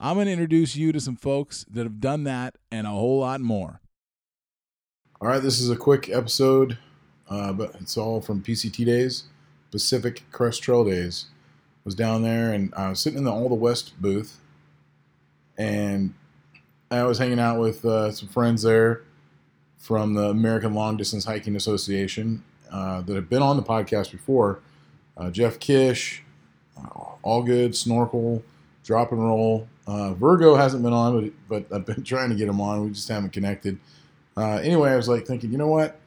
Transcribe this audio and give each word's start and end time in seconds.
I'm 0.00 0.14
going 0.14 0.26
to 0.26 0.32
introduce 0.32 0.76
you 0.76 0.92
to 0.92 1.00
some 1.00 1.16
folks 1.16 1.64
that 1.68 1.82
have 1.82 2.00
done 2.00 2.22
that 2.24 2.54
and 2.70 2.86
a 2.86 2.90
whole 2.90 3.20
lot 3.20 3.40
more. 3.40 3.80
All 5.20 5.26
right, 5.26 5.42
this 5.42 5.58
is 5.58 5.70
a 5.70 5.76
quick 5.76 6.08
episode, 6.08 6.78
uh, 7.28 7.52
but 7.52 7.74
it's 7.80 7.96
all 7.96 8.20
from 8.20 8.40
PCT 8.40 8.86
days, 8.86 9.24
Pacific 9.72 10.22
Crest 10.30 10.62
Trail 10.62 10.84
days. 10.84 11.26
I 11.34 11.80
was 11.84 11.96
down 11.96 12.22
there 12.22 12.52
and 12.52 12.72
I 12.76 12.90
was 12.90 13.00
sitting 13.00 13.18
in 13.18 13.24
the 13.24 13.32
ALDHA-West 13.32 14.00
booth, 14.00 14.38
and 15.56 16.14
I 16.92 17.02
was 17.02 17.18
hanging 17.18 17.40
out 17.40 17.58
with 17.58 17.84
uh, 17.84 18.12
some 18.12 18.28
friends 18.28 18.62
there 18.62 19.02
from 19.78 20.14
the 20.14 20.28
American 20.28 20.74
Long 20.74 20.96
Distance 20.96 21.24
Hiking 21.24 21.56
Association 21.56 22.44
uh, 22.70 23.00
that 23.00 23.16
have 23.16 23.28
been 23.28 23.42
on 23.42 23.56
the 23.56 23.64
podcast 23.64 24.12
before. 24.12 24.60
Uh, 25.16 25.30
Jeff 25.30 25.58
Kish, 25.58 26.22
uh, 26.76 27.14
All 27.22 27.42
Good, 27.42 27.74
Snorkel, 27.74 28.44
Drop 28.88 29.12
and 29.12 29.22
Roll. 29.22 29.68
Uh, 29.86 30.14
Virgo 30.14 30.54
hasn't 30.54 30.82
been 30.82 30.94
on, 30.94 31.30
but, 31.46 31.68
but 31.68 31.76
I've 31.76 31.84
been 31.84 32.02
trying 32.04 32.30
to 32.30 32.34
get 32.34 32.48
him 32.48 32.58
on. 32.58 32.84
We 32.84 32.90
just 32.90 33.06
haven't 33.06 33.34
connected. 33.34 33.78
Uh, 34.34 34.56
anyway, 34.62 34.92
I 34.92 34.96
was 34.96 35.10
like 35.10 35.26
thinking, 35.26 35.52
you 35.52 35.58
know 35.58 35.66
what? 35.66 36.00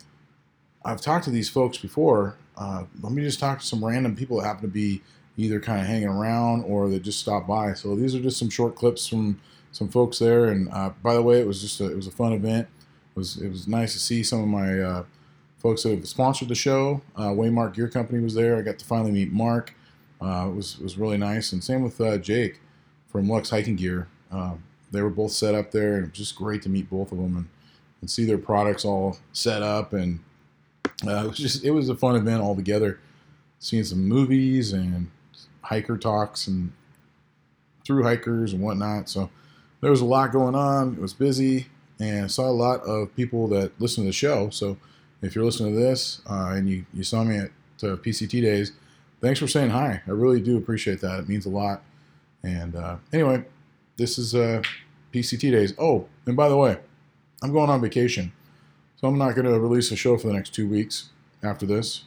I've 0.84 1.00
talked 1.00 1.26
to 1.26 1.30
these 1.30 1.48
folks 1.48 1.78
before. 1.78 2.38
Uh, 2.58 2.86
let 3.02 3.14
me 3.14 3.22
just 3.22 3.40
talk 3.40 3.60
to 3.60 3.66
some 3.66 3.86
random 3.86 4.16
people 4.16 4.42
that 4.42 4.48
happen 4.48 4.64
to 4.64 4.68
be 4.68 5.04
either 5.38 5.60
kind 5.60 5.80
of 5.80 5.86
hanging 5.86 6.08
around 6.08 6.64
or 6.64 6.90
that 6.90 7.04
just 7.04 7.20
stop 7.20 7.46
by. 7.46 7.74
So 7.74 7.96
these 7.96 8.16
are 8.16 8.20
just 8.20 8.40
some 8.40 8.50
short 8.50 8.74
clips 8.74 9.08
from 9.08 9.40
some 9.72 9.88
folks 9.88 10.18
there. 10.18 10.46
And 10.46 10.68
uh, 10.72 10.90
by 11.04 11.14
the 11.14 11.22
way, 11.22 11.40
it 11.40 11.46
was 11.46 11.62
just 11.62 11.80
a, 11.82 11.92
it 11.92 11.96
was 11.96 12.08
a 12.08 12.12
fun 12.12 12.34
event. 12.34 12.68
It 13.12 13.20
was 13.20 13.38
it 13.38 13.50
was 13.50 13.68
nice 13.68 13.94
to 13.94 14.00
see 14.00 14.24
some 14.24 14.42
of 14.42 14.48
my 14.48 14.80
uh, 14.80 15.04
folks 15.60 15.84
that 15.84 15.92
have 15.92 16.08
sponsored 16.08 16.48
the 16.48 16.56
show. 16.56 17.02
Uh, 17.16 17.30
Waymark 17.30 17.76
Gear 17.76 17.90
Company 17.90 18.24
was 18.24 18.34
there. 18.34 18.58
I 18.58 18.64
got 18.64 18.80
to 18.80 18.86
finally 18.86 19.12
meet 19.12 19.32
Mark. 19.32 19.76
Uh, 20.20 20.48
it 20.50 20.56
was 20.56 20.80
was 20.80 20.98
really 20.98 21.18
nice. 21.18 21.52
And 21.54 21.64
same 21.64 21.84
with 21.84 22.02
uh, 22.02 22.18
Jake 22.18 22.60
from 23.12 23.28
Luxe 23.28 23.50
Hiking 23.50 23.76
Gear. 23.76 24.08
Um, 24.32 24.64
they 24.92 25.02
were 25.02 25.10
both 25.10 25.32
set 25.32 25.56
up 25.56 25.72
there, 25.72 25.96
and 25.96 26.06
it 26.06 26.10
was 26.10 26.18
just 26.18 26.36
great 26.36 26.62
to 26.64 26.70
meet 26.70 26.90
both 26.90 27.12
of 27.12 27.18
them 27.18 27.38
and, 27.38 27.48
and 28.02 28.10
see 28.10 28.26
their 28.26 28.38
products 28.38 28.86
all 28.86 29.18
set 29.34 29.62
up. 29.62 29.94
And 29.94 30.20
uh, 31.06 31.24
it 31.24 31.28
was 31.28 31.38
just 31.38 31.64
it 31.64 31.72
was 31.72 31.90
a 31.90 31.96
fun 31.96 32.16
event 32.16 32.42
altogether. 32.42 33.00
Seeing 33.60 33.84
some 33.84 34.08
movies 34.08 34.74
and 34.74 35.12
hiker 35.62 35.98
talks 35.98 36.48
and 36.48 36.72
through 37.86 38.04
hikers 38.04 38.54
and 38.54 38.62
whatnot. 38.62 39.08
So 39.08 39.30
there 39.82 39.92
was 39.92 40.02
a 40.02 40.06
lot 40.06 40.32
going 40.32 40.56
on. 40.56 40.94
It 40.94 41.00
was 41.00 41.14
busy, 41.14 41.68
and 42.00 42.32
saw 42.32 42.48
a 42.48 42.52
lot 42.52 42.82
of 42.82 43.16
people 43.16 43.48
that 43.50 43.72
listen 43.80 44.04
to 44.04 44.08
the 44.08 44.14
show. 44.14 44.50
So 44.50 44.78
if 45.22 45.36
you're 45.36 45.46
listening 45.46 45.74
to 45.74 45.80
this 45.80 46.22
uh, 46.30 46.54
and 46.56 46.70
you, 46.70 46.86
you 46.94 47.04
saw 47.04 47.24
me 47.24 47.38
at 47.38 47.52
uh, 47.84 47.96
PCT 47.98 48.42
days, 48.42 48.72
thanks 49.22 49.40
for 49.40 49.48
saying 49.48 49.70
hi. 49.70 50.02
I 50.08 50.12
really 50.12 50.42
do 50.42 50.58
appreciate 50.58 51.02
that. 51.02 51.20
It 51.20 51.30
means 51.30 51.46
a 51.46 51.50
lot. 51.50 51.84
And 52.44 52.76
uh, 52.76 52.98
anyway, 53.14 53.46
this 53.98 54.18
is 54.18 54.34
uh, 54.34 54.62
PCT 55.14 55.52
days. 55.52 55.74
Oh, 55.78 56.08
and 56.26 56.36
by 56.36 56.50
the 56.50 56.58
way, 56.58 56.78
I'm 57.44 57.52
going 57.52 57.70
on 57.70 57.82
vacation, 57.82 58.32
so 58.96 59.08
I'm 59.08 59.18
not 59.18 59.36
going 59.36 59.46
to 59.46 59.60
release 59.60 59.92
a 59.92 59.96
show 59.96 60.18
for 60.18 60.28
the 60.28 60.34
next 60.34 60.54
two 60.54 60.68
weeks 60.68 61.10
after 61.44 61.66
this. 61.66 62.04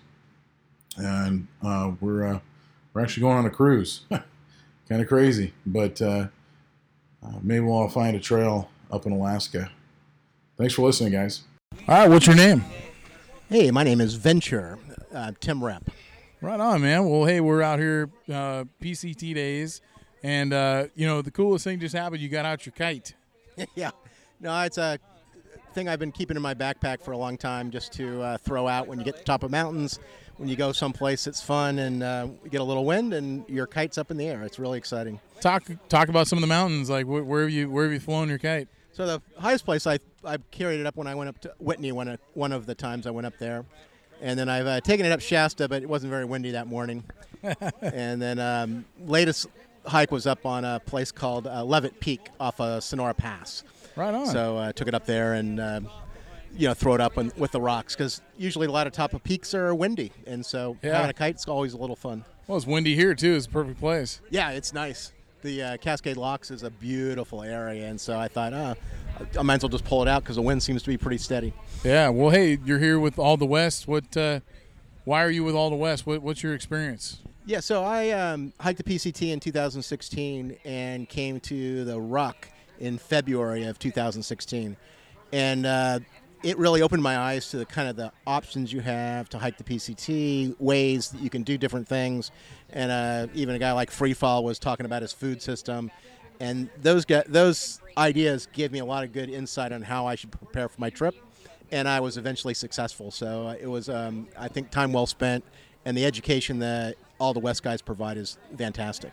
And 0.96 1.48
uh, 1.62 1.92
we're 2.00 2.24
uh, 2.24 2.40
we're 2.92 3.02
actually 3.02 3.22
going 3.22 3.38
on 3.38 3.46
a 3.46 3.50
cruise. 3.50 4.02
kind 4.88 5.00
of 5.00 5.08
crazy, 5.08 5.52
but 5.66 6.00
uh, 6.00 6.28
uh, 7.22 7.38
maybe 7.42 7.60
we'll 7.60 7.88
find 7.88 8.16
a 8.16 8.20
trail 8.20 8.70
up 8.90 9.06
in 9.06 9.12
Alaska. 9.12 9.70
Thanks 10.56 10.74
for 10.74 10.82
listening, 10.82 11.12
guys. 11.12 11.42
All 11.88 11.98
right, 11.98 12.08
what's 12.08 12.26
your 12.26 12.36
name? 12.36 12.64
Hey, 13.48 13.70
my 13.70 13.82
name 13.82 14.00
is 14.00 14.14
Venture, 14.14 14.78
uh, 15.12 15.32
Tim 15.40 15.62
Rep. 15.62 15.90
Right 16.40 16.60
on, 16.60 16.82
man. 16.82 17.08
Well, 17.08 17.24
hey, 17.24 17.40
we're 17.40 17.62
out 17.62 17.78
here 17.78 18.10
uh, 18.28 18.64
PCT 18.80 19.34
days, 19.34 19.80
and 20.24 20.54
uh, 20.54 20.86
you 20.96 21.06
know 21.06 21.22
the 21.22 21.30
coolest 21.30 21.64
thing 21.64 21.78
just 21.78 21.94
happened. 21.94 22.20
You 22.20 22.28
got 22.28 22.46
out 22.46 22.66
your 22.66 22.72
kite. 22.72 23.14
yeah, 23.76 23.90
no, 24.40 24.58
it's 24.62 24.78
a 24.78 24.98
thing 25.74 25.88
I've 25.88 25.98
been 25.98 26.12
keeping 26.12 26.36
in 26.36 26.42
my 26.42 26.54
backpack 26.54 27.02
for 27.02 27.12
a 27.12 27.18
long 27.18 27.36
time, 27.36 27.70
just 27.70 27.92
to 27.94 28.22
uh, 28.22 28.38
throw 28.38 28.66
out 28.66 28.88
when 28.88 28.98
you 28.98 29.04
get 29.04 29.14
to 29.14 29.20
the 29.20 29.24
top 29.24 29.42
of 29.42 29.50
mountains, 29.50 30.00
when 30.38 30.48
you 30.48 30.56
go 30.56 30.72
someplace 30.72 31.24
that's 31.24 31.42
fun, 31.42 31.78
and 31.78 32.02
uh, 32.02 32.28
you 32.42 32.50
get 32.50 32.62
a 32.62 32.64
little 32.64 32.86
wind, 32.86 33.12
and 33.12 33.48
your 33.48 33.66
kite's 33.66 33.98
up 33.98 34.10
in 34.10 34.16
the 34.16 34.26
air. 34.26 34.42
It's 34.42 34.58
really 34.58 34.78
exciting. 34.78 35.20
Talk 35.40 35.64
talk 35.88 36.08
about 36.08 36.26
some 36.26 36.38
of 36.38 36.40
the 36.40 36.48
mountains. 36.48 36.88
Like 36.88 37.04
wh- 37.04 37.28
where 37.28 37.42
have 37.42 37.50
you 37.50 37.70
where 37.70 37.84
have 37.84 37.92
you 37.92 38.00
flown 38.00 38.28
your 38.30 38.38
kite? 38.38 38.66
So 38.92 39.06
the 39.06 39.22
highest 39.38 39.66
place 39.66 39.86
I 39.86 39.98
I 40.24 40.38
carried 40.50 40.80
it 40.80 40.86
up 40.86 40.96
when 40.96 41.06
I 41.06 41.14
went 41.14 41.28
up 41.28 41.38
to 41.42 41.52
Whitney 41.58 41.92
one 41.92 42.18
one 42.32 42.52
of 42.52 42.64
the 42.64 42.74
times 42.74 43.06
I 43.06 43.10
went 43.10 43.26
up 43.26 43.36
there, 43.38 43.66
and 44.22 44.38
then 44.38 44.48
I've 44.48 44.66
uh, 44.66 44.80
taken 44.80 45.04
it 45.04 45.12
up 45.12 45.20
Shasta, 45.20 45.68
but 45.68 45.82
it 45.82 45.88
wasn't 45.88 46.10
very 46.10 46.24
windy 46.24 46.52
that 46.52 46.66
morning. 46.66 47.04
and 47.82 48.22
then 48.22 48.38
um, 48.38 48.86
latest 49.04 49.48
hike 49.86 50.10
was 50.10 50.26
up 50.26 50.44
on 50.46 50.64
a 50.64 50.80
place 50.80 51.12
called 51.12 51.46
uh, 51.46 51.64
Leavitt 51.64 52.00
Peak 52.00 52.28
off 52.40 52.60
of 52.60 52.82
Sonora 52.82 53.14
Pass. 53.14 53.64
Right 53.96 54.12
on. 54.14 54.26
So 54.26 54.56
I 54.56 54.68
uh, 54.68 54.72
took 54.72 54.88
it 54.88 54.94
up 54.94 55.06
there 55.06 55.34
and 55.34 55.60
uh, 55.60 55.80
you 56.56 56.68
know 56.68 56.74
throw 56.74 56.94
it 56.94 57.00
up 57.00 57.16
with 57.16 57.52
the 57.52 57.60
rocks 57.60 57.94
because 57.94 58.20
usually 58.36 58.66
a 58.66 58.70
lot 58.70 58.86
of 58.86 58.92
top 58.92 59.12
of 59.14 59.22
peaks 59.22 59.54
are 59.54 59.74
windy, 59.74 60.12
and 60.26 60.44
so 60.44 60.76
Yeah. 60.82 60.94
having 60.94 61.10
a 61.10 61.14
kite's 61.14 61.46
always 61.46 61.72
a 61.74 61.76
little 61.78 61.96
fun. 61.96 62.24
well, 62.46 62.56
it's 62.58 62.66
windy 62.66 62.94
here 62.94 63.14
too. 63.14 63.34
It's 63.34 63.46
a 63.46 63.50
perfect 63.50 63.78
place. 63.80 64.20
Yeah, 64.30 64.50
it's 64.50 64.72
nice. 64.72 65.12
The 65.42 65.62
uh, 65.62 65.76
Cascade 65.76 66.16
Locks 66.16 66.50
is 66.50 66.62
a 66.62 66.70
beautiful 66.70 67.42
area, 67.42 67.86
and 67.86 68.00
so 68.00 68.18
I 68.18 68.28
thought, 68.28 68.52
uh, 68.54 68.74
I 69.38 69.42
might 69.42 69.56
as 69.56 69.62
well 69.62 69.68
just 69.68 69.84
pull 69.84 70.00
it 70.00 70.08
out 70.08 70.22
because 70.22 70.36
the 70.36 70.42
wind 70.42 70.62
seems 70.62 70.82
to 70.84 70.88
be 70.88 70.96
pretty 70.96 71.18
steady. 71.18 71.52
Yeah. 71.84 72.08
Well, 72.08 72.30
hey, 72.30 72.58
you're 72.64 72.78
here 72.78 72.98
with 72.98 73.16
ALDHA-West. 73.16 73.86
What? 73.86 74.16
Uh, 74.16 74.40
why 75.04 75.22
are 75.22 75.30
you 75.30 75.44
with 75.44 75.54
ALDHA-West? 75.54 76.06
What, 76.06 76.22
what's 76.22 76.42
your 76.42 76.54
experience? 76.54 77.18
Yeah, 77.46 77.60
so 77.60 77.84
I 77.84 78.10
um, 78.10 78.54
hiked 78.58 78.78
the 78.78 78.84
PCT 78.84 79.30
in 79.30 79.38
2016 79.38 80.56
and 80.64 81.06
came 81.06 81.40
to 81.40 81.84
the 81.84 82.00
Ruck 82.00 82.48
in 82.80 82.96
February 82.96 83.64
of 83.64 83.78
2016, 83.78 84.74
and 85.30 85.66
uh, 85.66 85.98
it 86.42 86.56
really 86.56 86.80
opened 86.80 87.02
my 87.02 87.18
eyes 87.18 87.50
to 87.50 87.58
the 87.58 87.66
kind 87.66 87.86
of 87.86 87.96
the 87.96 88.10
options 88.26 88.72
you 88.72 88.80
have 88.80 89.28
to 89.28 89.38
hike 89.38 89.58
the 89.58 89.64
PCT, 89.64 90.58
ways 90.58 91.10
that 91.10 91.20
you 91.20 91.28
can 91.28 91.42
do 91.42 91.58
different 91.58 91.86
things, 91.86 92.30
and 92.70 92.90
uh, 92.90 93.26
even 93.34 93.54
a 93.54 93.58
guy 93.58 93.72
like 93.72 93.90
Freefall 93.90 94.42
was 94.42 94.58
talking 94.58 94.86
about 94.86 95.02
his 95.02 95.12
food 95.12 95.42
system, 95.42 95.90
and 96.40 96.70
those 96.80 97.04
those 97.26 97.78
ideas 97.98 98.48
gave 98.54 98.72
me 98.72 98.78
a 98.78 98.86
lot 98.86 99.04
of 99.04 99.12
good 99.12 99.28
insight 99.28 99.70
on 99.70 99.82
how 99.82 100.06
I 100.06 100.14
should 100.14 100.32
prepare 100.32 100.70
for 100.70 100.80
my 100.80 100.88
trip. 100.88 101.14
And 101.70 101.88
I 101.88 102.00
was 102.00 102.16
eventually 102.16 102.54
successful. 102.54 103.10
So 103.10 103.48
uh, 103.48 103.56
it 103.60 103.66
was, 103.66 103.88
um, 103.88 104.28
I 104.38 104.48
think, 104.48 104.70
time 104.70 104.92
well 104.92 105.06
spent, 105.06 105.44
and 105.84 105.96
the 105.96 106.04
education 106.04 106.58
that 106.60 106.96
ALDHA-West 107.20 107.62
guys 107.62 107.82
provide 107.82 108.16
is 108.16 108.38
fantastic. 108.56 109.12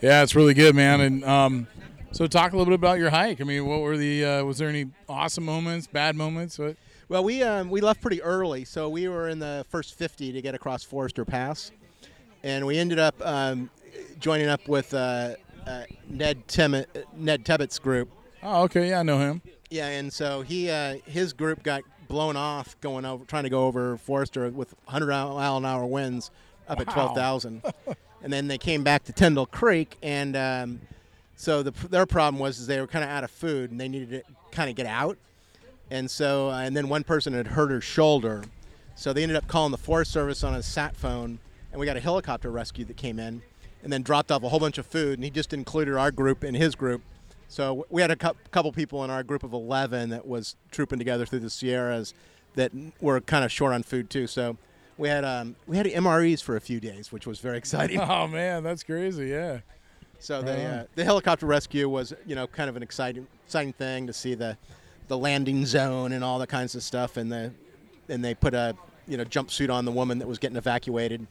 Yeah, 0.00 0.22
it's 0.22 0.34
really 0.34 0.54
good, 0.54 0.74
man. 0.74 1.00
And 1.00 1.24
um, 1.24 1.66
so, 2.12 2.26
talk 2.26 2.52
a 2.52 2.56
little 2.56 2.70
bit 2.70 2.74
about 2.74 2.98
your 2.98 3.10
hike. 3.10 3.40
I 3.40 3.44
mean, 3.44 3.66
what 3.66 3.80
were 3.80 3.96
the? 3.96 4.24
Uh, 4.24 4.44
was 4.44 4.58
there 4.58 4.68
any 4.68 4.86
awesome 5.08 5.44
moments, 5.44 5.86
bad 5.86 6.16
moments? 6.16 6.58
What? 6.58 6.76
Well, 7.08 7.24
we 7.24 7.42
um, 7.42 7.70
we 7.70 7.80
left 7.80 8.00
pretty 8.00 8.22
early, 8.22 8.64
so 8.64 8.88
we 8.88 9.08
were 9.08 9.28
in 9.28 9.38
the 9.38 9.66
first 9.68 9.94
50 9.94 10.32
to 10.32 10.40
get 10.42 10.54
across 10.54 10.82
Forester 10.82 11.24
Pass, 11.24 11.72
and 12.42 12.66
we 12.66 12.78
ended 12.78 12.98
up 12.98 13.14
um, 13.24 13.68
joining 14.18 14.48
up 14.48 14.66
with 14.68 14.94
uh, 14.94 15.34
uh, 15.66 15.82
Ned 16.08 16.46
Tim- 16.48 16.84
Ned 17.16 17.44
Tibbits's 17.44 17.78
group. 17.78 18.10
Oh, 18.42 18.62
okay. 18.62 18.90
Yeah, 18.90 19.00
I 19.00 19.02
know 19.02 19.18
him. 19.18 19.42
Yeah, 19.70 19.88
and 19.88 20.12
so 20.12 20.42
he 20.42 20.70
uh, 20.70 20.96
his 21.04 21.32
group 21.32 21.62
got 21.62 21.82
blown 22.08 22.36
off 22.36 22.80
going 22.80 23.04
over 23.04 23.24
trying 23.24 23.44
to 23.44 23.50
go 23.50 23.66
over 23.66 23.96
Forester 23.96 24.48
with 24.50 24.74
100 24.86 25.06
mile 25.06 25.56
an 25.56 25.64
hour 25.64 25.86
winds 25.86 26.30
up 26.70 26.80
at 26.80 26.88
12,000, 26.88 27.62
and 28.22 28.32
then 28.32 28.48
they 28.48 28.58
came 28.58 28.82
back 28.82 29.04
to 29.04 29.12
Tyndall 29.12 29.46
Creek, 29.46 29.96
and 30.02 30.36
um, 30.36 30.80
so 31.36 31.62
the, 31.62 31.72
their 31.88 32.06
problem 32.06 32.40
was 32.40 32.58
is 32.60 32.66
they 32.66 32.80
were 32.80 32.86
kind 32.86 33.04
of 33.04 33.10
out 33.10 33.24
of 33.24 33.30
food 33.30 33.70
and 33.70 33.80
they 33.80 33.88
needed 33.88 34.10
to 34.10 34.22
kind 34.52 34.70
of 34.70 34.76
get 34.76 34.86
out, 34.86 35.18
and 35.90 36.10
so 36.10 36.50
uh, 36.50 36.60
and 36.60 36.76
then 36.76 36.88
one 36.88 37.04
person 37.04 37.34
had 37.34 37.48
hurt 37.48 37.70
her 37.70 37.80
shoulder, 37.80 38.44
so 38.94 39.12
they 39.12 39.22
ended 39.22 39.36
up 39.36 39.48
calling 39.48 39.72
the 39.72 39.78
Forest 39.78 40.12
Service 40.12 40.44
on 40.44 40.54
a 40.54 40.62
sat 40.62 40.96
phone, 40.96 41.40
and 41.72 41.80
we 41.80 41.86
got 41.86 41.96
a 41.96 42.00
helicopter 42.00 42.50
rescue 42.50 42.84
that 42.84 42.96
came 42.96 43.18
in, 43.18 43.42
and 43.82 43.92
then 43.92 44.02
dropped 44.02 44.30
off 44.30 44.42
a 44.44 44.48
whole 44.48 44.60
bunch 44.60 44.78
of 44.78 44.86
food, 44.86 45.14
and 45.14 45.24
he 45.24 45.30
just 45.30 45.52
included 45.52 45.96
our 45.96 46.10
group 46.10 46.44
in 46.44 46.54
his 46.54 46.74
group. 46.74 47.02
So 47.48 47.84
we 47.90 48.00
had 48.00 48.12
a 48.12 48.16
couple 48.16 48.70
people 48.70 49.02
in 49.02 49.10
our 49.10 49.24
group 49.24 49.42
of 49.42 49.52
11 49.52 50.10
that 50.10 50.24
was 50.24 50.54
trooping 50.70 51.00
together 51.00 51.26
through 51.26 51.40
the 51.40 51.50
Sierras 51.50 52.14
that 52.54 52.70
were 53.00 53.20
kind 53.20 53.44
of 53.44 53.50
short 53.50 53.72
on 53.72 53.82
food 53.82 54.08
too. 54.08 54.28
So 54.28 54.56
we 55.00 55.08
had 55.08 55.24
um, 55.24 55.56
we 55.66 55.76
had 55.76 55.86
MREs 55.86 56.42
for 56.42 56.56
a 56.56 56.60
few 56.60 56.78
days, 56.78 57.10
which 57.10 57.26
was 57.26 57.40
very 57.40 57.56
exciting. 57.64 57.98
Oh 57.98 58.28
man, 58.28 58.62
that's 58.62 58.82
crazy. 58.82 59.28
Yeah. 59.28 59.60
So 60.18 60.42
the 60.42 60.52
Right 60.52 60.64
uh, 60.64 60.84
the 60.94 61.04
helicopter 61.04 61.46
rescue 61.46 61.88
was 61.88 62.12
you 62.26 62.34
know 62.34 62.46
kind 62.46 62.68
of 62.68 62.76
an 62.76 62.82
exciting 62.82 63.26
exciting 63.46 63.72
thing 63.72 64.06
to 64.06 64.12
see 64.12 64.34
the 64.34 64.56
the 65.08 65.16
landing 65.16 65.66
zone 65.66 66.12
and 66.12 66.22
all 66.22 66.38
the 66.38 66.46
kinds 66.46 66.74
of 66.74 66.82
stuff, 66.82 67.16
and 67.16 67.32
the 67.32 67.50
and 68.08 68.22
they 68.22 68.34
put 68.34 68.54
a 68.54 68.76
you 69.08 69.16
know 69.16 69.24
jumpsuit 69.24 69.72
on 69.72 69.86
the 69.86 69.92
woman 69.92 70.18
that 70.18 70.28
was 70.28 70.38
getting 70.38 70.58
evacuated. 70.58 71.26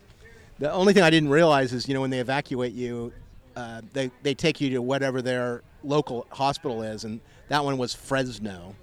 The 0.58 0.72
only 0.72 0.92
thing 0.92 1.04
I 1.04 1.10
didn't 1.12 1.30
realize 1.30 1.72
is 1.72 1.88
you 1.88 1.94
know 1.94 2.02
when 2.02 2.10
they 2.10 2.20
evacuate 2.20 2.74
you, 2.74 3.14
uh, 3.56 3.82
they 3.94 4.10
they 4.24 4.34
take 4.34 4.60
you 4.60 4.72
to 4.72 4.82
whatever 4.82 5.22
their 5.22 5.62
local 5.84 6.26
hospital 6.32 6.82
is, 6.82 7.04
and 7.04 7.22
that 7.50 7.64
one 7.64 7.78
was 7.78 7.94
Fresno. 7.94 8.76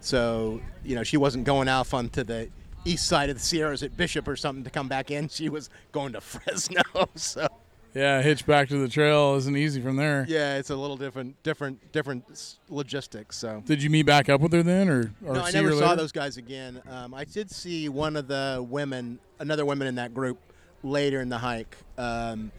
So 0.00 0.60
you 0.84 0.96
know 0.96 1.04
she 1.04 1.16
wasn't 1.16 1.44
going 1.44 1.68
off 1.68 1.94
onto 1.94 2.24
the 2.24 2.48
east 2.84 3.06
side 3.06 3.30
of 3.30 3.36
the 3.36 3.42
Sierras 3.42 3.82
at 3.82 3.96
Bishop 3.96 4.26
or 4.28 4.36
something 4.36 4.64
to 4.64 4.70
come 4.70 4.88
back 4.88 5.10
in. 5.10 5.28
She 5.28 5.48
was 5.48 5.70
going 5.92 6.12
to 6.14 6.20
Fresno. 6.22 6.82
So 7.14 7.46
Yeah, 7.94 8.22
hitch 8.22 8.44
back 8.46 8.68
to 8.70 8.78
the 8.78 8.88
trail 8.88 9.34
isn't 9.36 9.56
easy 9.56 9.80
from 9.80 9.96
there. 9.96 10.24
yeah, 10.28 10.56
it's 10.56 10.70
a 10.70 10.76
little 10.76 10.96
different, 10.96 11.40
different, 11.42 11.92
different 11.92 12.56
logistics. 12.68 13.36
So. 13.36 13.62
Did 13.66 13.82
you 13.82 13.90
meet 13.90 14.06
back 14.06 14.28
up 14.28 14.40
with 14.40 14.52
her 14.52 14.62
then, 14.62 14.88
or, 14.88 15.12
or 15.24 15.34
No, 15.34 15.40
I 15.42 15.50
never 15.50 15.72
saw 15.72 15.90
later? 15.90 15.96
those 15.96 16.12
guys 16.12 16.36
again. 16.38 16.80
Um, 16.90 17.14
I 17.14 17.24
did 17.24 17.50
see 17.50 17.88
one 17.88 18.16
of 18.16 18.28
the 18.28 18.64
women, 18.68 19.18
another 19.38 19.64
woman 19.66 19.86
in 19.86 19.94
that 19.96 20.14
group, 20.14 20.38
later 20.82 21.20
in 21.20 21.28
the 21.28 21.38
hike, 21.38 21.76
um, 21.98 22.50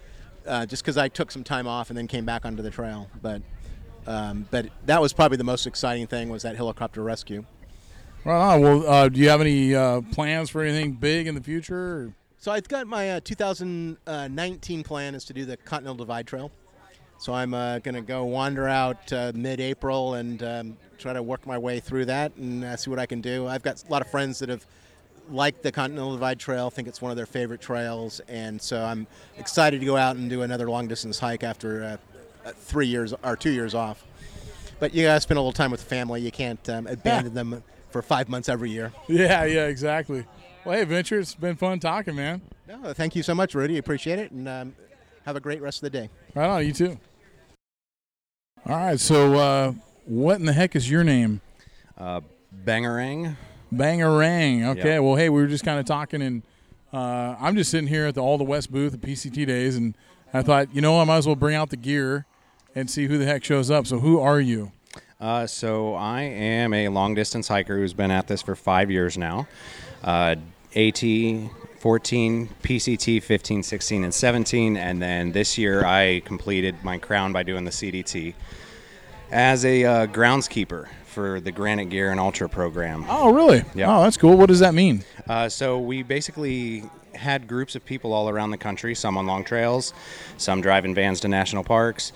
uh, 0.47 0.65
just 0.65 0.83
because 0.83 0.97
I 0.97 1.07
took 1.09 1.31
some 1.31 1.43
time 1.43 1.67
off 1.67 1.89
and 1.89 1.97
then 1.97 2.07
came 2.07 2.25
back 2.25 2.45
onto 2.45 2.61
the 2.63 2.69
trail. 2.71 3.09
But, 3.21 3.41
um, 4.07 4.47
but 4.51 4.67
that 4.85 5.01
was 5.01 5.11
probably 5.13 5.37
the 5.37 5.43
most 5.43 5.65
exciting 5.67 6.07
thing 6.07 6.29
was 6.29 6.43
that 6.43 6.55
helicopter 6.55 7.01
rescue. 7.03 7.43
Right 8.25 8.53
on. 8.53 8.61
Well, 8.61 8.87
uh, 8.87 9.09
do 9.09 9.19
you 9.19 9.27
have 9.27 9.41
any 9.41 9.75
uh, 9.75 9.99
plans 10.11 10.49
for 10.49 10.61
anything 10.61 10.93
big 10.93 11.27
in 11.27 11.35
the 11.35 11.41
future? 11.41 11.75
Or? 11.77 12.13
So 12.37 12.53
I've 12.53 12.67
got 12.69 12.87
my 12.87 13.11
uh, 13.11 13.19
2019 13.21 14.83
plan 14.83 15.13
is 15.13 15.25
to 15.25 15.33
do 15.33 15.43
the 15.43 15.57
Continental 15.57 15.95
Divide 15.95 16.25
Trail. 16.25 16.49
So 17.17 17.33
I'm 17.33 17.53
uh, 17.53 17.79
going 17.79 17.95
to 17.95 18.01
go 18.01 18.23
wander 18.23 18.67
out 18.67 19.11
uh, 19.11 19.33
mid-April 19.35 20.13
and 20.13 20.41
um, 20.43 20.77
try 20.97 21.11
to 21.11 21.21
work 21.21 21.45
my 21.45 21.57
way 21.57 21.81
through 21.81 22.05
that 22.05 22.35
and 22.37 22.63
uh, 22.63 22.77
see 22.77 22.89
what 22.89 22.99
I 22.99 23.05
can 23.05 23.19
do. 23.19 23.45
I've 23.47 23.63
got 23.63 23.83
a 23.83 23.91
lot 23.91 24.01
of 24.01 24.09
friends 24.09 24.39
that 24.39 24.47
have 24.47 24.65
liked 25.29 25.61
the 25.61 25.71
Continental 25.71 26.13
Divide 26.13 26.39
Trail, 26.39 26.69
think 26.69 26.87
it's 26.87 27.01
one 27.01 27.11
of 27.11 27.17
their 27.17 27.25
favorite 27.25 27.61
trails, 27.61 28.19
and 28.27 28.61
so 28.61 28.83
I'm 28.83 29.07
excited 29.37 29.79
to 29.79 29.85
go 29.85 29.95
out 29.95 30.17
and 30.17 30.29
do 30.29 30.41
another 30.41 30.69
long-distance 30.69 31.17
hike 31.17 31.43
after 31.43 31.97
three 32.55 32.87
years 32.87 33.13
or 33.23 33.37
two 33.37 33.51
years 33.51 33.73
off. 33.73 34.03
But 34.81 34.93
you 34.93 35.03
got 35.03 35.15
to 35.15 35.21
spend 35.21 35.37
a 35.37 35.41
little 35.41 35.53
time 35.53 35.71
with 35.71 35.79
the 35.79 35.85
family. 35.85 36.19
You 36.19 36.31
can't 36.31 36.67
um, 36.69 36.87
abandon 36.87 37.33
them 37.33 37.63
for 37.93 38.01
five 38.01 38.27
months 38.27 38.49
every 38.49 38.69
year. 38.71 38.91
Yeah, 39.07 39.45
yeah, 39.45 39.67
exactly. 39.67 40.25
Well, 40.65 40.77
hey, 40.77 40.83
Venture, 40.83 41.19
it's 41.19 41.35
been 41.35 41.55
fun 41.55 41.79
talking, 41.79 42.15
man. 42.15 42.41
No, 42.67 42.93
thank 42.93 43.15
you 43.15 43.23
so 43.23 43.33
much, 43.35 43.53
Rudy. 43.55 43.77
Appreciate 43.77 44.19
it, 44.19 44.31
and 44.31 44.47
um, 44.49 44.75
have 45.25 45.35
a 45.35 45.39
great 45.39 45.61
rest 45.61 45.83
of 45.83 45.91
the 45.91 45.97
day. 45.97 46.09
Right 46.35 46.47
on, 46.49 46.65
you 46.65 46.73
too. 46.73 46.97
All 48.65 48.75
right, 48.77 48.99
so 48.99 49.33
uh, 49.35 49.73
what 50.05 50.39
in 50.39 50.45
the 50.45 50.53
heck 50.53 50.75
is 50.75 50.89
your 50.89 51.03
name? 51.03 51.41
Uh, 51.97 52.21
Bangarang. 52.65 53.35
Bangarang. 53.73 54.65
Okay, 54.77 54.93
Yeah. 54.93 54.99
well, 54.99 55.15
hey, 55.15 55.29
we 55.29 55.41
were 55.41 55.47
just 55.47 55.65
kind 55.65 55.79
of 55.79 55.85
talking, 55.85 56.21
and 56.21 56.43
uh, 56.93 57.35
I'm 57.39 57.55
just 57.55 57.71
sitting 57.71 57.87
here 57.87 58.05
at 58.05 58.15
the 58.15 58.21
ALDHA-West 58.21 58.71
booth 58.71 58.93
at 58.93 59.01
PCT 59.01 59.45
Days, 59.45 59.75
and 59.75 59.95
I 60.33 60.41
thought, 60.43 60.73
you 60.73 60.81
know, 60.81 60.99
I 60.99 61.03
might 61.03 61.17
as 61.17 61.27
well 61.27 61.35
bring 61.35 61.55
out 61.55 61.69
the 61.71 61.77
gear 61.77 62.25
and 62.73 62.89
see 62.89 63.05
who 63.07 63.17
the 63.17 63.25
heck 63.25 63.43
shows 63.43 63.69
up. 63.69 63.85
So, 63.85 63.99
who 63.99 64.19
are 64.19 64.39
you? 64.39 64.71
Uh, 65.23 65.47
so 65.47 65.93
I 65.93 66.23
am 66.23 66.73
a 66.73 66.89
long 66.89 67.15
distance 67.15 67.47
hiker 67.47 67.77
who's 67.77 67.93
been 67.93 68.11
at 68.11 68.27
this 68.27 68.41
for 68.41 68.57
five 68.57 68.91
years 68.91 69.17
now. 69.17 69.47
Uh, 70.03 70.35
AT 70.75 70.99
14, 70.99 72.49
PCT 72.61 73.23
15, 73.23 73.63
16, 73.63 74.03
and 74.03 74.13
17. 74.13 74.75
And 74.75 75.01
then 75.01 75.31
this 75.31 75.57
year 75.57 75.85
I 75.85 76.21
completed 76.25 76.75
my 76.83 76.97
crown 76.97 77.31
by 77.31 77.43
doing 77.43 77.63
the 77.63 77.71
CDT 77.71 78.33
as 79.31 79.63
a 79.63 79.85
uh, 79.85 80.07
groundskeeper 80.07 80.89
for 81.05 81.39
the 81.39 81.53
Granite 81.53 81.85
Gear 81.85 82.11
and 82.11 82.19
Ultra 82.19 82.49
program. 82.49 83.05
Oh, 83.07 83.33
really? 83.33 83.63
Yeah. 83.73 83.97
Oh, 83.97 84.03
that's 84.03 84.17
cool. 84.17 84.35
What 84.35 84.47
does 84.47 84.59
that 84.59 84.73
mean? 84.73 85.05
Uh, 85.25 85.47
so 85.47 85.79
we 85.79 86.03
basically 86.03 86.83
had 87.15 87.47
groups 87.47 87.75
of 87.75 87.85
people 87.85 88.11
all 88.11 88.27
around 88.27 88.51
the 88.51 88.57
country, 88.57 88.93
some 88.93 89.17
on 89.17 89.25
long 89.25 89.45
trails, 89.45 89.93
some 90.35 90.59
driving 90.59 90.93
vans 90.93 91.21
to 91.21 91.29
national 91.29 91.63
parks, 91.63 92.11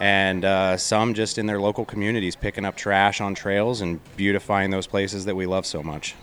and 0.00 0.46
uh, 0.46 0.76
some 0.78 1.12
just 1.12 1.38
in 1.38 1.46
their 1.46 1.60
local 1.60 1.84
communities 1.84 2.34
picking 2.34 2.64
up 2.64 2.74
trash 2.74 3.20
on 3.20 3.34
trails 3.34 3.82
and 3.82 4.00
beautifying 4.16 4.70
those 4.70 4.86
places 4.86 5.26
that 5.26 5.36
we 5.36 5.46
love 5.46 5.66
so 5.66 5.82
much. 5.82 6.16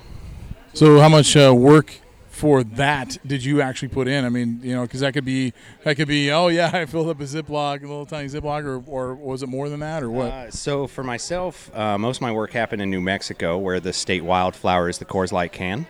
So, 0.73 0.99
how 0.99 1.09
much 1.09 1.37
uh, 1.37 1.53
work 1.55 2.01
for 2.37 2.63
that 2.63 3.17
did 3.25 3.43
you 3.43 3.61
actually 3.61 3.87
put 3.87 4.07
in? 4.07 4.25
I 4.25 4.29
mean, 4.29 4.59
you 4.61 4.75
know, 4.75 4.81
because 4.81 4.99
that 4.99 5.13
could 5.13 5.25
be 5.25 5.53
that 5.83 5.95
could 5.95 6.07
be. 6.07 6.31
Oh 6.31 6.47
yeah, 6.47 6.71
I 6.73 6.85
filled 6.85 7.09
up 7.09 7.19
a 7.19 7.23
Ziploc, 7.23 7.79
a 7.83 7.87
little 7.87 8.05
tiny 8.05 8.27
Ziploc, 8.27 8.65
or, 8.65 8.83
or 8.87 9.15
was 9.15 9.43
it 9.43 9.47
more 9.47 9.69
than 9.69 9.79
that, 9.81 10.03
or 10.03 10.09
what? 10.09 10.31
Uh, 10.31 10.51
so 10.51 10.87
for 10.87 11.03
myself, 11.03 11.75
uh, 11.75 11.97
most 11.97 12.17
of 12.17 12.21
my 12.23 12.31
work 12.31 12.51
happened 12.51 12.81
in 12.81 12.89
New 12.89 13.01
Mexico, 13.01 13.57
where 13.57 13.79
the 13.79 13.93
state 13.93 14.23
wildflower 14.23 14.89
is 14.89 14.97
the 14.97 15.05
Coors 15.05 15.31
Light 15.31 15.51
can, 15.51 15.85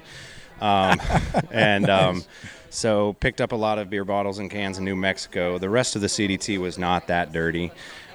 um, 0.59 0.99
and 1.51 1.89
um, 1.89 2.23
so 2.69 3.13
picked 3.19 3.41
up 3.41 3.51
a 3.51 3.55
lot 3.55 3.79
of 3.79 3.89
beer 3.89 4.05
bottles 4.05 4.39
and 4.39 4.49
cans 4.51 4.77
in 4.77 4.85
New 4.85 4.95
Mexico. 4.95 5.57
The 5.57 5.69
rest 5.69 5.95
of 5.95 6.01
the 6.01 6.07
CDT 6.07 6.57
was 6.59 6.77
not 6.77 7.07
that 7.07 7.31
dirty, 7.31 7.71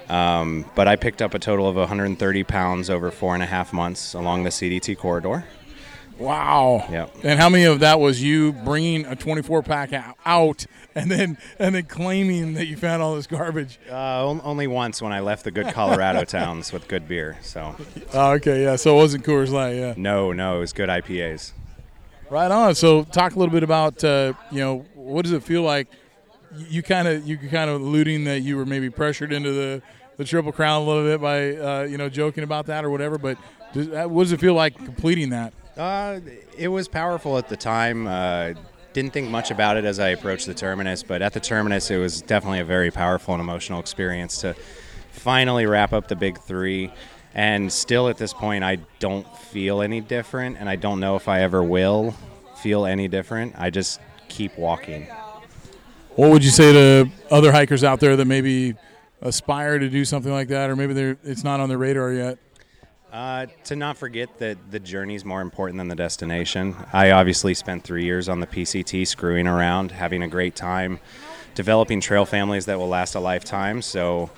um, 0.09 0.65
but 0.75 0.87
I 0.87 0.95
picked 0.95 1.21
up 1.21 1.33
a 1.33 1.39
total 1.39 1.67
of 1.67 1.75
130 1.75 2.43
pounds 2.43 2.89
over 2.89 3.11
four 3.11 3.33
and 3.33 3.43
a 3.43 3.47
half 3.47 3.73
months 3.73 4.13
along 4.13 4.43
the 4.43 4.49
CDT 4.49 4.97
corridor. 4.97 5.45
wow. 6.19 6.85
Yep. 6.91 7.15
And 7.23 7.39
how 7.39 7.49
many 7.49 7.63
of 7.65 7.79
that 7.79 7.99
was 7.99 8.21
you 8.21 8.51
bringing 8.53 9.05
a 9.05 9.15
24 9.15 9.63
pack 9.63 9.91
out 10.25 10.65
and 10.95 11.09
then 11.09 11.37
and 11.57 11.73
then 11.73 11.85
claiming 11.85 12.53
that 12.53 12.67
you 12.67 12.77
found 12.77 13.01
all 13.01 13.15
this 13.15 13.25
garbage? 13.27 13.79
Uh, 13.89 14.27
only 14.43 14.67
once 14.67 15.01
when 15.01 15.11
I 15.11 15.21
left 15.21 15.43
the 15.43 15.51
good 15.51 15.73
Colorado 15.73 16.23
towns 16.25 16.71
with 16.71 16.87
good 16.87 17.07
beer. 17.07 17.37
So 17.41 17.75
Oh, 18.13 18.31
okay, 18.33 18.61
yeah. 18.63 18.75
So 18.75 18.93
it 18.95 18.97
wasn't 18.97 19.25
Coors 19.25 19.49
Light, 19.49 19.75
yeah. 19.75 19.93
no, 19.97 20.31
no, 20.31 20.57
it 20.57 20.59
was 20.59 20.73
good 20.73 20.89
IPAs. 20.89 21.53
Right 22.33 22.49
on. 22.49 22.73
So 22.73 23.03
talk 23.03 23.35
a 23.35 23.37
little 23.37 23.53
bit 23.53 23.61
about 23.61 24.03
uh, 24.03 24.33
you 24.49 24.57
know 24.57 24.85
what 24.95 25.21
does 25.21 25.33
it 25.33 25.43
feel 25.43 25.61
like? 25.61 25.87
You 26.67 26.81
kind 26.81 27.07
of 27.07 27.27
you 27.27 27.37
kind 27.37 27.69
of 27.69 27.79
alluding 27.79 28.23
that 28.23 28.39
you 28.39 28.57
were 28.57 28.65
maybe 28.65 28.89
pressured 28.89 29.31
into 29.31 29.51
the 29.51 29.83
the 30.17 30.25
triple 30.25 30.51
crown 30.51 30.81
a 30.81 30.83
little 30.83 31.03
bit 31.03 31.21
by 31.21 31.55
uh, 31.55 31.83
you 31.83 31.99
know 31.99 32.09
joking 32.09 32.43
about 32.43 32.65
that 32.65 32.83
or 32.85 32.89
whatever. 32.89 33.19
But 33.19 33.37
does, 33.73 33.87
uh, 33.87 34.05
what 34.05 34.23
does 34.23 34.31
it 34.31 34.39
feel 34.39 34.55
like 34.55 34.75
completing 34.75 35.29
that? 35.29 35.53
Uh, 35.77 36.21
it 36.57 36.69
was 36.69 36.87
powerful 36.87 37.37
at 37.37 37.49
the 37.49 37.55
time. 37.55 38.07
Uh, 38.07 38.53
didn't 38.93 39.13
think 39.13 39.29
much 39.29 39.51
about 39.51 39.77
it 39.77 39.85
as 39.85 39.99
I 39.99 40.07
approached 40.07 40.47
the 40.47 40.55
terminus, 40.55 41.03
but 41.03 41.21
at 41.21 41.33
the 41.33 41.39
terminus, 41.39 41.91
it 41.91 41.97
was 41.97 42.23
definitely 42.23 42.61
a 42.61 42.65
very 42.65 42.89
powerful 42.89 43.35
and 43.35 43.41
emotional 43.41 43.79
experience 43.79 44.41
to 44.41 44.55
finally 45.11 45.67
wrap 45.67 45.93
up 45.93 46.07
the 46.07 46.15
big 46.15 46.39
three. 46.39 46.91
And 47.35 47.71
still 47.71 48.09
at 48.09 48.17
this 48.17 48.33
point, 48.33 48.63
I 48.63 48.77
don't 48.99 49.27
feel 49.37 49.81
any 49.81 50.01
different, 50.01 50.57
and 50.59 50.69
I 50.69 50.75
don't 50.75 50.99
know 50.99 51.15
if 51.15 51.27
I 51.27 51.41
ever 51.41 51.63
will 51.63 52.15
feel 52.57 52.85
any 52.85 53.07
different. 53.07 53.55
I 53.57 53.69
just 53.69 53.99
keep 54.29 54.57
walking. 54.57 55.07
What 56.15 56.29
would 56.29 56.43
you 56.43 56.51
say 56.51 56.71
to 56.73 57.09
other 57.31 57.51
hikers 57.51 57.83
out 57.83 57.99
there 57.99 58.15
that 58.15 58.25
maybe 58.25 58.75
aspire 59.21 59.79
to 59.79 59.89
do 59.89 60.05
something 60.05 60.31
like 60.31 60.49
that, 60.49 60.69
or 60.69 60.75
maybe 60.75 60.93
they're 60.93 61.17
it's 61.23 61.43
not 61.43 61.59
on 61.59 61.69
their 61.69 61.77
radar 61.77 62.11
yet? 62.11 62.37
Uh, 63.11 63.45
to 63.63 63.75
not 63.75 63.95
forget 63.95 64.39
that 64.39 64.57
the 64.71 64.79
journey 64.79 65.13
is 65.13 65.23
more 65.23 65.41
important 65.41 65.77
than 65.77 65.87
the 65.87 65.95
destination. 65.95 66.75
I 66.91 67.11
obviously 67.11 67.53
spent 67.53 67.83
three 67.83 68.05
years 68.05 68.27
on 68.27 68.39
the 68.39 68.47
PCT 68.47 69.05
screwing 69.05 69.45
around, 69.45 69.91
having 69.91 70.23
a 70.23 70.27
great 70.27 70.55
time, 70.55 70.99
developing 71.53 72.01
trail 72.01 72.25
families 72.25 72.65
that 72.65 72.79
will 72.79 72.87
last 72.87 73.13
a 73.13 73.19
lifetime. 73.19 73.83
So, 73.83 74.31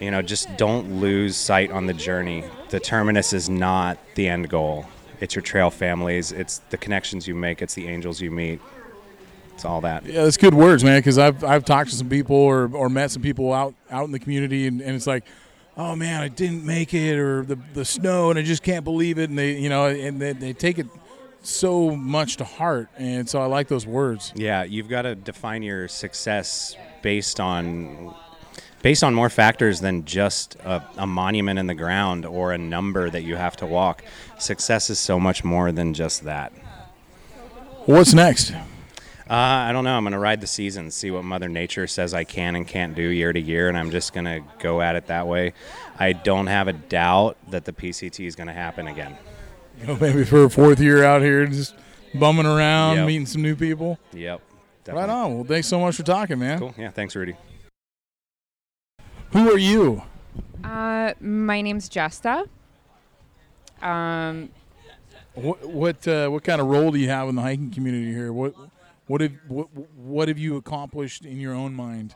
you 0.00 0.10
know, 0.10 0.22
just 0.22 0.54
don't 0.56 1.00
lose 1.00 1.36
sight 1.36 1.70
on 1.70 1.86
the 1.86 1.94
journey. 1.94 2.44
The 2.70 2.80
terminus 2.80 3.32
is 3.32 3.48
not 3.48 3.98
the 4.14 4.28
end 4.28 4.48
goal. 4.48 4.86
It's 5.20 5.34
your 5.34 5.42
trail 5.42 5.70
families, 5.70 6.32
it's 6.32 6.58
the 6.70 6.76
connections 6.76 7.26
you 7.26 7.34
make, 7.34 7.62
it's 7.62 7.74
the 7.74 7.88
angels 7.88 8.20
you 8.20 8.30
meet. 8.30 8.60
It's 9.54 9.64
all 9.64 9.80
that. 9.82 10.04
Yeah, 10.04 10.24
that's 10.24 10.36
good 10.36 10.54
words, 10.54 10.82
man. 10.82 10.98
Because 10.98 11.16
I've 11.16 11.44
I've 11.44 11.64
talked 11.64 11.90
to 11.90 11.96
some 11.96 12.08
people 12.08 12.36
or, 12.36 12.68
or 12.74 12.88
met 12.88 13.12
some 13.12 13.22
people 13.22 13.52
out 13.52 13.74
out 13.88 14.04
in 14.04 14.10
the 14.10 14.18
community, 14.18 14.66
and, 14.66 14.80
and 14.80 14.96
it's 14.96 15.06
like, 15.06 15.24
oh 15.76 15.94
man, 15.94 16.22
I 16.22 16.28
didn't 16.28 16.66
make 16.66 16.92
it, 16.92 17.16
or 17.18 17.44
the 17.44 17.56
the 17.72 17.84
snow, 17.84 18.30
and 18.30 18.38
I 18.38 18.42
just 18.42 18.64
can't 18.64 18.84
believe 18.84 19.18
it, 19.18 19.30
and 19.30 19.38
they 19.38 19.56
you 19.56 19.68
know, 19.68 19.86
and 19.86 20.20
they, 20.20 20.32
they 20.32 20.52
take 20.52 20.80
it 20.80 20.88
so 21.42 21.94
much 21.94 22.36
to 22.38 22.44
heart, 22.44 22.88
and 22.98 23.28
so 23.28 23.40
I 23.40 23.46
like 23.46 23.68
those 23.68 23.86
words. 23.86 24.32
Yeah, 24.34 24.64
you've 24.64 24.88
got 24.88 25.02
to 25.02 25.14
define 25.14 25.62
your 25.62 25.86
success 25.86 26.76
based 27.02 27.38
on 27.38 28.14
based 28.84 29.02
on 29.02 29.14
more 29.14 29.30
factors 29.30 29.80
than 29.80 30.04
just 30.04 30.56
a, 30.56 30.84
a 30.98 31.06
monument 31.06 31.58
in 31.58 31.66
the 31.66 31.74
ground 31.74 32.26
or 32.26 32.52
a 32.52 32.58
number 32.58 33.08
that 33.08 33.22
you 33.22 33.34
have 33.34 33.56
to 33.56 33.64
walk. 33.64 34.04
Success 34.38 34.90
is 34.90 34.98
so 34.98 35.18
much 35.18 35.42
more 35.42 35.72
than 35.72 35.94
just 35.94 36.24
that. 36.24 36.52
What's 37.86 38.12
next? 38.12 38.50
Uh, 38.52 38.58
I 39.30 39.72
don't 39.72 39.84
know. 39.84 39.96
I'm 39.96 40.04
going 40.04 40.12
to 40.12 40.18
ride 40.18 40.42
the 40.42 40.46
season, 40.46 40.90
see 40.90 41.10
what 41.10 41.24
Mother 41.24 41.48
Nature 41.48 41.86
says 41.86 42.12
I 42.12 42.24
can 42.24 42.56
and 42.56 42.68
can't 42.68 42.94
do 42.94 43.02
year 43.08 43.32
to 43.32 43.40
year, 43.40 43.70
and 43.70 43.78
I'm 43.78 43.90
just 43.90 44.12
going 44.12 44.26
to 44.26 44.42
go 44.58 44.82
at 44.82 44.96
it 44.96 45.06
that 45.06 45.26
way. 45.26 45.54
I 45.98 46.12
don't 46.12 46.48
have 46.48 46.68
a 46.68 46.74
doubt 46.74 47.38
that 47.48 47.64
the 47.64 47.72
PCT 47.72 48.26
is 48.26 48.36
going 48.36 48.48
to 48.48 48.52
happen 48.52 48.86
again. 48.86 49.16
You 49.80 49.86
know, 49.86 49.96
maybe 49.96 50.24
for 50.26 50.44
a 50.44 50.50
fourth 50.50 50.78
year 50.78 51.02
out 51.04 51.22
here, 51.22 51.46
just 51.46 51.74
bumming 52.14 52.44
around, 52.44 52.96
Yep. 52.98 53.06
meeting 53.06 53.24
some 53.26 53.40
new 53.40 53.56
people. 53.56 53.98
Yep. 54.12 54.42
Right 54.88 55.08
on. 55.08 55.34
Well, 55.36 55.44
thanks 55.44 55.68
so 55.68 55.80
much 55.80 55.96
for 55.96 56.02
talking, 56.02 56.38
man. 56.38 56.58
Cool. 56.58 56.74
Yeah. 56.76 56.90
Thanks, 56.90 57.16
Rudy. 57.16 57.34
Who 59.34 59.52
are 59.52 59.58
you? 59.58 60.02
Uh, 60.62 61.12
my 61.20 61.60
name's 61.60 61.88
Jesta. 61.88 62.46
Um, 63.82 64.50
What 65.34 65.68
what 65.68 66.06
uh, 66.06 66.28
what 66.28 66.44
kind 66.44 66.60
of 66.60 66.68
role 66.68 66.92
do 66.92 66.98
you 66.98 67.08
have 67.08 67.28
in 67.28 67.34
the 67.34 67.42
hiking 67.42 67.72
community 67.72 68.12
here? 68.12 68.32
What 68.32 68.54
what 69.08 69.20
have 69.20 69.32
what, 69.48 69.66
what 69.96 70.28
have 70.28 70.38
you 70.38 70.56
accomplished 70.56 71.24
in 71.24 71.40
your 71.40 71.52
own 71.52 71.74
mind? 71.74 72.14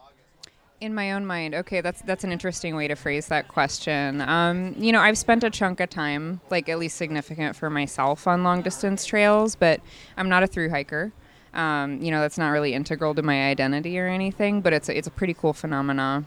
in 0.80 0.94
my 0.94 1.10
own 1.10 1.26
mind, 1.26 1.56
okay, 1.56 1.80
that's 1.80 2.02
that's 2.02 2.22
an 2.22 2.30
interesting 2.30 2.76
way 2.76 2.87
to 2.87 2.94
phrase 2.94 3.26
that 3.26 3.48
question. 3.48 4.20
Um, 4.20 4.76
you 4.78 4.92
know, 4.92 5.00
I've 5.00 5.18
spent 5.18 5.42
a 5.42 5.50
chunk 5.50 5.80
of 5.80 5.90
time, 5.90 6.40
like 6.50 6.68
at 6.68 6.78
least 6.78 6.96
significant 6.96 7.56
for 7.56 7.68
myself, 7.68 8.28
on 8.28 8.44
long 8.44 8.62
distance 8.62 9.04
trails, 9.04 9.56
but 9.56 9.80
I'm 10.16 10.28
not 10.28 10.44
a 10.44 10.46
through 10.46 10.70
hiker. 10.70 11.10
Um, 11.52 12.00
you 12.00 12.12
know, 12.12 12.20
that's 12.20 12.38
not 12.38 12.50
really 12.50 12.75
integral 12.75 13.12
to 13.16 13.22
my 13.22 13.48
identity 13.48 13.98
or 13.98 14.06
anything, 14.06 14.60
but 14.60 14.72
it's 14.72 14.88
a, 14.88 14.96
it's 14.96 15.08
a 15.08 15.10
pretty 15.10 15.34
cool 15.34 15.52
phenomena. 15.52 16.25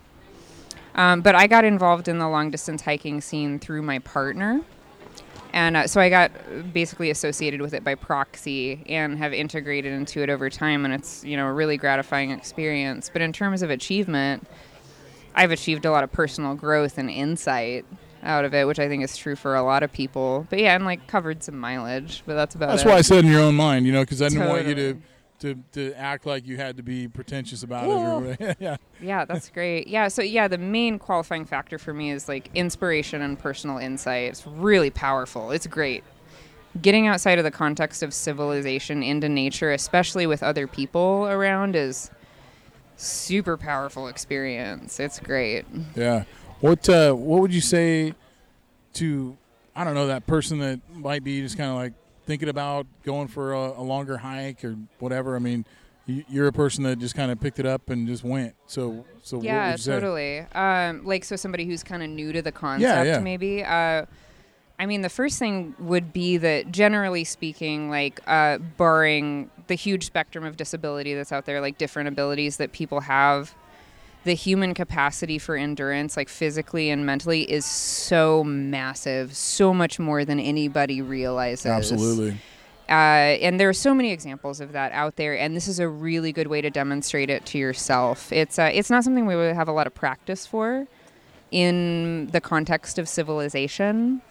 Um, 0.95 1.21
but 1.21 1.35
I 1.35 1.47
got 1.47 1.65
involved 1.65 2.07
in 2.07 2.19
the 2.19 2.27
long 2.27 2.51
distance 2.51 2.81
hiking 2.81 3.21
scene 3.21 3.59
through 3.59 3.81
my 3.81 3.99
partner. 3.99 4.61
And 5.53 5.75
uh, 5.75 5.87
so 5.87 5.99
I 5.99 6.09
got 6.09 6.31
basically 6.73 7.09
associated 7.09 7.61
with 7.61 7.73
it 7.73 7.83
by 7.83 7.95
proxy 7.95 8.83
and 8.87 9.17
have 9.17 9.33
integrated 9.33 9.91
into 9.91 10.21
it 10.21 10.29
over 10.29 10.49
time. 10.49 10.85
And 10.85 10.93
it's, 10.93 11.23
you 11.23 11.35
know, 11.35 11.47
a 11.47 11.53
really 11.53 11.77
gratifying 11.77 12.31
experience. 12.31 13.09
But 13.11 13.21
in 13.21 13.33
terms 13.33 13.61
of 13.61 13.69
achievement, 13.69 14.47
I've 15.35 15.51
achieved 15.51 15.85
a 15.85 15.91
lot 15.91 16.03
of 16.03 16.11
personal 16.11 16.55
growth 16.55 16.97
and 16.97 17.09
insight 17.09 17.85
out 18.23 18.45
of 18.45 18.53
it, 18.53 18.67
which 18.67 18.79
I 18.79 18.87
think 18.87 19.03
is 19.03 19.17
true 19.17 19.35
for 19.35 19.55
a 19.55 19.63
lot 19.63 19.83
of 19.83 19.91
people. 19.91 20.47
But 20.49 20.59
yeah, 20.59 20.75
and 20.75 20.85
like 20.85 21.07
covered 21.07 21.43
some 21.43 21.57
mileage, 21.57 22.23
but 22.25 22.35
that's 22.35 22.55
about 22.55 22.69
That's 22.69 22.83
it. 22.83 22.87
why 22.87 22.95
I 22.95 23.01
said 23.01 23.25
in 23.25 23.31
your 23.31 23.41
own 23.41 23.55
mind, 23.55 23.85
you 23.85 23.91
know, 23.91 24.01
because 24.01 24.21
I 24.21 24.29
didn't 24.29 24.47
want 24.47 24.67
you 24.67 24.75
to, 24.75 24.93
Totally. 24.93 25.03
To 25.41 25.55
to 25.73 25.93
act 25.93 26.25
like 26.25 26.47
you 26.47 26.57
had 26.57 26.77
to 26.77 26.83
be 26.83 27.07
pretentious 27.07 27.63
about 27.63 27.85
it. 27.85 28.39
Or, 28.41 28.55
yeah. 28.59 28.77
Yeah, 29.01 29.25
that's 29.25 29.49
great. 29.49 29.87
Yeah, 29.87 30.07
so 30.07 30.21
yeah, 30.21 30.47
the 30.47 30.57
main 30.57 30.97
qualifying 30.97 31.45
factor 31.45 31.77
for 31.77 31.93
me 31.93 32.11
is 32.11 32.27
like 32.27 32.49
inspiration 32.55 33.21
and 33.21 33.37
personal 33.37 33.77
insight. 33.77 34.29
It's 34.29 34.47
really 34.47 34.89
powerful. 34.89 35.51
It's 35.51 35.67
great. 35.67 36.03
Getting 36.81 37.07
outside 37.07 37.37
of 37.37 37.43
the 37.43 37.51
context 37.51 38.01
of 38.01 38.13
civilization 38.13 39.03
into 39.03 39.27
nature, 39.27 39.71
especially 39.71 40.25
with 40.25 40.41
other 40.41 40.67
people 40.67 41.27
around, 41.27 41.75
is 41.75 42.09
super 42.95 43.57
powerful 43.57 44.07
experience. 44.07 44.99
It's 44.99 45.19
great. 45.19 45.65
Yeah. 45.95 46.23
What 46.61 46.87
uh, 46.87 47.13
what 47.13 47.41
would 47.41 47.53
you 47.53 47.61
say 47.61 48.13
to 48.93 49.37
I 49.75 49.83
don't 49.83 49.95
know 49.95 50.07
that 50.07 50.27
person 50.27 50.59
that 50.59 50.79
might 50.93 51.23
be 51.23 51.41
just 51.41 51.57
kind 51.57 51.69
of 51.69 51.75
like 51.75 51.93
thinking 52.25 52.49
about 52.49 52.87
going 53.03 53.27
for 53.27 53.53
a, 53.53 53.79
a 53.79 53.83
longer 53.83 54.17
hike 54.17 54.63
or 54.63 54.75
whatever? 54.99 55.35
I 55.35 55.39
mean, 55.39 55.65
you, 56.05 56.23
you're 56.29 56.47
a 56.47 56.53
person 56.53 56.83
that 56.83 56.99
just 56.99 57.15
kind 57.15 57.31
of 57.31 57.39
picked 57.39 57.59
it 57.59 57.65
up 57.65 57.89
and 57.89 58.07
just 58.07 58.23
went. 58.23 58.55
So 58.67 59.05
so 59.21 59.37
what 59.37 59.45
yeah, 59.45 59.67
would 59.67 59.71
you 59.73 59.77
say? 59.77 59.91
totally. 59.91 60.39
Um, 60.53 61.05
like 61.05 61.23
so, 61.23 61.35
somebody 61.35 61.65
who's 61.65 61.83
kind 61.83 62.03
of 62.03 62.09
new 62.09 62.31
to 62.33 62.41
the 62.41 62.51
concept, 62.51 63.05
yeah. 63.05 63.19
maybe. 63.19 63.63
Uh, 63.63 64.05
I 64.79 64.87
mean, 64.87 65.01
the 65.01 65.09
first 65.09 65.37
thing 65.37 65.75
would 65.77 66.11
be 66.11 66.37
that, 66.37 66.71
generally 66.71 67.23
speaking, 67.23 67.91
like 67.91 68.19
uh, 68.25 68.57
barring 68.57 69.51
the 69.67 69.75
huge 69.75 70.05
spectrum 70.05 70.43
of 70.43 70.57
disability 70.57 71.13
that's 71.13 71.31
out 71.31 71.45
there, 71.45 71.61
like 71.61 71.77
different 71.77 72.07
abilities 72.07 72.57
that 72.57 72.71
people 72.71 73.01
have, 73.01 73.53
the 74.23 74.33
human 74.33 74.73
capacity 74.73 75.39
for 75.39 75.55
endurance, 75.55 76.15
like 76.15 76.29
physically 76.29 76.89
and 76.89 77.05
mentally, 77.05 77.49
is 77.51 77.65
so 77.65 78.43
massive, 78.43 79.35
so 79.35 79.73
much 79.73 79.99
more 79.99 80.23
than 80.25 80.39
anybody 80.39 81.01
realizes. 81.01 81.65
Absolutely. 81.65 82.37
Uh, 82.89 83.39
and 83.39 83.57
there 83.59 83.69
are 83.69 83.73
so 83.73 83.93
many 83.93 84.11
examples 84.11 84.59
of 84.59 84.73
that 84.73 84.91
out 84.91 85.15
there, 85.15 85.37
and 85.37 85.55
this 85.55 85.67
is 85.67 85.79
a 85.79 85.87
really 85.87 86.33
good 86.33 86.47
way 86.47 86.59
to 86.61 86.69
demonstrate 86.69 87.29
it 87.29 87.45
to 87.45 87.57
yourself. 87.57 88.31
It's 88.33 88.59
uh, 88.59 88.69
it's 88.73 88.89
not 88.89 89.03
something 89.05 89.25
we 89.25 89.35
would 89.35 89.55
have 89.55 89.69
a 89.69 89.71
lot 89.71 89.87
of 89.87 89.93
practice 89.95 90.45
for 90.45 90.87
in 91.51 92.27
the 92.27 92.41
context 92.41 92.99
of 92.99 93.07
civilization, 93.07 94.21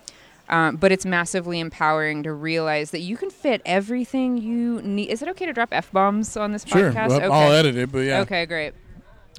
um, 0.51 0.77
but 0.77 0.93
it's 0.93 1.07
massively 1.07 1.59
empowering 1.59 2.23
to 2.25 2.33
realize 2.33 2.91
that 2.91 3.01
you 3.01 3.17
can 3.17 3.31
fit 3.31 3.63
everything 3.65 4.37
you 4.37 4.83
need. 4.83 5.09
Is 5.09 5.23
it 5.23 5.29
okay 5.31 5.47
to 5.47 5.53
drop 5.55 5.71
f 5.73 5.91
bombs 5.91 6.37
on 6.37 6.53
this 6.53 6.65
Sure. 6.67 6.93
podcast? 6.93 7.09
Well, 7.09 7.19
okay. 7.23 7.27
I'll 7.33 7.53
edit 7.53 7.77
it, 7.77 7.91
but 7.91 8.01
yeah. 8.01 8.21
Okay, 8.21 8.45
great. 8.45 8.75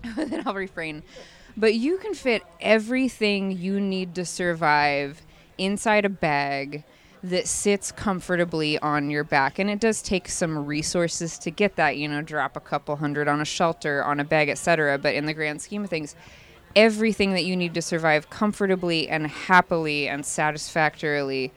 then 0.15 0.43
I'll 0.46 0.53
refrain. 0.53 1.03
But 1.58 1.75
you 1.75 1.98
can 1.98 2.13
fit 2.13 2.43
everything 2.60 3.51
you 3.51 3.79
need 3.79 4.15
to 4.15 4.25
survive 4.25 5.22
inside 5.58 6.05
a 6.05 6.10
bag 6.10 6.84
that 7.24 7.48
sits 7.48 7.91
comfortably 7.91 8.79
on 8.79 9.10
your 9.10 9.24
back. 9.24 9.60
And 9.60 9.70
it 9.70 9.79
does 9.79 10.01
take 10.01 10.27
some 10.27 10.65
resources 10.65 11.38
to 11.39 11.51
get 11.51 11.75
that, 11.75 11.98
you 11.98 12.08
know, 12.08 12.22
drop 12.22 12.55
a 12.55 12.60
couple 12.60 12.96
hundred 12.96 13.27
on 13.27 13.41
a 13.41 13.46
shelter, 13.46 14.03
on 14.03 14.20
a 14.20 14.24
bag, 14.24 14.50
etc. 14.50 14.98
But 14.98 15.13
in 15.13 15.25
the 15.25 15.34
grand 15.34 15.62
scheme 15.62 15.84
of 15.84 15.89
things, 15.89 16.15
everything 16.75 17.34
that 17.34 17.43
you 17.43 17.55
need 17.55 17.74
to 17.75 17.81
survive 17.81 18.29
comfortably 18.29 19.08
and 19.08 19.27
happily 19.27 20.08
and 20.08 20.25
satisfactorily 20.25 21.51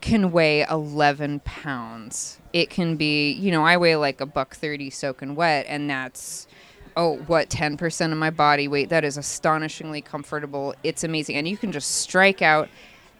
can 0.00 0.32
weigh 0.32 0.66
11 0.68 1.40
pounds. 1.40 2.38
It 2.52 2.70
can 2.70 2.96
be, 2.96 3.32
you 3.32 3.50
know, 3.50 3.64
I 3.64 3.76
weigh 3.76 3.96
like 3.96 4.20
a 4.20 4.26
buck 4.26 4.54
30 4.54 4.90
soaking 4.90 5.34
wet, 5.34 5.66
and 5.68 5.88
that's, 5.88 6.46
oh, 6.96 7.16
what, 7.26 7.48
10% 7.48 8.12
of 8.12 8.18
my 8.18 8.30
body 8.30 8.68
weight. 8.68 8.88
That 8.88 9.04
is 9.04 9.16
astonishingly 9.16 10.00
comfortable. 10.00 10.74
It's 10.82 11.04
amazing. 11.04 11.36
And 11.36 11.48
you 11.48 11.56
can 11.56 11.72
just 11.72 11.90
strike 11.96 12.42
out 12.42 12.68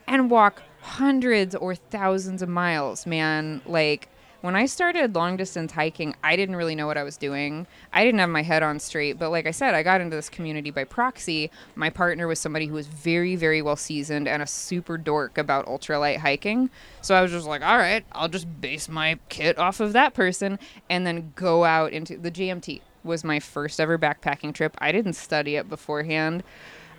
and 0.06 0.30
walk 0.30 0.62
hundreds 0.80 1.54
or 1.54 1.74
thousands 1.74 2.42
of 2.42 2.48
miles, 2.48 3.06
man. 3.06 3.60
Like, 3.66 4.08
when 4.42 4.56
I 4.56 4.64
started 4.64 5.14
long 5.14 5.36
distance 5.36 5.72
hiking, 5.72 6.16
I 6.24 6.34
didn't 6.34 6.56
really 6.56 6.74
know 6.74 6.86
what 6.86 6.96
I 6.96 7.02
was 7.02 7.18
doing. 7.18 7.66
I 7.92 8.04
didn't 8.04 8.20
have 8.20 8.30
my 8.30 8.42
head 8.42 8.62
on 8.62 8.80
straight, 8.80 9.18
but 9.18 9.30
like 9.30 9.46
I 9.46 9.50
said, 9.50 9.74
I 9.74 9.82
got 9.82 10.00
into 10.00 10.16
this 10.16 10.30
community 10.30 10.70
by 10.70 10.84
proxy. 10.84 11.50
My 11.74 11.90
partner 11.90 12.26
was 12.26 12.38
somebody 12.38 12.66
who 12.66 12.72
was 12.74 12.86
very, 12.86 13.36
very 13.36 13.60
well 13.60 13.76
seasoned 13.76 14.26
and 14.26 14.42
a 14.42 14.46
super 14.46 14.96
dork 14.96 15.36
about 15.36 15.66
ultralight 15.66 16.18
hiking. 16.18 16.70
So 17.02 17.14
I 17.14 17.20
was 17.20 17.32
just 17.32 17.46
like, 17.46 17.62
all 17.62 17.76
right, 17.76 18.02
I'll 18.12 18.28
just 18.28 18.60
base 18.62 18.88
my 18.88 19.18
kit 19.28 19.58
off 19.58 19.78
of 19.78 19.92
that 19.92 20.14
person 20.14 20.58
and 20.88 21.06
then 21.06 21.32
go 21.36 21.64
out 21.64 21.92
into 21.92 22.16
the 22.16 22.30
JMT 22.30 22.80
was 23.04 23.25
my 23.25 23.40
first 23.40 23.80
ever 23.80 23.99
backpacking 23.99 24.54
trip. 24.54 24.76
I 24.78 24.92
didn't 24.92 25.14
study 25.14 25.57
it 25.57 25.69
beforehand. 25.69 26.42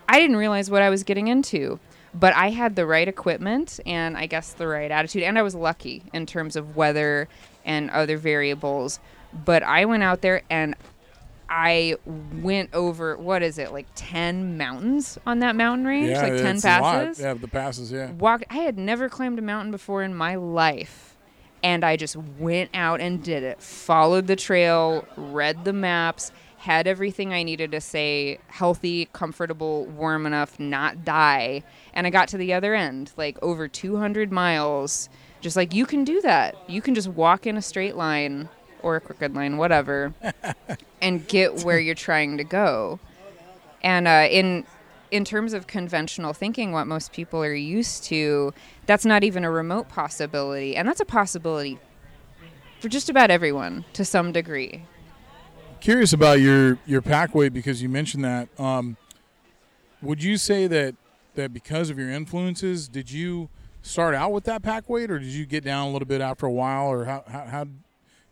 I 0.08 0.20
didn't 0.20 0.36
realize 0.38 0.70
what 0.70 0.82
I 0.82 0.90
was 0.90 1.04
getting 1.04 1.28
into 1.28 1.80
but 2.14 2.36
I 2.36 2.50
had 2.50 2.76
the 2.76 2.86
right 2.86 3.08
equipment 3.08 3.80
and 3.86 4.18
I 4.18 4.26
guess 4.26 4.54
the 4.54 4.68
right 4.68 4.92
attitude, 4.92 5.24
and 5.24 5.38
I 5.38 5.42
was 5.44 5.56
lucky 5.56 6.04
in 6.14 6.26
terms 6.26 6.56
of 6.56 6.76
weather 6.76 7.28
and 7.64 7.90
other 7.90 8.18
variables. 8.18 9.00
But 9.46 9.64
I 9.64 9.86
went 9.86 10.04
out 10.04 10.22
there 10.22 10.42
and 10.50 10.76
I 11.50 11.96
went 12.06 12.74
over 12.74 13.18
what 13.18 13.44
is 13.44 13.58
it 13.58 13.72
like 13.72 13.88
ten 13.96 14.58
mountains 14.58 15.18
on 15.26 15.40
that 15.40 15.56
mountain 15.56 15.86
range, 15.86 16.10
Yeah, 16.10 16.22
like 16.22 16.42
ten 16.42 16.56
it's 16.58 16.66
a 16.66 16.80
lot. 16.80 16.82
passes. 17.06 17.24
Yeah, 17.24 17.34
the 17.34 17.48
passes. 17.48 17.92
Yeah. 17.92 18.12
Walked. 18.12 18.46
I 18.50 18.58
had 18.58 18.78
never 18.78 19.08
climbed 19.10 19.40
a 19.40 19.42
mountain 19.42 19.72
before 19.72 20.04
in 20.04 20.14
my 20.14 20.36
life. 20.36 21.11
And 21.64 21.84
I 21.84 21.96
just 21.96 22.16
went 22.16 22.72
out 22.74 23.02
and 23.02 23.24
did 23.24 23.44
it. 23.44 23.62
Followed 23.62 24.28
the 24.28 24.36
trail, 24.36 25.06
read 25.16 25.64
the 25.64 25.74
maps, 25.74 26.32
had 26.58 26.86
everything 26.88 27.34
I 27.34 27.44
needed 27.44 27.72
to 27.72 27.82
say 27.82 28.40
healthy, 28.48 29.10
comfortable, 29.14 29.86
warm 29.88 30.26
enough, 30.26 30.60
not 30.60 31.04
die. 31.04 31.64
And 31.94 32.06
I 32.06 32.12
got 32.12 32.28
to 32.30 32.38
the 32.38 32.54
other 32.54 32.76
end, 32.76 33.12
like 33.18 33.38
over 33.42 33.68
200 33.68 34.32
miles. 34.32 35.10
Just 35.42 35.56
like 35.56 35.74
you 35.74 35.88
can 35.88 36.04
do 36.04 36.22
that. 36.22 36.56
You 36.70 36.82
can 36.82 36.94
just 36.94 37.08
walk 37.08 37.48
in 37.48 37.58
a 37.58 37.62
straight 37.64 37.96
line 37.96 38.48
or 38.84 38.96
a 38.96 39.02
crooked 39.02 39.36
line, 39.36 39.58
whatever, 39.58 40.14
and 41.02 41.28
get 41.28 41.64
where 41.64 41.80
you're 41.80 41.96
trying 41.96 42.38
to 42.38 42.44
go. 42.44 43.00
And 43.84 44.08
uh, 44.08 44.28
in 44.30 44.66
in 45.12 45.26
terms 45.26 45.54
of 45.54 45.68
conventional 45.68 46.34
thinking, 46.34 46.72
what 46.72 46.88
most 46.88 47.12
people 47.12 47.44
are 47.44 47.54
used 47.54 48.04
to, 48.06 48.54
that's 48.86 49.06
not 49.06 49.24
even 49.24 49.44
a 49.44 49.52
remote 49.52 49.90
possibility, 49.90 50.76
and 50.76 50.88
that's 50.88 51.02
a 51.02 51.06
possibility 51.06 51.78
for 52.80 52.90
just 52.90 53.10
about 53.10 53.30
everyone 53.30 53.86
to 53.94 54.04
some 54.04 54.32
degree. 54.32 54.84
Curious 55.82 56.14
about 56.14 56.40
your 56.40 56.78
your 56.86 57.02
pack 57.02 57.36
weight 57.36 57.54
because 57.54 57.82
you 57.82 57.90
mentioned 57.90 58.24
that. 58.24 58.48
Um, 58.60 58.98
would 60.02 60.24
you 60.24 60.38
say 60.38 60.68
that 60.68 60.96
that 61.36 61.54
because 61.54 61.90
of 61.90 61.98
your 62.00 62.10
influences, 62.10 62.88
did 62.88 63.12
you 63.12 63.50
start 63.82 64.16
out 64.16 64.32
with 64.32 64.46
that 64.46 64.62
pack 64.64 64.90
weight, 64.90 65.12
or 65.12 65.20
did 65.20 65.30
you 65.30 65.46
get 65.46 65.64
down 65.64 65.88
a 65.88 65.92
little 65.92 66.08
bit 66.08 66.22
after 66.22 66.46
a 66.46 66.52
while, 66.52 66.88
or 66.88 67.06
how 67.06 67.24
how? 67.28 67.46
how 67.46 67.66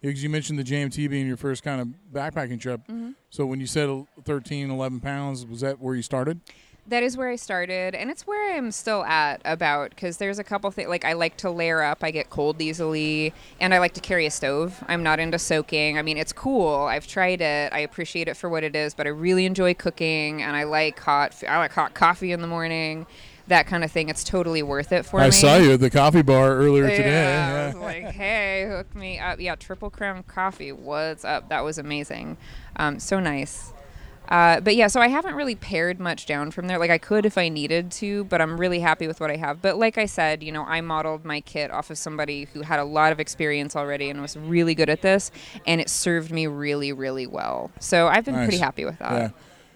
because 0.01 0.23
you 0.23 0.29
mentioned 0.29 0.57
the 0.57 0.63
JMT 0.63 1.09
being 1.09 1.27
your 1.27 1.37
first 1.37 1.63
kind 1.63 1.81
of 1.81 1.87
backpacking 2.13 2.59
trip. 2.59 2.81
Mm-hmm. 2.87 3.11
So 3.29 3.45
when 3.45 3.59
you 3.59 3.67
said 3.67 4.05
13, 4.23 4.69
11 4.69 4.99
pounds, 5.01 5.45
was 5.45 5.61
that 5.61 5.79
where 5.79 5.95
you 5.95 6.01
started? 6.01 6.39
That 6.89 7.03
is 7.03 7.15
where 7.15 7.29
I 7.29 7.35
started, 7.35 7.93
and 7.93 8.09
it's 8.09 8.25
where 8.25 8.57
I'm 8.57 8.71
still 8.71 9.03
at 9.03 9.43
about 9.45 9.91
because 9.91 10.17
there's 10.17 10.39
a 10.39 10.43
couple 10.43 10.71
things 10.71 10.89
like 10.89 11.05
I 11.05 11.13
like 11.13 11.37
to 11.37 11.51
layer 11.51 11.83
up. 11.83 12.03
I 12.03 12.09
get 12.09 12.31
cold 12.31 12.59
easily, 12.59 13.31
and 13.59 13.75
I 13.75 13.77
like 13.77 13.93
to 13.93 14.01
carry 14.01 14.25
a 14.25 14.31
stove. 14.31 14.83
I'm 14.87 15.03
not 15.03 15.19
into 15.19 15.37
soaking. 15.37 15.99
I 15.99 16.01
mean, 16.01 16.17
it's 16.17 16.33
cool. 16.33 16.85
I've 16.85 17.05
tried 17.05 17.41
it. 17.41 17.71
I 17.73 17.79
appreciate 17.79 18.27
it 18.27 18.35
for 18.35 18.49
what 18.49 18.63
it 18.63 18.75
is, 18.75 18.95
but 18.95 19.05
I 19.05 19.11
really 19.11 19.45
enjoy 19.45 19.75
cooking, 19.75 20.41
and 20.41 20.55
I 20.55 20.63
like 20.63 20.99
hot. 20.99 21.43
I 21.47 21.59
like 21.59 21.73
hot 21.73 21.93
coffee 21.93 22.31
in 22.31 22.41
the 22.41 22.47
morning, 22.47 23.05
that 23.45 23.67
kind 23.67 23.83
of 23.83 23.91
thing. 23.91 24.09
It's 24.09 24.23
totally 24.23 24.63
worth 24.63 24.91
it 24.91 25.05
for 25.05 25.19
I 25.19 25.23
me. 25.23 25.27
I 25.27 25.29
saw 25.29 25.57
you 25.57 25.73
at 25.73 25.81
the 25.81 25.91
coffee 25.91 26.23
bar 26.23 26.55
earlier 26.55 26.87
Yeah, 26.87 26.97
today. 26.97 27.09
I 27.09 27.49
Yeah. 27.49 27.65
was 27.67 27.75
like, 27.75 28.03
hey, 28.15 28.65
hook 28.67 28.95
me 28.95 29.19
up. 29.19 29.39
Yeah, 29.39 29.53
triple 29.53 29.91
crown 29.91 30.23
coffee. 30.23 30.71
What's 30.71 31.23
up? 31.23 31.49
That 31.49 31.61
was 31.63 31.77
amazing. 31.77 32.37
Um, 32.77 32.99
so 32.99 33.19
nice. 33.19 33.73
Uh, 34.29 34.59
but 34.61 34.75
yeah, 34.75 34.87
so 34.87 35.01
I 35.01 35.07
haven't 35.07 35.33
really 35.35 35.55
pared 35.55 35.99
much 35.99 36.25
down 36.27 36.51
from 36.51 36.67
there. 36.67 36.77
Like 36.77 36.91
I 36.91 36.99
could 36.99 37.25
if 37.25 37.37
I 37.37 37.49
needed 37.49 37.91
to, 37.93 38.23
but 38.25 38.41
I'm 38.41 38.59
really 38.59 38.79
happy 38.79 39.07
with 39.07 39.19
what 39.19 39.31
I 39.31 39.37
have. 39.37 39.61
But 39.61 39.77
like 39.77 39.97
I 39.97 40.05
said, 40.05 40.43
you 40.43 40.51
know, 40.51 40.63
I 40.65 40.81
modeled 40.81 41.25
my 41.25 41.41
kit 41.41 41.71
off 41.71 41.89
of 41.89 41.97
somebody 41.97 42.45
who 42.53 42.61
had 42.61 42.79
a 42.79 42.83
lot 42.83 43.11
of 43.11 43.19
experience 43.19 43.75
already 43.75 44.09
and 44.09 44.21
was 44.21 44.37
really 44.37 44.75
good 44.75 44.89
at 44.89 45.01
this, 45.01 45.31
and 45.65 45.81
it 45.81 45.89
served 45.89 46.31
me 46.31 46.45
really, 46.47 46.93
really 46.93 47.25
well. 47.25 47.71
So 47.79 48.07
I've 48.07 48.23
been 48.23 48.35
Nice. 48.35 48.45
pretty 48.47 48.59
happy 48.59 48.85
with 48.85 48.99
that. 48.99 49.11
Yeah. 49.13 49.29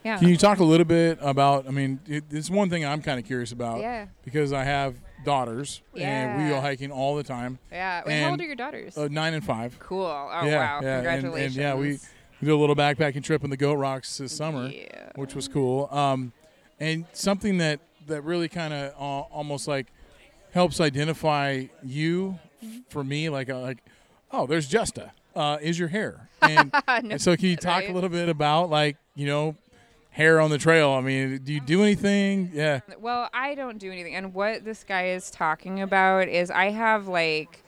Yeah. 0.05 0.17
Can 0.19 0.27
you 0.27 0.35
talk 0.37 0.59
a 0.59 0.63
little 0.65 0.85
bit 0.85 1.17
about? 1.21 1.65
I 1.65 1.71
mean, 1.71 1.99
it, 2.05 2.25
it's 2.29 2.49
one 2.49 2.69
thing 2.69 2.85
I'm 2.85 3.01
kind 3.01 3.19
of 3.19 3.25
curious 3.25 3.53
about. 3.53 3.79
Yeah. 3.79 4.07
Because 4.25 4.51
I 4.51 4.65
have 4.65 4.95
daughters, 5.23 5.81
and 5.97 6.43
we 6.43 6.49
go 6.49 6.59
hiking 6.59 6.91
all 6.91 7.15
the 7.15 7.23
time. 7.23 7.57
Yeah. 7.71 8.03
Wait, 8.05 8.11
how 8.19 8.23
And, 8.25 8.31
old 8.31 8.41
are 8.41 8.45
your 8.45 8.55
daughters? 8.55 8.97
Uh, 8.97 9.07
nine 9.09 9.33
and 9.33 9.43
five. 9.45 9.79
cool. 9.79 10.05
Oh 10.05 10.45
yeah, 10.45 10.57
wow. 10.57 10.79
yeah, 10.83 10.97
and- 10.99 11.05
Congratulations. 11.05 11.55
And, 11.57 11.63
yeah, 11.63 11.75
we, 11.75 11.99
we 12.43 12.51
did 12.51 12.55
a 12.55 12.57
little 12.57 12.75
backpacking 12.75 13.23
trip 13.23 13.43
in 13.43 13.49
the 13.49 13.57
Goat 13.57 13.75
Rocks 13.75 14.17
this 14.17 14.35
summer, 14.35 14.67
Yeah. 14.67 15.11
which 15.15 15.33
was 15.33 15.47
cool. 15.47 15.87
Um, 15.91 16.33
and 16.79 17.05
something 17.13 17.57
that 17.59 17.79
that 18.07 18.21
really 18.23 18.49
kind 18.49 18.73
of 18.73 18.91
uh, 18.99 19.21
almost 19.33 19.65
like 19.67 19.87
helps 20.51 20.81
identify 20.81 21.65
you 21.83 22.37
for 22.89 23.03
me, 23.03 23.29
like 23.29 23.49
uh, 23.49 23.59
like, 23.59 23.77
oh, 24.31 24.45
there's 24.45 24.67
Justa. 24.67 25.11
Uh, 25.35 25.57
is 25.61 25.79
your 25.79 25.87
hair? 25.87 26.27
And, 26.41 26.71
and 26.87 27.21
so, 27.21 27.35
can 27.37 27.45
you 27.47 27.55
talk 27.55 27.87
a 27.87 27.91
little 27.93 28.09
bit 28.09 28.27
about 28.27 28.69
like 28.69 28.97
you 29.15 29.25
know, 29.25 29.55
hair 30.11 30.41
on 30.41 30.49
the 30.49 30.57
trail? 30.57 30.89
I 30.91 30.99
mean, 31.01 31.39
do 31.43 31.53
you 31.53 31.61
do 31.61 31.81
anything? 31.81 32.51
Yeah. 32.53 32.81
Well, 32.99 33.29
I 33.33 33.55
don't 33.55 33.77
do 33.77 33.89
anything. 33.91 34.15
And 34.15 34.33
what 34.33 34.65
this 34.65 34.83
guy 34.83 35.07
is 35.09 35.31
talking 35.31 35.81
about 35.81 36.27
is 36.27 36.51
I 36.51 36.71
have 36.71 37.07
like, 37.07 37.63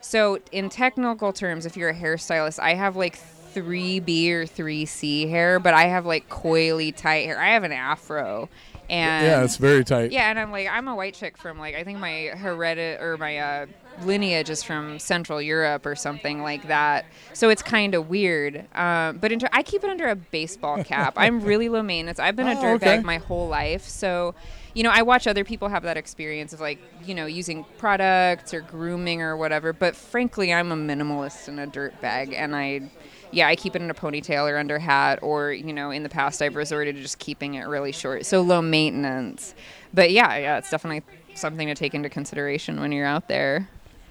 so 0.00 0.38
in 0.52 0.68
technical 0.68 1.32
terms, 1.32 1.66
if 1.66 1.76
you're 1.76 1.88
a 1.90 1.94
hairstylist, 1.94 2.60
I 2.60 2.74
have 2.74 2.94
like 2.94 3.18
3B 3.54 4.30
or 4.30 4.44
3C 4.46 5.28
hair, 5.28 5.58
but 5.58 5.74
I 5.74 5.84
have 5.84 6.06
like 6.06 6.28
coily 6.28 6.94
tight 6.94 7.26
hair. 7.26 7.38
I 7.40 7.50
have 7.50 7.64
an 7.64 7.72
afro. 7.72 8.48
And 8.90 9.24
yeah, 9.24 9.42
it's 9.44 9.56
very 9.56 9.84
tight. 9.84 10.12
yeah, 10.12 10.28
and 10.28 10.38
I'm 10.38 10.50
like, 10.52 10.68
I'm 10.68 10.86
a 10.88 10.94
white 10.94 11.14
chick 11.14 11.38
from 11.38 11.58
like, 11.58 11.74
I 11.74 11.82
think 11.84 11.98
my 11.98 12.30
heredit 12.34 13.00
or 13.00 13.16
my 13.16 13.38
uh, 13.38 13.66
lineage 14.04 14.50
is 14.50 14.62
from 14.62 14.98
Central 14.98 15.40
Europe 15.40 15.86
or 15.86 15.94
something 15.94 16.42
like 16.42 16.66
that. 16.68 17.06
So 17.32 17.48
it's 17.48 17.62
kind 17.62 17.94
of 17.94 18.10
weird. 18.10 18.66
Um, 18.74 19.16
but 19.18 19.32
I 19.52 19.62
keep 19.62 19.82
it 19.84 19.88
under 19.88 20.08
a 20.08 20.16
baseball 20.16 20.82
cap. 20.84 21.14
I'm 21.16 21.40
really 21.42 21.68
low 21.70 21.82
maintenance. 21.82 22.18
I've 22.18 22.36
been 22.36 22.48
a 22.48 22.52
Oh, 22.58 22.62
dirtbag 22.62 22.98
okay. 22.98 23.00
my 23.00 23.16
whole 23.18 23.48
life. 23.48 23.84
So, 23.88 24.34
you 24.74 24.82
know, 24.82 24.90
I 24.90 25.02
watch 25.02 25.26
other 25.26 25.44
people 25.44 25.68
have 25.68 25.84
that 25.84 25.96
experience 25.96 26.52
of 26.52 26.60
like, 26.60 26.78
you 27.06 27.14
know, 27.14 27.26
using 27.26 27.64
products 27.78 28.52
or 28.52 28.60
grooming 28.60 29.22
or 29.22 29.36
whatever. 29.38 29.72
But 29.72 29.96
frankly, 29.96 30.52
I'm 30.52 30.70
a 30.70 30.76
minimalist 30.76 31.48
and 31.48 31.58
a 31.60 31.66
dirtbag. 31.66 32.34
And 32.34 32.54
I, 32.54 32.90
yeah, 33.32 33.48
I 33.48 33.56
keep 33.56 33.74
it 33.74 33.82
in 33.82 33.90
a 33.90 33.94
ponytail 33.94 34.50
or 34.50 34.56
under 34.58 34.78
hat, 34.78 35.18
or 35.22 35.52
you 35.52 35.72
know, 35.72 35.90
in 35.90 36.02
the 36.02 36.08
past 36.08 36.40
I've 36.42 36.54
resorted 36.56 36.96
to 36.96 37.02
just 37.02 37.18
keeping 37.18 37.54
it 37.54 37.66
really 37.66 37.92
short, 37.92 38.26
so 38.26 38.40
low 38.42 38.62
maintenance. 38.62 39.54
But 39.94 40.10
yeah, 40.12 40.36
yeah, 40.36 40.58
it's 40.58 40.70
definitely 40.70 41.02
something 41.34 41.66
to 41.68 41.74
take 41.74 41.94
into 41.94 42.08
consideration 42.08 42.80
when 42.80 42.92
you're 42.92 43.06
out 43.06 43.28
there. 43.28 43.68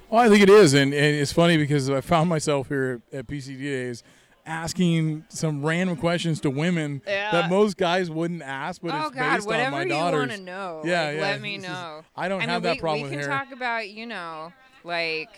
Well, 0.09 0.21
I 0.21 0.27
think 0.29 0.41
it 0.43 0.49
is, 0.49 0.73
and, 0.73 0.93
and 0.93 1.15
it's 1.15 1.31
funny 1.31 1.55
because 1.57 1.89
I 1.89 2.01
found 2.01 2.29
myself 2.29 2.67
here 2.67 3.01
at 3.13 3.27
PCT 3.27 3.59
days 3.59 4.03
asking 4.45 5.23
some 5.29 5.63
random 5.63 5.95
questions 5.95 6.41
to 6.41 6.49
women 6.49 7.01
Yeah. 7.07 7.31
that 7.31 7.49
most 7.49 7.77
guys 7.77 8.09
wouldn't 8.09 8.41
ask, 8.41 8.81
but 8.81 8.91
oh 8.93 9.07
it's 9.07 9.15
God, 9.15 9.35
based 9.35 9.47
on 9.47 9.53
whatever 9.53 9.71
my 9.71 9.83
you 9.83 9.89
daughters. 9.89 10.17
want 10.19 10.31
to 10.31 10.41
know, 10.41 10.81
Yeah, 10.83 11.03
like, 11.05 11.15
yeah, 11.15 11.21
let 11.21 11.41
me 11.41 11.55
it's 11.55 11.63
just- 11.65 11.73
know. 11.73 12.01
I 12.15 12.27
don't 12.27 12.41
I 12.41 12.45
have 12.45 12.63
mean, 12.63 12.63
that 12.63 12.75
we, 12.77 12.79
problem 12.79 12.97
we 12.97 13.15
with 13.15 13.21
can 13.21 13.29
hair. 13.29 13.39
talk 13.39 13.53
about 13.53 13.87
you 13.89 14.05
know, 14.07 14.51
like 14.83 15.29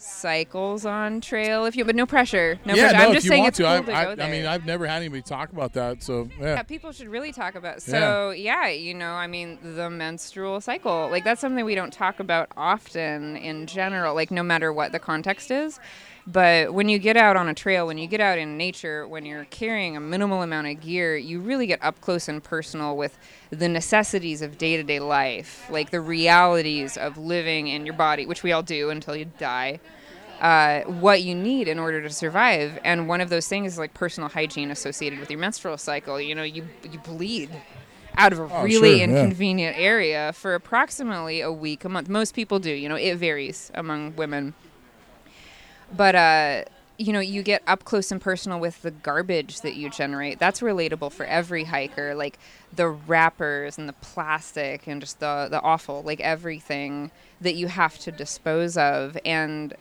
cycles 0.00 0.86
on 0.86 1.20
trail 1.20 1.64
if 1.64 1.76
you, 1.76 1.84
but 1.84 1.96
no 1.96 2.06
pressure, 2.06 2.58
no 2.64 2.74
yeah, 2.74 2.90
pressure. 2.90 2.98
no, 2.98 3.08
I'm 3.08 3.14
just 3.14 3.26
saying 3.26 3.44
it's 3.44 3.56
to. 3.58 3.64
cool 3.64 3.72
I, 3.72 3.80
to 3.80 3.94
I, 3.94 4.04
go 4.04 4.14
there. 4.14 4.26
I 4.26 4.30
mean, 4.30 4.46
I've 4.46 4.66
never 4.66 4.86
had 4.86 4.96
anybody 4.96 5.22
talk 5.22 5.52
about 5.52 5.72
that, 5.74 6.02
so 6.02 6.28
yeah. 6.38 6.54
yeah, 6.54 6.62
people 6.62 6.92
should 6.92 7.08
really 7.08 7.32
talk 7.32 7.54
about. 7.54 7.82
So 7.82 8.30
yeah. 8.30 8.68
you 8.68 8.94
know, 8.94 9.12
I 9.12 9.26
mean, 9.26 9.58
the 9.62 9.90
menstrual 9.90 10.60
cycle, 10.60 11.08
like 11.10 11.24
that's 11.24 11.40
something 11.40 11.64
we 11.64 11.74
don't 11.74 11.92
talk 11.92 12.20
about 12.20 12.48
often 12.56 13.36
in 13.36 13.66
general, 13.66 14.14
like 14.14 14.30
no 14.30 14.42
matter 14.42 14.72
what 14.72 14.92
the 14.92 14.98
context 14.98 15.50
is. 15.50 15.78
But 16.30 16.74
when 16.74 16.90
you 16.90 16.98
get 16.98 17.16
out 17.16 17.38
on 17.38 17.48
a 17.48 17.54
trail, 17.54 17.86
when 17.86 17.96
you 17.96 18.06
get 18.06 18.20
out 18.20 18.38
in 18.38 18.58
nature, 18.58 19.08
when 19.08 19.24
you're 19.24 19.46
carrying 19.46 19.96
a 19.96 20.00
minimal 20.00 20.42
amount 20.42 20.66
of 20.66 20.78
gear, 20.78 21.16
you 21.16 21.40
really 21.40 21.66
get 21.66 21.82
up 21.82 22.02
close 22.02 22.28
and 22.28 22.44
personal 22.44 22.98
with 22.98 23.18
the 23.48 23.66
necessities 23.66 24.42
of 24.42 24.58
day 24.58 24.76
to 24.76 24.82
day 24.82 25.00
life, 25.00 25.66
like 25.70 25.90
the 25.90 26.02
realities 26.02 26.98
of 26.98 27.16
living 27.16 27.68
in 27.68 27.86
your 27.86 27.94
body, 27.94 28.26
which 28.26 28.42
we 28.42 28.52
all 28.52 28.62
do 28.62 28.90
until 28.90 29.16
you 29.16 29.24
die 29.38 29.80
uh, 30.40 30.82
what 30.82 31.22
you 31.22 31.34
need 31.34 31.68
in 31.68 31.78
order 31.78 32.00
to 32.02 32.10
survive. 32.10 32.78
And 32.84 33.08
one 33.08 33.20
of 33.20 33.28
those 33.30 33.48
things 33.48 33.72
is 33.72 33.78
like 33.78 33.94
personal 33.94 34.28
hygiene 34.28 34.70
associated 34.70 35.18
with 35.18 35.30
your 35.30 35.40
menstrual 35.40 35.78
cycle. 35.78 36.20
You 36.20 36.34
know, 36.34 36.42
you 36.44 36.68
you 36.90 36.98
bleed 37.00 37.50
out 38.16 38.32
of 38.32 38.38
a 38.40 38.42
Oh, 38.52 38.62
really 38.62 38.98
sure, 38.98 38.98
yeah. 38.98 39.04
inconvenient 39.04 39.76
area 39.78 40.32
for 40.32 40.54
approximately 40.54 41.40
a 41.40 41.52
week, 41.52 41.84
a 41.84 41.88
month. 41.88 42.08
Most 42.08 42.34
people 42.34 42.58
do. 42.58 42.70
You 42.70 42.88
know, 42.88 42.96
it 42.96 43.16
varies 43.16 43.70
among 43.74 44.16
women. 44.16 44.54
But 45.94 46.14
uh, 46.14 46.64
you 46.98 47.12
know, 47.12 47.20
you 47.20 47.42
get 47.42 47.62
up 47.66 47.84
close 47.84 48.10
and 48.10 48.20
personal 48.20 48.58
with 48.58 48.82
the 48.82 48.90
garbage 48.90 49.60
that 49.60 49.76
you 49.76 49.88
generate. 49.88 50.38
That's 50.38 50.60
relatable 50.60 51.12
for 51.12 51.24
every 51.26 51.64
hiker. 51.64 52.14
Like 52.14 52.38
the 52.74 52.88
wrappers 52.88 53.78
and 53.78 53.88
the 53.88 53.92
plastic 53.94 54.86
and 54.86 55.00
just 55.00 55.20
the 55.20 55.48
the 55.50 55.60
awful, 55.62 56.02
like 56.02 56.20
everything 56.20 57.10
that 57.40 57.54
you 57.54 57.68
have 57.68 57.98
to 58.00 58.12
dispose 58.12 58.76
of. 58.76 59.16
And 59.24 59.74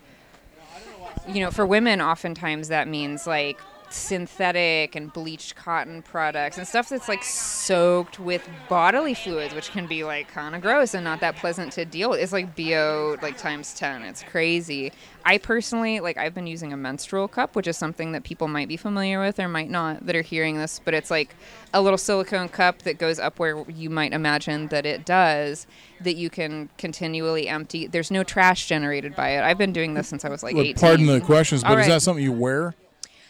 you 1.27 1.41
know, 1.41 1.51
for 1.51 1.65
women, 1.65 2.01
oftentimes 2.01 2.67
that 2.69 2.87
means 2.87 3.27
like 3.27 3.59
synthetic 3.93 4.95
and 4.95 5.11
bleached 5.13 5.55
cotton 5.55 6.01
products 6.01 6.57
and 6.57 6.67
stuff 6.67 6.89
that's 6.89 7.07
like 7.07 7.23
soaked 7.23 8.19
with 8.19 8.47
bodily 8.69 9.13
fluids, 9.13 9.53
which 9.53 9.71
can 9.71 9.87
be 9.87 10.03
like 10.03 10.27
kind 10.27 10.55
of 10.55 10.61
gross 10.61 10.93
and 10.93 11.03
not 11.03 11.19
that 11.21 11.35
pleasant 11.35 11.71
to 11.73 11.85
deal 11.85 12.09
with. 12.09 12.19
It's 12.19 12.33
like 12.33 12.55
BO 12.55 13.17
like 13.21 13.37
times 13.37 13.73
10. 13.73 14.03
It's 14.03 14.23
crazy. 14.23 14.91
I 15.25 15.37
personally, 15.37 15.99
like, 15.99 16.17
I've 16.17 16.33
been 16.33 16.47
using 16.47 16.71
a 16.71 16.77
menstrual 16.77 17.27
cup, 17.27 17.53
which 17.53 17.67
is 17.67 17.75
something 17.75 18.13
that 18.13 18.23
people 18.23 18.47
might 18.47 18.69
be 18.69 18.77
familiar 18.77 19.19
with 19.19 19.41
or 19.41 19.49
might 19.49 19.69
not 19.69 20.05
that 20.05 20.15
are 20.15 20.21
hearing 20.21 20.57
this, 20.57 20.79
but 20.85 20.93
it's 20.93 21.11
like 21.11 21.35
a 21.73 21.81
little 21.81 21.97
silicone 21.97 22.47
cup 22.47 22.83
that 22.83 22.97
goes 22.97 23.19
up 23.19 23.37
where 23.37 23.69
you 23.69 23.89
might 23.89 24.13
imagine 24.13 24.67
that 24.69 24.85
it 24.85 25.05
does, 25.05 25.67
that 25.99 26.15
you 26.15 26.29
can 26.29 26.69
continually 26.77 27.49
empty. 27.49 27.87
There's 27.87 28.09
no 28.09 28.23
trash 28.23 28.67
generated 28.67 29.17
by 29.17 29.31
it. 29.31 29.43
I've 29.43 29.57
been 29.57 29.73
doing 29.73 29.95
this 29.95 30.07
since 30.07 30.23
I 30.23 30.29
was 30.29 30.43
like 30.43 30.55
Look, 30.55 30.65
18. 30.65 30.75
pardon 30.75 31.05
the 31.07 31.19
questions, 31.19 31.61
but 31.61 31.73
All 31.73 31.77
is 31.79 31.87
that 31.87 32.01
something 32.01 32.23
you 32.23 32.31
wear? 32.31 32.73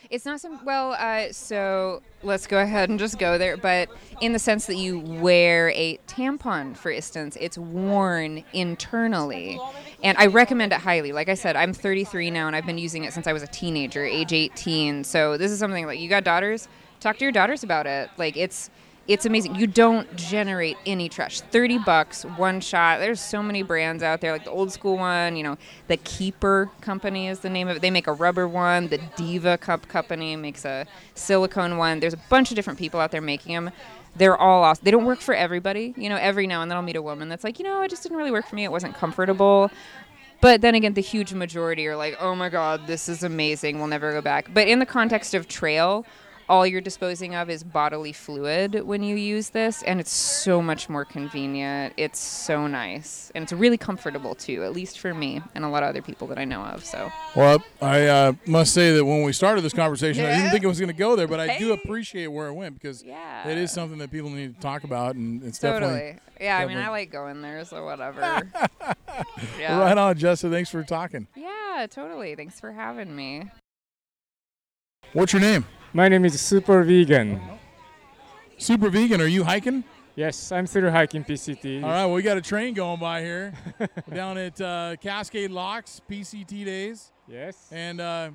It's 0.10 0.26
not 0.26 0.39
some. 0.39 0.63
Well, 0.63 0.93
uh, 0.93 1.32
so 1.32 2.02
let's 2.24 2.48
go 2.48 2.60
ahead 2.60 2.89
and 2.89 2.98
just 2.98 3.20
go 3.20 3.38
there. 3.38 3.58
But 3.58 3.89
in 4.22 4.34
the 4.34 4.39
sense 4.39 4.65
that 4.67 4.76
you 4.76 5.00
wear 5.00 5.70
a 5.72 6.00
tampon, 6.08 6.78
for 6.78 6.91
instance, 6.91 7.38
it's 7.39 7.58
worn 7.58 8.43
internally, 8.54 9.60
and 10.04 10.17
I 10.17 10.28
recommend 10.28 10.72
it 10.72 10.80
highly. 10.80 11.12
Like 11.12 11.30
I 11.30 11.34
said, 11.34 11.56
I'm 11.56 11.74
33 11.74 12.32
now, 12.32 12.48
and 12.48 12.56
I've 12.56 12.65
been 12.65 12.78
using 12.78 13.04
it 13.04 13.13
since 13.13 13.28
I 13.28 13.34
was 13.34 13.43
a 13.43 13.48
teenager, 13.48 14.06
age 14.06 14.34
18. 14.34 15.04
So 15.04 15.38
this 15.38 15.52
is 15.52 15.60
something 15.60 15.86
like 15.86 16.00
you 16.00 16.10
got 16.10 16.24
daughters. 16.24 16.67
Talk 17.00 17.17
to 17.17 17.26
your 17.26 17.32
daughters 17.32 17.63
about 17.63 17.86
it. 17.88 18.10
Like 18.17 18.38
it's. 18.38 18.70
It's 19.08 19.26
amazing. 19.26 19.56
You 19.56 19.67
don't 19.67 20.13
generate 20.17 20.76
any 20.86 21.08
trash. 21.08 21.39
30 21.39 21.78
bucks, 21.80 22.24
one 22.24 22.60
shot. 22.60 23.00
There's 23.00 23.22
so 23.22 23.41
many 23.41 23.63
brands 23.63 24.04
out 24.04 24.20
there, 24.20 24.34
like 24.34 24.43
the 24.43 24.52
old 24.52 24.70
school 24.72 24.98
one, 24.98 25.38
you 25.38 25.43
know, 25.43 25.58
the 25.88 25.96
Keeper 25.96 26.70
company 26.82 27.30
is 27.30 27.39
the 27.39 27.50
name 27.50 27.70
of 27.70 27.78
it. 27.78 27.80
They 27.82 27.89
make 27.89 28.08
a 28.08 28.12
rubber 28.12 28.50
one. 28.50 28.89
The 28.89 29.00
Diva 29.15 29.58
Cup 29.58 29.88
company 29.88 30.36
makes 30.36 30.65
a 30.65 30.86
silicone 31.15 31.78
one. 31.78 32.02
There's 32.02 32.13
a 32.13 32.22
bunch 32.30 32.52
of 32.52 32.56
different 32.56 32.80
people 32.80 33.00
out 33.00 33.12
there 33.12 33.22
making 33.22 33.56
them. 33.56 33.72
They're 34.17 34.38
all 34.38 34.63
awesome. 34.63 34.84
They 34.84 34.91
don't 34.91 35.06
work 35.06 35.22
for 35.22 35.34
everybody. 35.34 35.93
You 35.96 36.10
know, 36.10 36.17
every 36.17 36.46
now 36.46 36.62
and 36.62 36.70
then 36.70 36.76
I'll 36.76 36.84
meet 36.84 36.98
a 36.98 37.02
woman 37.02 37.30
that's 37.30 37.46
like, 37.46 37.60
you 37.60 37.65
know, 37.65 37.82
it 37.84 37.89
just 37.89 38.04
didn't 38.04 38.17
really 38.17 38.32
work 38.32 38.48
for 38.48 38.56
me. 38.56 38.65
It 38.65 38.72
wasn't 38.72 38.96
comfortable. 38.96 39.72
But 40.41 40.62
then 40.62 40.76
again, 40.76 40.93
the 40.93 41.02
huge 41.02 41.34
majority 41.34 41.88
are 41.88 41.96
like, 41.96 42.17
oh 42.20 42.36
my 42.36 42.50
God, 42.50 42.88
this 42.88 43.08
is 43.08 43.24
amazing. 43.24 43.78
We'll 43.78 43.88
never 43.88 44.12
go 44.12 44.22
back. 44.22 44.50
But 44.54 44.67
in 44.67 44.80
the 44.80 44.86
context 44.86 45.34
of 45.34 45.48
trail, 45.48 46.06
all 46.50 46.66
you're 46.66 46.82
disposing 46.82 47.36
of 47.36 47.50
is 47.50 47.64
bodily 47.64 48.14
fluid 48.14 48.84
when 48.86 49.04
you 49.04 49.16
use 49.16 49.50
this, 49.50 49.84
and 49.84 50.00
it's 50.00 50.12
so 50.12 50.62
much 50.62 50.90
more 50.90 51.06
convenient. 51.06 51.94
It's 51.98 52.20
so 52.20 52.68
nice, 52.68 53.32
and 53.36 53.44
it's 53.44 53.54
really 53.54 53.78
comfortable 53.78 54.36
too, 54.36 54.64
at 54.64 54.74
least 54.74 55.00
for 55.00 55.14
me 55.14 55.42
and 55.56 55.66
a 55.66 55.70
lot 55.70 55.84
of 55.84 55.90
other 55.90 56.02
people 56.02 56.28
that 56.28 56.38
I 56.38 56.46
know 56.46 56.62
of. 56.62 56.86
So, 56.86 57.12
Well, 57.36 57.64
I 57.82 58.06
uh, 58.08 58.34
must 58.46 58.74
say 58.74 58.92
that 58.96 59.04
when 59.04 59.24
we 59.24 59.34
started 59.34 59.62
this 59.62 59.74
conversation, 59.74 60.26
I 60.26 60.36
didn't 60.36 60.52
think 60.52 60.64
it 60.64 60.68
was 60.68 60.80
going 60.80 60.88
to 60.92 60.98
go 60.98 61.16
there, 61.16 61.28
but 61.28 61.40
I 61.40 61.58
do 61.58 61.74
appreciate 61.74 62.28
where 62.28 62.48
it 62.48 62.54
went 62.54 62.80
because 62.80 63.04
Yeah. 63.04 63.48
it 63.48 63.58
is 63.58 63.72
something 63.72 63.98
that 64.00 64.12
people 64.12 64.30
need 64.30 64.56
to 64.56 64.62
talk 64.62 64.84
about, 64.84 65.16
and 65.16 65.44
it's 65.44 65.60
totally. 65.60 65.92
definitely 65.92 66.22
yeah, 66.40 66.58
I 66.58 66.66
mean, 66.66 66.78
I 66.78 66.90
like 66.90 67.12
going 67.12 67.42
there, 67.42 67.66
so 67.66 67.84
whatever. 67.86 68.22
yeah. 69.60 69.80
right 69.80 69.98
on. 69.98 70.18
Justin, 70.18 70.52
thanks 70.52 70.70
for 70.70 70.84
talking. 70.84 71.28
Yeah, 71.36 71.88
totally. 71.90 72.36
Thanks 72.36 72.60
for 72.60 72.72
having 72.72 73.16
me. 73.16 73.50
What's 75.14 75.34
your 75.34 75.42
name? 75.42 75.66
My 75.98 76.08
name 76.08 76.26
is 76.26 76.40
Super 76.40 76.84
Vegan. 76.84 77.42
Super 78.60 78.92
Vegan. 78.92 79.20
Are 79.20 79.26
you 79.26 79.44
hiking? 79.44 79.84
Yes, 80.16 80.52
I'm 80.52 80.68
still 80.68 80.92
hiking 80.92 81.24
PCT. 81.24 81.82
All 81.82 81.90
right. 81.90 82.06
Well, 82.06 82.14
we 82.14 82.22
got 82.22 82.38
a 82.38 82.42
train 82.42 82.76
going 82.76 83.00
by 83.00 83.22
here 83.24 83.52
down 84.14 84.38
at 84.38 84.62
uh, 84.62 84.98
Cascade 85.02 85.50
Locks 85.50 86.00
PCT 86.08 86.66
days, 86.66 87.12
Yes. 87.28 87.68
and 87.72 88.00
uh, 88.00 88.30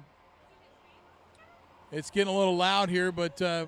it's 1.93 2.11
getting 2.11 2.35
a 2.35 2.37
little 2.37 2.57
loud 2.57 2.89
here. 2.89 3.13
But 3.13 3.41
uh, 3.41 3.67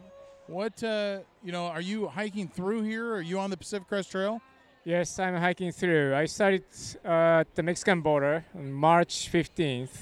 What 0.48 0.82
uh, 0.82 1.20
you 1.44 1.52
know? 1.52 1.66
Are 1.66 1.80
you 1.80 2.08
hiking 2.08 2.48
through 2.48 2.82
here? 2.82 3.14
Are 3.14 3.22
you 3.22 3.38
on 3.38 3.50
the 3.50 3.56
Pacific 3.56 3.86
Crest 3.86 4.10
Trail? 4.10 4.40
Yes, 4.82 5.20
I'm 5.20 5.36
hiking 5.36 5.70
through. 5.70 6.16
I 6.16 6.24
started 6.24 6.64
uh, 7.04 7.42
at 7.42 7.54
the 7.54 7.62
Mexican 7.62 8.00
border 8.00 8.44
on 8.56 8.72
March 8.72 9.30
15th, 9.32 9.96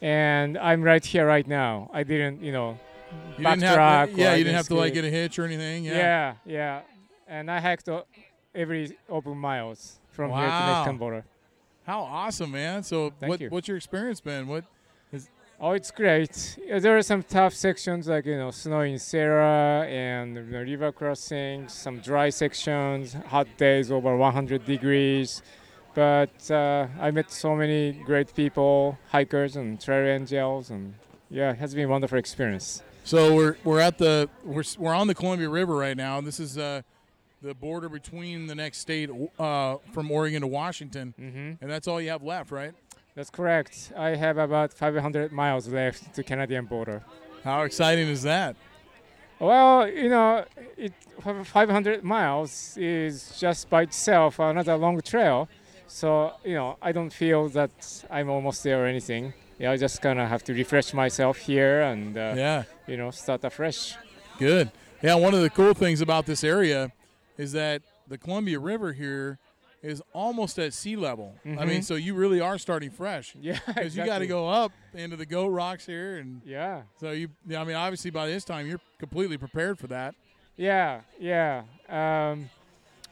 and 0.00 0.56
I'm 0.56 0.80
right 0.82 1.04
here 1.04 1.26
right 1.26 1.46
now. 1.46 1.90
I 1.92 2.02
didn't, 2.02 2.42
you 2.42 2.52
know, 2.52 2.78
You 3.38 3.44
didn't 3.44 3.62
have 3.62 4.10
to, 4.10 4.16
yeah, 4.16 4.34
you 4.34 4.44
didn't 4.44 4.56
have 4.56 4.68
to 4.68 4.74
like 4.76 4.94
get 4.94 5.04
a 5.04 5.10
hitch 5.10 5.38
or 5.38 5.44
anything. 5.44 5.84
Yeah. 5.84 5.92
Yeah, 5.94 6.34
yeah. 6.46 6.80
And 7.28 7.50
I 7.50 7.60
hiked 7.60 7.88
every 8.54 8.96
open 9.08 9.36
miles 9.36 9.98
from 10.10 10.30
here 10.30 10.40
to 10.40 10.46
Wow. 10.46 10.74
Mexican 10.74 10.98
border. 10.98 11.24
How 11.86 12.00
awesome, 12.00 12.50
man! 12.50 12.82
So, 12.82 13.12
Thank 13.20 13.30
what 13.30 13.40
you. 13.40 13.48
what's 13.48 13.68
your 13.68 13.76
experience 13.76 14.20
been? 14.20 14.48
What? 14.48 14.64
Oh, 15.58 15.70
it's 15.70 15.90
great. 15.90 16.58
There 16.68 16.98
are 16.98 17.02
some 17.02 17.22
tough 17.22 17.54
sections 17.54 18.08
like 18.08 18.26
you 18.26 18.36
know 18.36 18.50
snow 18.50 18.80
in 18.80 18.98
Sierra 18.98 19.86
and 19.88 20.36
you 20.36 20.42
know, 20.42 20.60
river 20.60 20.92
crossings, 20.92 21.72
some 21.72 22.00
dry 22.00 22.28
sections, 22.28 23.14
hot 23.28 23.46
days 23.56 23.90
over 23.90 24.14
100 24.16 24.66
degrees. 24.66 25.42
But 25.94 26.50
uh, 26.50 26.88
I 27.00 27.10
met 27.10 27.30
so 27.30 27.56
many 27.56 27.92
great 27.92 28.34
people, 28.34 28.98
hikers 29.10 29.56
and 29.56 29.80
trail 29.80 30.06
angels, 30.14 30.68
and 30.68 30.94
yeah, 31.30 31.52
it 31.52 31.58
has 31.58 31.74
been 31.74 31.84
a 31.86 31.88
wonderful 31.88 32.18
experience. 32.18 32.82
So 33.06 33.36
we're 33.36 33.56
we're 33.62 33.78
at 33.78 33.98
the 33.98 34.28
we're 34.42 34.64
we're 34.78 34.92
on 34.92 35.06
the 35.06 35.14
Columbia 35.14 35.48
River 35.48 35.76
right 35.76 35.96
now. 35.96 36.20
This 36.20 36.40
is 36.40 36.58
uh, 36.58 36.82
the 37.40 37.54
border 37.54 37.88
between 37.88 38.48
the 38.48 38.56
next 38.56 38.78
state 38.78 39.08
uh, 39.38 39.76
from 39.92 40.10
Oregon 40.10 40.40
to 40.40 40.48
Washington, 40.48 41.14
hmm 41.16 41.52
and 41.60 41.70
that's 41.70 41.86
all 41.86 42.00
you 42.00 42.10
have 42.10 42.24
left, 42.24 42.50
right? 42.50 42.72
That's 43.14 43.30
correct. 43.30 43.92
I 43.96 44.16
have 44.16 44.38
about 44.38 44.72
500 44.72 45.30
miles 45.30 45.68
left 45.68 46.16
to 46.16 46.24
Canadian 46.24 46.64
border. 46.64 47.04
How 47.44 47.62
exciting 47.62 48.08
is 48.08 48.24
that? 48.24 48.56
Well, 49.38 49.88
you 49.88 50.08
know, 50.08 50.44
it, 50.76 50.92
500 51.44 52.02
miles 52.02 52.76
is 52.76 53.38
just 53.38 53.70
by 53.70 53.82
itself 53.82 54.40
another 54.40 54.76
long 54.76 55.00
trail. 55.00 55.48
So, 55.86 56.32
you 56.44 56.54
know, 56.54 56.76
I 56.82 56.90
don't 56.90 57.12
feel 57.12 57.48
that 57.50 58.04
I'm 58.10 58.28
almost 58.28 58.64
there 58.64 58.82
or 58.82 58.86
anything. 58.86 59.32
Yeah, 59.58 59.70
I 59.72 59.76
just 59.76 60.02
kind 60.02 60.18
of 60.20 60.28
have 60.28 60.44
to 60.44 60.52
refresh 60.54 60.92
myself 60.92 61.38
here 61.38 61.80
and, 61.80 62.16
uh, 62.16 62.34
Yeah, 62.36 62.64
you 62.86 62.96
know, 62.96 63.10
start 63.10 63.42
afresh. 63.44 63.94
good. 64.38 64.70
Yeah, 65.02 65.14
one 65.14 65.34
of 65.34 65.40
the 65.40 65.50
cool 65.50 65.72
things 65.74 66.00
about 66.00 66.26
this 66.26 66.44
area 66.44 66.92
is 67.38 67.52
that 67.52 67.82
the 68.08 68.18
Columbia 68.18 68.58
River 68.58 68.92
here 68.92 69.38
is 69.82 70.02
almost 70.12 70.58
at 70.58 70.72
sea 70.74 70.96
level. 70.96 71.34
I 71.44 71.64
mean, 71.64 71.80
Mhm. 71.80 71.84
so 71.84 71.94
you 71.94 72.14
really 72.14 72.40
are 72.40 72.58
starting 72.58 72.90
fresh 72.90 73.34
Yeah, 73.40 73.58
because 73.66 73.96
you 73.96 74.04
got 74.04 74.18
to 74.18 74.26
go 74.26 74.48
up 74.48 74.72
into 74.94 75.16
the 75.16 75.26
goat 75.26 75.48
rocks 75.48 75.86
here, 75.86 76.16
and 76.18 76.40
Yeah, 76.44 76.82
so 76.98 77.10
you. 77.12 77.28
I 77.56 77.62
mean, 77.64 77.76
obviously 77.76 78.10
by 78.10 78.26
this 78.26 78.44
time 78.44 78.66
you're 78.66 78.80
completely 78.98 79.38
prepared 79.38 79.78
for 79.78 79.86
that. 79.88 80.14
yeah, 80.56 81.02
yeah. 81.20 81.62
Um, 81.88 82.50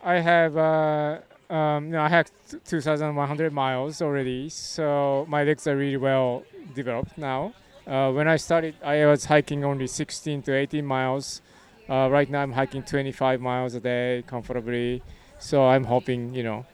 I 0.02 0.14
have, 0.20 0.56
uh, 0.56 1.18
um, 1.54 1.90
no, 1.90 2.00
I 2.00 2.08
have 2.08 2.30
2,100 2.64 3.52
miles 3.52 4.02
already, 4.02 4.48
so 4.48 5.24
my 5.28 5.44
legs 5.44 5.66
are 5.66 5.76
really 5.76 5.96
well 5.96 6.42
developed 6.74 7.16
now. 7.16 7.54
Uh, 7.86 8.10
when 8.10 8.26
I 8.26 8.36
started, 8.36 8.74
I 8.82 9.06
was 9.06 9.26
hiking 9.26 9.64
only 9.64 9.86
16 9.86 10.42
to 10.42 10.54
18 10.54 10.84
miles. 10.84 11.42
Uh, 11.88 12.08
right 12.10 12.28
now, 12.28 12.42
I'm 12.42 12.52
hiking 12.52 12.82
25 12.82 13.40
miles 13.40 13.74
a 13.74 13.80
day 13.80 14.24
comfortably. 14.26 15.02
So 15.38 15.66
I'm 15.66 15.84
hoping, 15.84 16.34
you 16.34 16.42
know, 16.42 16.66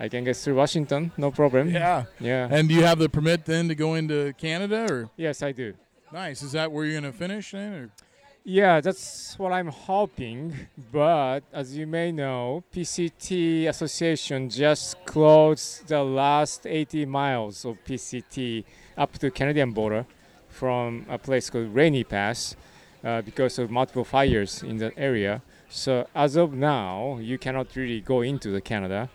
I 0.00 0.08
can 0.08 0.24
get 0.24 0.36
through 0.36 0.56
Washington, 0.56 1.12
no 1.16 1.30
problem. 1.30 1.70
Yeah. 1.70 2.04
Yeah. 2.18 2.48
And 2.50 2.68
do 2.68 2.74
you 2.74 2.82
have 2.82 2.98
the 2.98 3.08
permit 3.08 3.44
then 3.44 3.68
to 3.68 3.74
go 3.74 3.94
into 3.94 4.34
Canada, 4.34 4.92
or 4.92 5.10
yes, 5.16 5.42
I 5.42 5.52
do. 5.52 5.74
nice? 6.12 6.42
Is 6.42 6.52
that 6.52 6.70
where 6.72 6.84
you're 6.84 7.00
going 7.00 7.10
to 7.12 7.16
finish 7.16 7.52
then? 7.52 7.72
Or? 7.72 7.90
Yeah, 8.44 8.80
that's 8.80 9.38
what 9.38 9.52
I'm 9.52 9.68
hoping. 9.68 10.52
But 10.90 11.42
as 11.52 11.76
you 11.76 11.86
may 11.86 12.10
know, 12.10 12.64
PCT 12.74 13.68
Association 13.68 14.50
just 14.50 14.96
closed 15.04 15.86
the 15.86 16.02
last 16.02 16.66
80 16.66 17.06
miles 17.06 17.64
of 17.64 17.76
PCT 17.84 18.64
up 18.98 19.12
to 19.18 19.30
Canadian 19.30 19.70
border 19.70 20.06
from 20.48 21.06
a 21.08 21.18
place 21.18 21.50
called 21.50 21.72
Rainy 21.72 22.02
Pass 22.02 22.56
uh, 23.04 23.22
because 23.22 23.60
of 23.60 23.70
multiple 23.70 24.04
fires 24.04 24.64
in 24.64 24.78
that 24.78 24.94
area. 24.96 25.40
So 25.68 26.08
as 26.12 26.34
of 26.34 26.52
now, 26.52 27.18
you 27.20 27.38
cannot 27.38 27.76
really 27.76 28.00
go 28.00 28.22
into 28.22 28.50
the 28.50 28.60
Canada. 28.60 29.08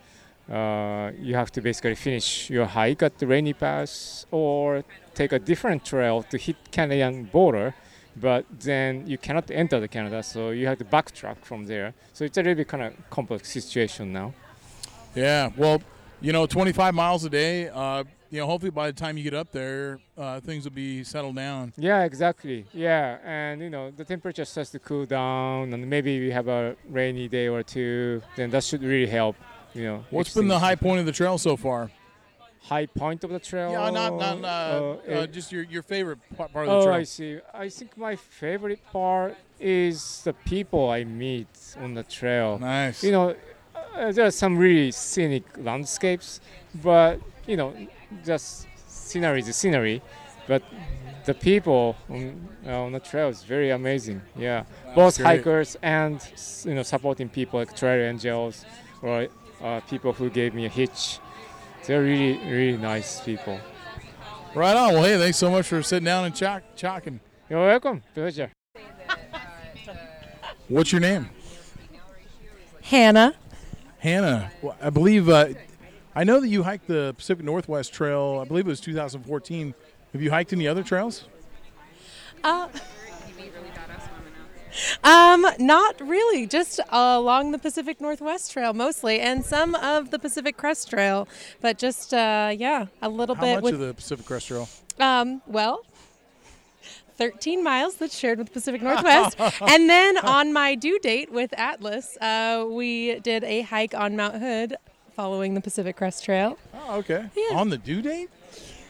Uh, 0.49 1.11
you 1.19 1.35
have 1.35 1.51
to 1.51 1.59
basically 1.59 1.95
finish 1.95 2.49
your 2.49 2.65
hike 2.65 3.03
at 3.03 3.17
the 3.17 3.27
Rainy 3.27 3.51
Pass 3.51 4.25
or 4.31 4.85
take 5.13 5.33
a 5.33 5.39
different 5.39 5.83
trail 5.83 6.23
to 6.23 6.37
hit 6.37 6.55
Canadian 6.71 7.25
border 7.25 7.75
but 8.19 8.45
then 8.59 9.05
you 9.07 9.17
cannot 9.17 9.49
enter 9.51 9.79
the 9.79 9.87
Canada, 9.87 10.23
so 10.23 10.49
you 10.51 10.67
have 10.67 10.77
to 10.77 10.85
backtrack 10.85 11.37
from 11.43 11.65
there. 11.65 11.93
So 12.13 12.25
it's 12.25 12.37
a 12.37 12.43
really 12.43 12.65
kind 12.65 12.83
of 12.83 12.93
complex 13.09 13.49
situation 13.51 14.11
now. 14.11 14.33
Yeah. 15.15 15.49
Well, 15.55 15.81
you 16.21 16.33
know, 16.33 16.45
25 16.45 16.93
miles 16.93 17.25
a 17.25 17.29
day. 17.29 17.69
Uh, 17.69 18.03
you 18.29 18.39
know, 18.39 18.45
hopefully 18.45 18.71
by 18.71 18.87
the 18.87 18.93
time 18.93 19.17
you 19.17 19.23
get 19.23 19.33
up 19.33 19.51
there, 19.51 19.99
uh, 20.17 20.39
things 20.41 20.65
will 20.65 20.73
be 20.73 21.03
settled 21.03 21.35
down. 21.35 21.73
Yeah, 21.77 22.03
exactly. 22.03 22.65
Yeah, 22.73 23.19
and 23.23 23.61
you 23.61 23.69
know 23.69 23.91
the 23.91 24.03
temperature 24.03 24.43
starts 24.45 24.69
to 24.71 24.79
cool 24.79 25.05
down, 25.05 25.73
and 25.73 25.89
maybe 25.89 26.19
we 26.19 26.31
have 26.31 26.47
a 26.47 26.75
rainy 26.89 27.27
day 27.27 27.47
or 27.47 27.63
two. 27.63 28.21
Then 28.35 28.49
that 28.49 28.63
should 28.63 28.83
really 28.83 29.09
help. 29.09 29.35
You 29.73 29.83
know. 29.83 30.05
What's 30.09 30.33
been 30.33 30.47
the 30.47 30.59
high 30.59 30.75
point 30.75 30.99
of 30.99 31.05
the 31.05 31.11
trail 31.11 31.37
so 31.37 31.55
far? 31.55 31.91
High 32.67 32.85
point 32.85 33.23
of 33.23 33.29
the 33.31 33.39
trail? 33.39 33.71
Yeah, 33.71 33.89
not 33.89 34.13
not 34.17 34.37
uh, 34.43 34.47
Uh, 34.47 35.11
uh, 35.13 35.27
just 35.27 35.51
your 35.51 35.63
your 35.63 35.83
favorite 35.83 36.19
part 36.37 36.49
of 36.53 36.65
the 36.65 36.71
Oh, 36.71 36.83
trail. 36.83 36.95
I 37.01 37.03
see. 37.03 37.39
I 37.53 37.69
think 37.69 37.97
my 37.97 38.15
favorite 38.15 38.81
part 38.91 39.35
is 39.59 40.21
the 40.23 40.33
people 40.33 40.89
I 40.89 41.03
meet 41.03 41.47
on 41.83 41.93
the 41.93 42.03
trail. 42.03 42.59
Nice. 42.59 43.03
you 43.03 43.11
know, 43.11 43.35
uh, 43.97 44.11
there 44.11 44.25
are 44.25 44.31
some 44.43 44.57
really 44.57 44.91
scenic 44.91 45.43
landscapes, 45.57 46.41
but 46.83 47.19
you 47.47 47.57
know, 47.57 47.73
just 48.25 48.67
scenery 48.87 49.39
is 49.41 49.55
scenery, 49.55 50.01
but 50.47 50.61
the 51.25 51.33
people 51.33 51.95
on, 52.09 52.47
uh, 52.65 52.83
on 52.85 52.91
the 52.91 52.99
trail 52.99 53.27
is 53.29 53.43
very 53.43 53.69
amazing. 53.71 54.21
Yeah, 54.35 54.63
both 54.95 55.17
great. 55.17 55.25
hikers 55.25 55.77
and 55.81 56.19
you 56.65 56.75
know 56.75 56.83
supporting 56.83 57.29
people 57.29 57.59
like 57.59 57.75
trail 57.75 57.99
angels 58.11 58.65
or 59.01 59.27
uh, 59.63 59.79
people 59.89 60.11
who 60.13 60.29
gave 60.29 60.53
me 60.53 60.65
a 60.65 60.69
hitch. 60.81 61.19
They're 61.87 62.01
really 62.03 62.37
really 62.49 62.77
nice 62.77 63.21
people. 63.21 63.59
right 64.53 64.75
on. 64.75 64.93
Well, 64.93 65.03
hey, 65.03 65.17
thanks 65.17 65.37
so 65.37 65.49
much 65.49 65.67
for 65.67 65.81
sitting 65.81 66.05
down 66.05 66.25
and 66.25 66.35
chock 66.35 66.63
chalking. 66.75 67.19
You're 67.49 67.65
welcome. 67.65 68.03
Pleasure. 68.13 68.51
What's 70.67 70.91
your 70.91 70.99
name? 71.01 71.29
Hannah. 72.81 73.33
Hannah. 73.99 74.51
Well, 74.61 74.75
I 74.81 74.89
believe. 74.89 75.29
Uh, 75.29 75.49
I 76.13 76.23
know 76.23 76.39
that 76.41 76.47
you 76.49 76.63
hiked 76.63 76.87
the 76.87 77.13
Pacific 77.17 77.45
Northwest 77.45 77.93
Trail. 77.93 78.39
I 78.43 78.47
believe 78.47 78.65
it 78.65 78.69
was 78.69 78.81
2014. 78.81 79.73
Have 80.13 80.21
you 80.21 80.29
hiked 80.31 80.51
any 80.51 80.67
other 80.67 80.83
trails? 80.83 81.25
Uh, 82.43 82.67
um, 85.03 85.45
not 85.59 85.99
really. 86.01 86.45
Just 86.47 86.79
along 86.89 87.51
the 87.51 87.59
Pacific 87.59 87.99
Northwest 88.01 88.51
Trail 88.51 88.73
mostly, 88.73 89.19
and 89.19 89.45
some 89.45 89.75
of 89.75 90.11
the 90.11 90.19
Pacific 90.19 90.57
Crest 90.57 90.89
Trail. 90.89 91.27
But 91.61 91.77
just 91.77 92.13
uh, 92.13 92.53
yeah, 92.57 92.87
a 93.01 93.09
little 93.09 93.35
How 93.35 93.41
bit 93.41 93.49
How 93.49 93.55
much 93.55 93.63
with 93.63 93.73
of 93.75 93.79
the 93.79 93.93
Pacific 93.93 94.25
Crest 94.25 94.47
Trail? 94.47 94.69
um, 94.99 95.41
well. 95.47 95.83
13 97.17 97.63
miles 97.63 97.95
that's 97.95 98.15
shared 98.15 98.37
with 98.37 98.53
Pacific 98.53 98.79
Northwest. 98.81 99.39
and 99.61 99.89
then 99.89 100.19
on 100.19 100.53
my 100.53 100.75
due 100.75 100.99
date 100.99 101.31
with 101.31 101.51
Atlas, 101.57 102.15
uh, 102.21 102.63
we 102.69 103.19
did 103.21 103.43
a 103.43 103.61
hike 103.61 103.95
on 103.95 104.15
Mount 104.15 104.35
Hood 104.35 104.75
following 105.15 105.55
the 105.55 105.61
Pacific 105.61 105.95
Crest 105.95 106.23
Trail. 106.23 106.59
Oh, 106.75 106.97
okay. 106.99 107.25
Yeah. 107.35 107.57
On 107.57 107.69
the 107.69 107.77
due 107.79 108.03
date? 108.03 108.29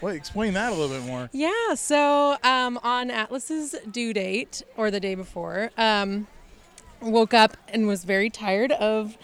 Wait, 0.02 0.16
explain 0.16 0.54
that 0.54 0.72
a 0.72 0.76
little 0.76 0.96
bit 0.96 1.06
more. 1.06 1.30
Yeah, 1.32 1.74
so 1.76 2.38
um, 2.44 2.80
on 2.84 3.10
Atlas's 3.10 3.76
due 3.90 4.14
date, 4.14 4.64
or 4.76 4.92
the 4.92 5.00
day 5.00 5.16
before, 5.16 5.72
um, 5.78 6.28
woke 7.02 7.34
up 7.34 7.58
and 7.68 7.88
was 7.88 8.04
very 8.04 8.30
tired 8.30 8.72
of 8.74 9.18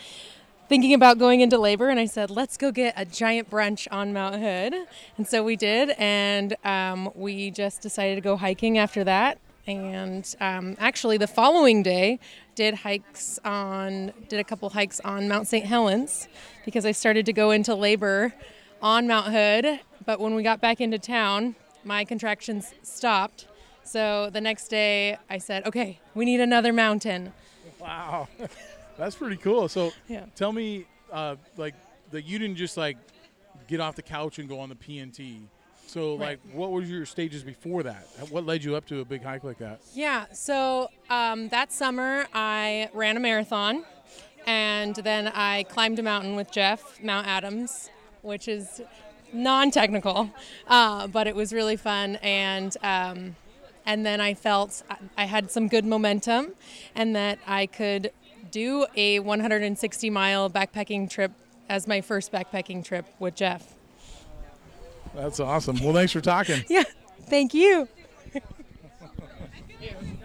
thinking 0.69 0.93
about 0.93 1.19
going 1.19 1.41
into 1.41 1.57
labor. 1.57 1.89
And 1.89 1.99
I 1.99 2.05
said, 2.05 2.31
let's 2.31 2.57
go 2.57 2.71
get 2.71 2.93
a 2.97 3.05
giant 3.05 3.49
brunch 3.49 3.87
on 3.91 4.13
Mount 4.13 4.35
Hood. 4.35 4.73
And 5.17 5.27
so 5.27 5.43
we 5.43 5.55
did. 5.55 5.91
And 5.97 6.55
um, 6.63 7.11
we 7.15 7.51
just 7.51 7.81
decided 7.81 8.15
to 8.15 8.21
go 8.21 8.37
hiking 8.37 8.77
after 8.77 9.03
that. 9.03 9.37
And 9.65 10.35
um, 10.41 10.75
actually, 10.79 11.17
the 11.17 11.27
following 11.27 11.83
day, 11.83 12.19
did 12.55 12.75
hikes 12.75 13.39
on, 13.45 14.11
did 14.27 14.39
a 14.39 14.43
couple 14.43 14.69
hikes 14.69 14.99
on 15.01 15.27
Mount 15.27 15.47
St. 15.47 15.65
Helens 15.65 16.27
because 16.65 16.85
I 16.85 16.91
started 16.91 17.25
to 17.27 17.33
go 17.33 17.51
into 17.51 17.73
labor 17.73 18.33
on 18.81 19.07
Mount 19.07 19.31
Hood. 19.31 19.79
But 20.05 20.19
when 20.19 20.35
we 20.35 20.43
got 20.43 20.59
back 20.61 20.81
into 20.81 20.99
town, 20.99 21.55
my 21.83 22.05
contractions 22.05 22.73
stopped. 22.83 23.47
So 23.83 24.29
the 24.31 24.41
next 24.41 24.67
day, 24.69 25.17
I 25.29 25.37
said, 25.37 25.65
okay, 25.67 25.99
we 26.15 26.25
need 26.25 26.39
another 26.39 26.73
mountain. 26.73 27.33
Wow. 27.79 28.27
That's 28.97 29.15
pretty 29.15 29.37
cool. 29.37 29.67
So 29.67 29.91
Yeah. 30.07 30.25
tell 30.35 30.51
me, 30.51 30.85
uh, 31.11 31.35
like, 31.57 31.75
that 32.11 32.23
you 32.23 32.39
didn't 32.39 32.55
just, 32.55 32.77
like, 32.77 32.97
get 33.67 33.79
off 33.79 33.95
the 33.95 34.01
couch 34.01 34.39
and 34.39 34.47
go 34.47 34.59
on 34.59 34.69
the 34.69 34.75
PNT. 34.75 35.41
So, 35.87 36.15
like, 36.15 36.39
what 36.53 36.71
were 36.71 36.81
your 36.81 37.05
stages 37.05 37.43
before 37.43 37.83
that? 37.83 38.07
What 38.29 38.45
led 38.45 38.63
you 38.63 38.75
up 38.75 38.85
to 38.87 39.01
a 39.01 39.05
big 39.05 39.21
hike 39.23 39.43
like 39.43 39.57
that? 39.59 39.81
Yeah, 39.93 40.25
so 40.33 40.89
um, 41.09 41.49
that 41.49 41.71
summer 41.71 42.25
I 42.33 42.89
ran 42.93 43.15
a 43.17 43.19
marathon 43.19 43.83
and 44.47 44.95
then 44.95 45.27
I 45.27 45.63
climbed 45.63 45.99
a 45.99 46.03
mountain 46.03 46.35
with 46.35 46.51
Jeff, 46.51 47.01
Mount 47.03 47.27
Adams, 47.27 47.89
which 48.21 48.47
is 48.47 48.81
non 49.33 49.71
technical, 49.71 50.29
uh, 50.67 51.07
but 51.07 51.27
it 51.27 51.35
was 51.35 51.51
really 51.51 51.75
fun. 51.75 52.17
And 52.21 52.75
um, 52.83 53.35
and 53.85 54.05
then 54.05 54.21
I 54.21 54.33
felt 54.33 54.83
I- 54.89 54.97
I 55.17 55.25
had 55.25 55.51
some 55.51 55.67
good 55.67 55.85
momentum 55.85 56.53
and 56.95 57.15
that 57.15 57.39
I 57.47 57.65
could 57.65 58.11
do 58.51 58.85
a 58.95 59.19
160 59.19 60.09
mile 60.09 60.49
backpacking 60.49 61.09
trip 61.09 61.31
as 61.69 61.87
my 61.87 62.01
first 62.01 62.31
backpacking 62.31 62.83
trip 62.85 63.05
with 63.19 63.35
Jeff. 63.35 63.73
That's 65.15 65.39
awesome. 65.39 65.79
Well, 65.83 65.93
thanks 65.93 66.11
for 66.11 66.21
talking. 66.21 66.63
Yeah, 66.69 66.83
thank 67.23 67.53
you. 67.53 67.87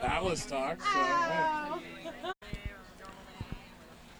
Atlas 0.02 0.46
talk. 0.46 0.78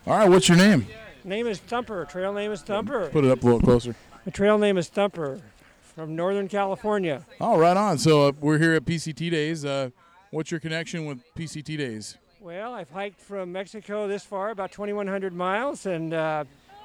All 0.07 0.17
right, 0.17 0.29
what's 0.29 0.49
your 0.49 0.57
name? 0.59 0.87
Name 1.25 1.47
is 1.47 1.59
Thumper. 1.59 2.05
Trail 2.07 2.33
name 2.33 2.51
is 2.53 2.63
Thumper. 2.63 3.09
Put 3.11 3.25
it 3.25 3.31
up 3.31 3.43
a 3.43 3.45
little 3.45 3.61
closer. 3.61 3.95
The 4.25 4.31
trail 4.31 4.59
name 4.59 4.77
is 4.77 4.89
Thumper 4.89 5.41
from 5.83 6.15
Northern 6.15 6.49
California. 6.49 7.25
Oh, 7.41 7.59
right 7.59 7.77
on. 7.77 7.99
So 7.99 8.29
uh, 8.29 8.33
we're 8.41 8.59
here 8.59 8.75
at 8.75 8.85
PCT 8.85 9.31
Days. 9.31 9.65
Uh, 9.65 9.91
what's 10.31 10.51
your 10.51 10.61
connection 10.61 11.07
with 11.07 11.23
PCT 11.35 11.79
Days? 11.79 12.17
Well, 12.41 12.75
I've 12.75 12.91
hiked 12.91 13.21
from 13.21 13.53
Mexico 13.53 14.07
this 14.07 14.25
far, 14.25 14.51
about 14.51 14.71
2,100 14.73 15.33
miles, 15.33 15.87
and 15.87 16.15
uh, 16.15 16.45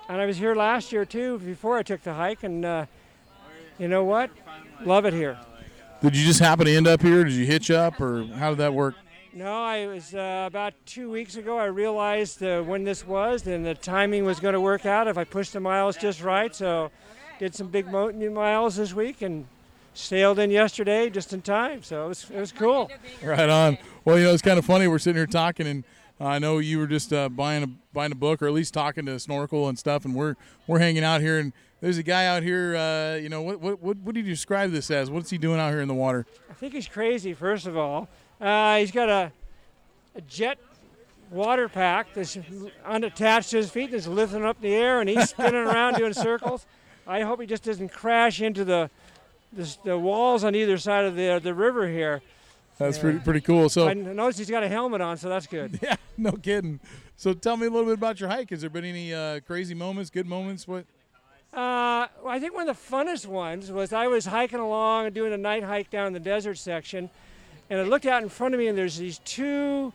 and 0.10 0.22
I 0.22 0.26
was 0.26 0.38
here 0.38 0.56
last 0.56 0.92
year 0.92 1.06
too, 1.06 1.40
before 1.40 1.78
I 1.78 1.84
took 1.84 2.04
the 2.04 2.14
hike, 2.14 2.44
and 2.44 2.66
uh, 2.66 2.86
you 3.78 3.88
know 3.88 4.04
what? 4.04 4.32
Love 4.84 5.06
it 5.06 5.14
here. 5.14 5.38
Did 6.02 6.18
you 6.18 6.26
just 6.26 6.40
happen 6.40 6.66
to 6.66 6.76
end 6.76 6.88
up 6.88 7.02
here? 7.02 7.24
Did 7.24 7.34
you 7.34 7.46
hitch 7.46 7.72
up, 7.72 8.02
or 8.02 8.26
how 8.26 8.50
did 8.50 8.58
that 8.58 8.74
work? 8.74 8.96
No, 9.36 9.64
I 9.64 9.88
was 9.88 10.14
uh, 10.14 10.46
about 10.48 10.74
two 10.86 11.10
weeks 11.10 11.38
ago. 11.38 11.58
I 11.58 11.66
realized 11.66 12.44
uh, 12.44 12.62
when 12.62 12.84
this 12.84 13.08
was, 13.08 13.48
and 13.48 13.66
the 13.66 13.74
timing 13.74 14.26
was 14.26 14.40
going 14.40 14.54
to 14.54 14.62
work 14.62 14.86
out 14.86 15.08
if 15.08 15.18
I 15.18 15.24
pushed 15.24 15.54
the 15.54 15.60
miles 15.60 15.98
just 15.98 16.22
right. 16.22 16.54
So, 16.54 16.92
did 17.44 17.54
some 17.54 17.68
big 17.68 17.92
mountain 17.92 18.34
miles 18.34 18.78
this 18.78 18.94
week 18.94 19.22
and 19.22 19.46
sailed 19.94 20.40
in 20.40 20.50
yesterday 20.50 21.10
just 21.10 21.34
in 21.34 21.42
time. 21.42 21.84
So 21.84 22.06
it 22.06 22.08
was 22.08 22.30
it 22.30 22.40
was 22.40 22.54
cool. 22.54 22.90
Right 23.22 23.50
on. 23.50 23.78
Well, 24.06 24.18
you 24.18 24.24
know, 24.24 24.32
it's 24.32 24.42
kind 24.42 24.58
of 24.58 24.64
funny. 24.64 24.88
We're 24.88 24.98
sitting 24.98 25.18
here 25.18 25.28
talking, 25.28 25.68
and 25.68 25.84
uh, 26.22 26.28
I 26.28 26.40
know 26.40 26.60
you 26.60 26.80
were 26.80 26.88
just 26.88 27.12
uh, 27.12 27.28
buying 27.28 27.64
a 27.64 27.68
buying 27.92 28.14
a 28.14 28.16
book, 28.16 28.42
or 28.42 28.48
at 28.48 28.54
least 28.54 28.74
talking 28.74 29.06
to 29.08 29.20
Snorkel 29.20 29.68
and 29.68 29.78
stuff. 29.78 30.06
And 30.06 30.16
we're 30.16 30.36
we're 30.68 30.80
hanging 30.80 31.04
out 31.04 31.20
here, 31.20 31.38
and 31.38 31.52
there's 31.82 31.98
a 31.98 32.04
guy 32.04 32.28
out 32.28 32.44
here. 32.44 32.78
Uh, 32.78 33.16
you 33.16 33.28
know, 33.28 33.42
what 33.42 33.60
what 33.60 33.82
what 33.82 33.98
what 33.98 34.16
do 34.16 34.22
you 34.22 34.26
describe 34.26 34.72
this 34.72 34.90
as? 34.90 35.12
What's 35.12 35.30
he 35.30 35.38
doing 35.38 35.60
out 35.60 35.72
here 35.72 35.82
in 35.82 35.90
the 35.90 35.94
water? 35.94 36.26
I 36.50 36.54
think 36.54 36.74
he's 36.74 36.88
crazy. 36.88 37.34
First 37.34 37.68
of 37.68 37.76
all, 37.76 38.08
uh, 38.40 38.78
he's 38.78 38.92
got 38.92 39.10
a, 39.10 39.34
a 40.16 40.22
jet 40.22 40.60
water 41.30 41.68
pack 41.68 42.14
that's 42.14 42.38
unattached 42.86 43.50
to 43.50 43.58
his 43.58 43.70
feet 43.70 43.92
that's 43.92 44.08
lifting 44.08 44.46
up 44.46 44.64
in 44.64 44.70
the 44.70 44.76
air, 44.78 45.02
and 45.02 45.10
he's 45.10 45.32
spinning 45.32 45.56
around 45.56 45.96
doing 45.96 46.14
circles. 46.14 46.66
I 47.08 47.22
hope 47.22 47.42
he 47.42 47.48
just 47.48 47.64
doesn't 47.64 47.90
crash 47.90 48.42
into 48.42 48.64
the 48.66 48.90
the, 49.52 49.78
the 49.84 49.98
walls 50.00 50.44
on 50.44 50.56
either 50.56 50.78
side 50.78 51.06
of 51.06 51.16
the 51.16 51.40
the 51.44 51.54
river 51.54 51.88
here. 51.88 52.22
That's 52.80 52.98
Yeah. 52.98 53.02
pretty 53.04 53.20
pretty 53.20 53.42
cool. 53.42 53.70
So 53.70 53.88
I 53.88 53.94
noticed 53.94 54.40
he's 54.40 54.50
got 54.50 54.64
a 54.64 54.70
helmet 54.70 55.02
on, 55.02 55.18
so 55.18 55.30
that's 55.30 55.48
good. 55.48 55.80
yeah, 55.84 55.96
no 56.18 56.32
kidding. 56.32 56.80
So 57.18 57.34
tell 57.34 57.56
me 57.58 57.68
a 57.68 57.70
little 57.70 57.86
bit 57.86 57.94
about 57.94 58.20
your 58.20 58.30
hike. 58.30 58.50
Has 58.50 58.62
there 58.62 58.70
been 58.70 58.86
any 58.86 59.14
uh, 59.14 59.40
crazy 59.42 59.76
moments, 59.76 60.10
good 60.10 60.26
moments? 60.28 60.68
What? 60.68 60.86
Uh, 61.54 62.08
well, 62.24 62.30
I 62.30 62.40
think 62.40 62.56
one 62.56 62.68
of 62.68 62.76
the 62.76 62.96
funnest 62.96 63.28
ones 63.28 63.72
was 63.72 63.94
I 63.94 64.08
was 64.08 64.26
hiking 64.26 64.58
along 64.60 65.06
and 65.06 65.14
doing 65.14 65.34
a 65.34 65.38
night 65.38 65.64
hike 65.64 65.92
down 65.92 66.12
the 66.14 66.20
desert 66.20 66.58
section, 66.58 67.12
and 67.70 67.80
I 67.80 67.84
looked 67.84 68.08
out 68.08 68.24
in 68.24 68.30
front 68.30 68.56
of 68.56 68.60
me, 68.60 68.68
and 68.68 68.76
there's 68.78 68.98
these 68.98 69.20
two 69.20 69.94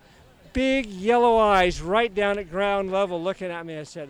big 0.53 0.87
yellow 0.87 1.37
eyes 1.37 1.83
right 1.83 2.15
down 2.15 2.39
at 2.39 2.49
ground 2.49 2.93
level 2.93 3.21
looking 3.21 3.51
at 3.51 3.67
me. 3.67 3.77
I 3.77 3.83
said, 3.83 4.09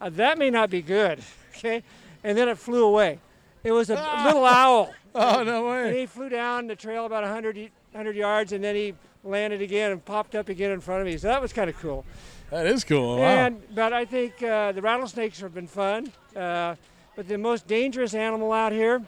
uh, 0.00 0.10
"That 0.10 0.38
may 0.38 0.50
not 0.50 0.70
be 0.70 0.82
good." 0.82 1.20
Okay, 1.58 1.82
and 2.24 2.36
then 2.36 2.48
it 2.48 2.58
flew 2.58 2.84
away. 2.84 3.18
It 3.62 3.72
was 3.72 3.90
a 3.90 3.94
little 4.24 4.44
owl. 4.44 4.94
Oh 5.12 5.42
no 5.42 5.66
way! 5.66 5.88
And 5.88 5.96
he 5.96 6.06
flew 6.06 6.28
down 6.28 6.68
the 6.68 6.76
trail 6.76 7.04
about 7.04 7.24
100, 7.24 7.56
y- 7.56 7.70
100 7.90 8.14
yards, 8.14 8.52
and 8.52 8.62
then 8.62 8.76
he 8.76 8.94
landed 9.24 9.60
again 9.60 9.90
and 9.90 10.04
popped 10.04 10.36
up 10.36 10.48
again 10.48 10.70
in 10.70 10.80
front 10.80 11.00
of 11.00 11.06
me. 11.08 11.16
So 11.16 11.26
that 11.26 11.42
was 11.42 11.52
kind 11.52 11.68
of 11.68 11.76
cool. 11.80 12.04
That 12.50 12.64
is 12.66 12.84
cool. 12.84 13.18
Wow. 13.18 13.24
And 13.24 13.74
but 13.74 13.92
I 13.92 14.04
think 14.04 14.40
uh, 14.40 14.70
the 14.70 14.80
rattlesnakes 14.80 15.40
have 15.40 15.52
been 15.52 15.66
fun. 15.66 16.12
Uh, 16.36 16.76
but 17.16 17.26
the 17.26 17.38
most 17.38 17.66
dangerous 17.66 18.14
animal 18.14 18.52
out 18.52 18.70
here, 18.70 19.02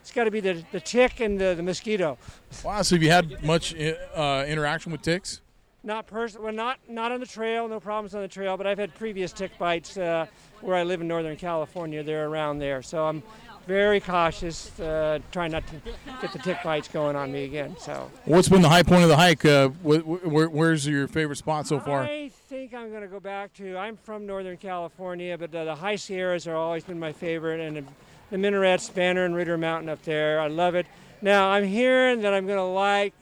it's 0.00 0.12
got 0.12 0.24
to 0.24 0.30
be 0.30 0.38
the, 0.38 0.64
the 0.70 0.80
tick 0.80 1.18
and 1.18 1.40
the, 1.40 1.54
the 1.56 1.62
mosquito. 1.62 2.18
Wow. 2.64 2.82
So 2.82 2.94
have 2.94 3.02
you 3.02 3.10
had 3.10 3.42
much 3.42 3.74
uh, 3.74 4.44
interaction 4.46 4.92
with 4.92 5.02
ticks? 5.02 5.40
Not 5.84 6.06
person, 6.06 6.42
well, 6.42 6.52
not 6.52 6.78
not 6.88 7.12
on 7.12 7.20
the 7.20 7.26
trail, 7.26 7.66
no 7.68 7.80
problems 7.80 8.14
on 8.14 8.22
the 8.22 8.28
trail. 8.28 8.56
But 8.56 8.66
I've 8.66 8.78
had 8.78 8.94
previous 8.94 9.32
tick 9.32 9.56
bites 9.58 9.96
uh, 9.96 10.26
where 10.60 10.76
I 10.76 10.82
live 10.82 11.00
in 11.00 11.08
Northern 11.08 11.36
California. 11.36 12.02
They're 12.02 12.28
around 12.28 12.58
there, 12.58 12.82
so 12.82 13.06
I'm 13.06 13.22
very 13.66 14.00
cautious, 14.00 14.78
uh, 14.80 15.18
trying 15.30 15.52
not 15.52 15.62
to 15.66 15.74
get 16.22 16.32
the 16.32 16.38
tick 16.38 16.58
bites 16.64 16.88
going 16.88 17.16
on 17.16 17.30
me 17.30 17.44
again. 17.44 17.76
So 17.78 18.10
What's 18.24 18.48
been 18.48 18.62
the 18.62 18.68
high 18.68 18.82
point 18.82 19.02
of 19.02 19.08
the 19.10 19.16
hike? 19.16 19.44
Uh, 19.44 19.68
wh- 19.86 19.98
wh- 19.98 20.26
where, 20.26 20.48
where's 20.48 20.86
your 20.86 21.06
favorite 21.06 21.36
spot 21.36 21.66
so 21.66 21.78
far? 21.78 22.04
I 22.04 22.30
think 22.48 22.72
I'm 22.72 22.88
going 22.88 23.02
to 23.02 23.08
go 23.08 23.20
back 23.20 23.52
to. 23.54 23.76
I'm 23.76 23.96
from 23.96 24.24
Northern 24.26 24.56
California, 24.56 25.36
but 25.36 25.54
uh, 25.54 25.64
the 25.64 25.74
high 25.74 25.96
Sierras 25.96 26.46
are 26.46 26.56
always 26.56 26.82
been 26.84 26.98
my 26.98 27.12
favorite, 27.12 27.60
and 27.60 27.76
the, 27.76 27.84
the 28.30 28.38
Minarets, 28.38 28.88
Banner, 28.92 29.26
and 29.26 29.34
Ritter 29.34 29.58
Mountain 29.58 29.90
up 29.90 30.02
there. 30.02 30.40
I 30.40 30.46
love 30.48 30.74
it. 30.74 30.86
Now 31.20 31.50
I'm 31.50 31.64
hearing 31.64 32.22
that 32.22 32.32
I'm 32.32 32.46
going 32.46 32.58
to 32.58 32.62
like 32.64 33.12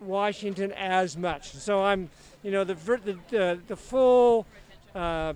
Washington 0.00 0.72
as 0.72 1.16
much, 1.16 1.52
so 1.52 1.82
I'm, 1.82 2.10
you 2.42 2.50
know, 2.50 2.62
the 2.64 2.74
the 2.74 3.18
the, 3.30 3.58
the 3.66 3.76
full. 3.76 4.46
Uh, 4.94 5.32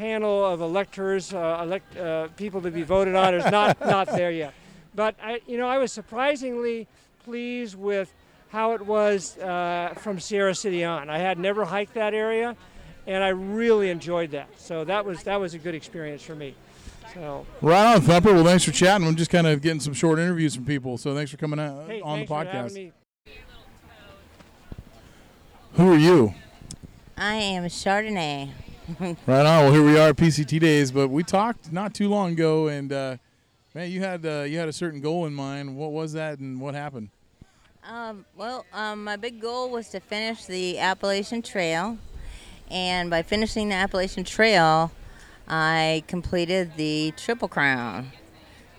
panel 0.00 0.46
of 0.46 0.62
electors, 0.62 1.34
uh, 1.34 1.60
elect, 1.62 1.94
uh, 1.94 2.28
people 2.28 2.62
to 2.62 2.70
be 2.70 2.82
voted 2.82 3.14
on 3.14 3.34
is 3.34 3.44
not 3.50 3.78
not 3.96 4.06
there 4.08 4.30
yet. 4.30 4.54
But 4.94 5.14
I, 5.22 5.42
you 5.46 5.58
know, 5.58 5.68
I 5.68 5.76
was 5.76 5.92
surprisingly 5.92 6.88
pleased 7.22 7.74
with 7.74 8.12
how 8.48 8.72
it 8.72 8.80
was 8.80 9.36
uh, 9.38 9.94
from 9.98 10.18
Sierra 10.18 10.54
City 10.54 10.84
on. 10.84 11.10
I 11.10 11.18
had 11.18 11.38
never 11.38 11.66
hiked 11.66 11.94
that 11.94 12.14
area, 12.14 12.56
and 13.06 13.22
I 13.22 13.28
really 13.28 13.90
enjoyed 13.90 14.30
that. 14.30 14.48
So 14.58 14.84
that 14.84 15.04
was 15.04 15.22
that 15.24 15.38
was 15.38 15.52
a 15.52 15.58
good 15.58 15.74
experience 15.74 16.22
for 16.22 16.34
me. 16.34 16.54
So 17.12 17.44
Right 17.60 17.94
on, 17.94 18.00
Thumper. 18.00 18.32
Well, 18.32 18.44
thanks 18.44 18.64
for 18.64 18.72
chatting. 18.72 19.06
I'm 19.06 19.16
just 19.16 19.30
kind 19.30 19.46
of 19.46 19.60
getting 19.60 19.80
some 19.80 19.92
short 19.92 20.18
interviews 20.18 20.54
from 20.54 20.64
people, 20.64 20.96
so 20.96 21.14
thanks 21.14 21.30
for 21.30 21.36
coming 21.36 21.60
out 21.60 21.86
hey, 21.86 22.00
on 22.00 22.20
the 22.20 22.26
thanks 22.26 22.50
for 22.50 22.56
having 22.56 22.88
podcast. 22.88 22.92
Who 25.74 25.92
are 25.92 25.98
you? 25.98 26.34
I 27.18 27.34
am 27.34 27.64
Chardonnay. 27.64 28.50
Right 29.00 29.46
on. 29.46 29.64
Well, 29.64 29.72
here 29.72 29.84
we 29.84 29.98
are 29.98 30.12
PCT 30.12 30.58
days, 30.60 30.90
but 30.90 31.08
we 31.08 31.22
talked 31.22 31.72
not 31.72 31.94
too 31.94 32.08
long 32.08 32.32
ago, 32.32 32.68
and 32.68 32.92
uh, 32.92 33.16
man, 33.74 33.90
you 33.90 34.00
had 34.00 34.26
uh, 34.26 34.42
you 34.42 34.58
had 34.58 34.68
a 34.68 34.72
certain 34.72 35.00
goal 35.00 35.26
in 35.26 35.34
mind. 35.34 35.76
What 35.76 35.92
was 35.92 36.12
that, 36.14 36.38
and 36.38 36.60
what 36.60 36.74
happened? 36.74 37.10
Um, 37.88 38.24
well, 38.36 38.66
um, 38.72 39.04
my 39.04 39.16
big 39.16 39.40
goal 39.40 39.70
was 39.70 39.88
to 39.90 40.00
finish 40.00 40.44
the 40.44 40.78
Appalachian 40.78 41.42
Trail, 41.42 41.98
and 42.70 43.10
by 43.10 43.22
finishing 43.22 43.68
the 43.68 43.76
Appalachian 43.76 44.24
Trail, 44.24 44.90
I 45.48 46.04
completed 46.06 46.72
the 46.76 47.12
Triple 47.16 47.48
Crown. 47.48 48.12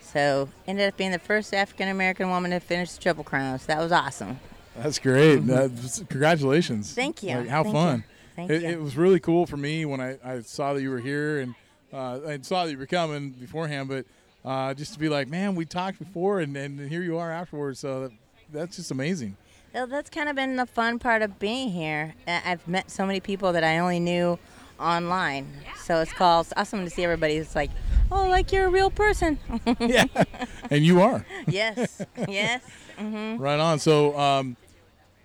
So 0.02 0.50
ended 0.68 0.90
up 0.90 0.98
being 0.98 1.12
the 1.12 1.20
first 1.20 1.54
African 1.54 1.88
American 1.88 2.30
woman 2.30 2.52
to 2.52 2.60
finish 2.60 2.92
the 2.92 3.02
Triple 3.02 3.24
Crown. 3.24 3.60
So 3.60 3.68
that 3.68 3.80
was 3.80 3.92
awesome. 3.92 4.40
That's 4.76 5.00
great. 5.00 5.36
That's, 5.46 6.00
congratulations. 6.00 6.88
Mm-hmm. 6.88 6.96
Thank 6.96 7.24
you. 7.24 7.36
Like, 7.36 7.48
how 7.48 7.64
Thank 7.64 7.76
fun. 7.76 7.98
you. 8.00 8.11
Thank 8.36 8.52
it, 8.52 8.62
you. 8.62 8.70
it 8.70 8.82
was 8.82 8.96
really 8.98 9.20
cool 9.20 9.46
for 9.46 9.58
me 9.58 9.86
when 9.86 10.00
I, 10.00 10.18
I 10.24 10.42
saw 10.42 10.74
that 10.74 10.82
you 10.82 10.90
were 10.90 11.00
here 11.00 11.40
and 11.40 11.56
uh, 11.94 12.20
I 12.28 12.40
saw 12.42 12.66
that 12.66 12.72
you 12.72 12.78
were 12.78 12.86
coming 12.86 13.32
beforehand, 13.32 13.90
but 13.90 14.06
uh, 14.46 14.74
just 14.74 14.94
to 14.94 15.00
be 15.00 15.10
like, 15.10 15.28
man, 15.28 15.56
we 15.56 15.66
talked 15.66 16.00
before 16.00 16.40
and, 16.40 16.56
and 16.56 16.80
here 16.90 17.02
you 17.04 17.18
are 17.18 17.32
afterwards. 17.32 17.80
So 17.80 18.04
that, 18.04 18.12
that's 18.52 18.76
just 18.78 18.92
amazing. 18.92 19.36
Well, 19.74 19.88
that's 19.88 20.10
kind 20.10 20.28
of 20.28 20.36
been 20.36 20.56
the 20.58 20.66
fun 20.66 21.00
part 21.00 21.22
of 21.22 21.40
being 21.40 21.70
here. 21.70 22.14
I- 22.28 22.42
I've 22.46 22.68
met 22.68 22.92
so 22.92 23.06
many 23.06 23.20
people 23.20 23.54
that 23.54 23.64
I 23.64 23.78
only 23.80 24.00
knew 24.00 24.38
online. 24.80 25.48
So 25.84 26.00
it's 26.02 26.12
called 26.12 26.48
it's 26.48 26.54
awesome 26.58 26.84
to 26.84 26.90
see 26.90 27.04
everybody. 27.04 27.36
It's 27.36 27.56
like, 27.56 27.72
oh, 28.12 28.28
like 28.28 28.52
you're 28.52 28.66
a 28.66 28.70
real 28.70 28.90
person. 28.90 29.40
yeah, 29.80 30.06
and 30.70 30.84
you 30.86 31.02
are. 31.02 31.26
yes, 31.48 32.02
yes. 32.28 32.62
hmm 32.98 33.38
Right 33.38 33.60
on. 33.60 33.80
So, 33.80 34.18
um, 34.18 34.58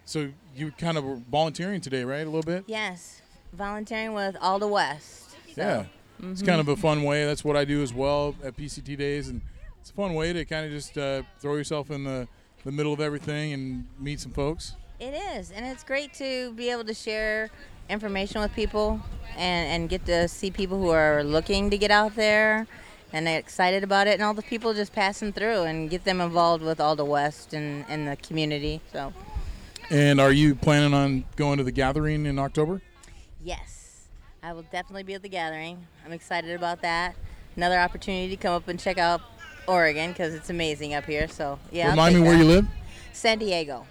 so 0.05 0.31
you 0.57 0.73
kind 0.73 0.97
of 0.99 1.05
were 1.05 1.17
volunteering 1.31 1.81
today, 1.81 2.05
right? 2.05 2.23
A 2.23 2.31
little 2.31 2.43
bit. 2.43 2.65
Yes, 2.67 3.23
volunteering 3.53 4.13
with 4.15 4.35
ALDHA-West. 4.37 5.31
So, 5.31 5.37
Yeah. 5.57 5.85
It's 6.31 6.41
mhm. 6.41 6.47
kind 6.47 6.61
of 6.61 6.69
a 6.69 6.77
fun 6.77 7.03
way. 7.03 7.27
That's 7.27 7.45
what 7.45 7.57
I 7.57 7.67
do 7.67 7.83
as 7.83 7.93
well 7.93 8.35
at 8.43 8.57
PCT 8.57 8.97
days, 8.97 9.29
and 9.29 9.43
it's 9.83 9.91
a 9.91 9.93
fun 9.93 10.15
way 10.15 10.33
to 10.33 10.47
kind 10.47 10.65
of 10.65 10.73
just 10.73 10.97
uh, 10.97 11.23
throw 11.41 11.57
yourself 11.57 11.91
in 11.91 12.05
the, 12.05 12.27
the 12.65 12.73
middle 12.73 12.95
of 12.95 13.01
everything 13.01 13.53
and 13.53 13.87
meet 14.01 14.21
some 14.21 14.33
folks. 14.33 14.77
It 14.99 15.13
is, 15.13 15.51
and 15.51 15.67
it's 15.67 15.85
great 15.85 16.15
to 16.15 16.53
be 16.55 16.71
able 16.71 16.85
to 16.85 16.95
share 16.95 17.51
information 17.91 18.41
with 18.41 18.55
people 18.55 18.99
and, 19.37 19.69
and 19.69 19.89
get 19.91 20.07
to 20.07 20.27
see 20.27 20.51
people 20.51 20.79
who 20.81 20.89
are 20.89 21.23
looking 21.23 21.69
to 21.69 21.77
get 21.77 21.91
out 21.91 22.17
there 22.17 22.67
and 23.13 23.29
excited 23.29 23.85
about 23.85 24.07
it, 24.07 24.15
and 24.15 24.23
all 24.23 24.33
the 24.33 24.43
people 24.43 24.73
just 24.73 24.95
passing 24.95 25.35
through 25.35 25.63
and 25.65 25.91
get 25.91 26.05
them 26.05 26.23
involved 26.23 26.65
with 26.65 26.79
ALDHA-West 26.79 27.53
and, 27.53 27.85
and 27.91 28.09
the 28.09 28.17
community. 28.17 28.81
So, 28.91 29.13
And 29.91 30.21
are 30.21 30.33
you 30.33 30.55
planning 30.55 30.95
on 30.95 31.25
going 31.37 31.59
to 31.59 31.65
the 31.65 31.73
gathering 31.73 32.27
in 32.27 32.39
October? 32.39 32.81
yes, 33.43 34.09
I 34.43 34.53
will 34.53 34.63
definitely 34.63 35.05
be 35.05 35.15
at 35.15 35.23
the 35.23 35.29
gathering. 35.29 35.87
I'm 36.05 36.13
excited 36.13 36.51
about 36.57 36.83
that. 36.83 37.15
Another 37.57 37.79
opportunity 37.79 38.29
to 38.29 38.37
come 38.37 38.55
up 38.55 38.69
and 38.69 38.79
check 38.79 38.99
out 38.99 39.21
Oregon 39.69 40.13
because 40.13 40.35
it's 40.35 40.51
amazing 40.51 40.95
up 40.95 41.05
here. 41.05 41.27
So, 41.29 41.59
yeah. 41.71 41.91
Remind 41.91 42.15
me 42.17 42.21
where 42.23 42.33
that. 42.33 42.39
you 42.39 42.45
live. 42.45 42.67
San 43.13 43.39
Diego. 43.39 43.87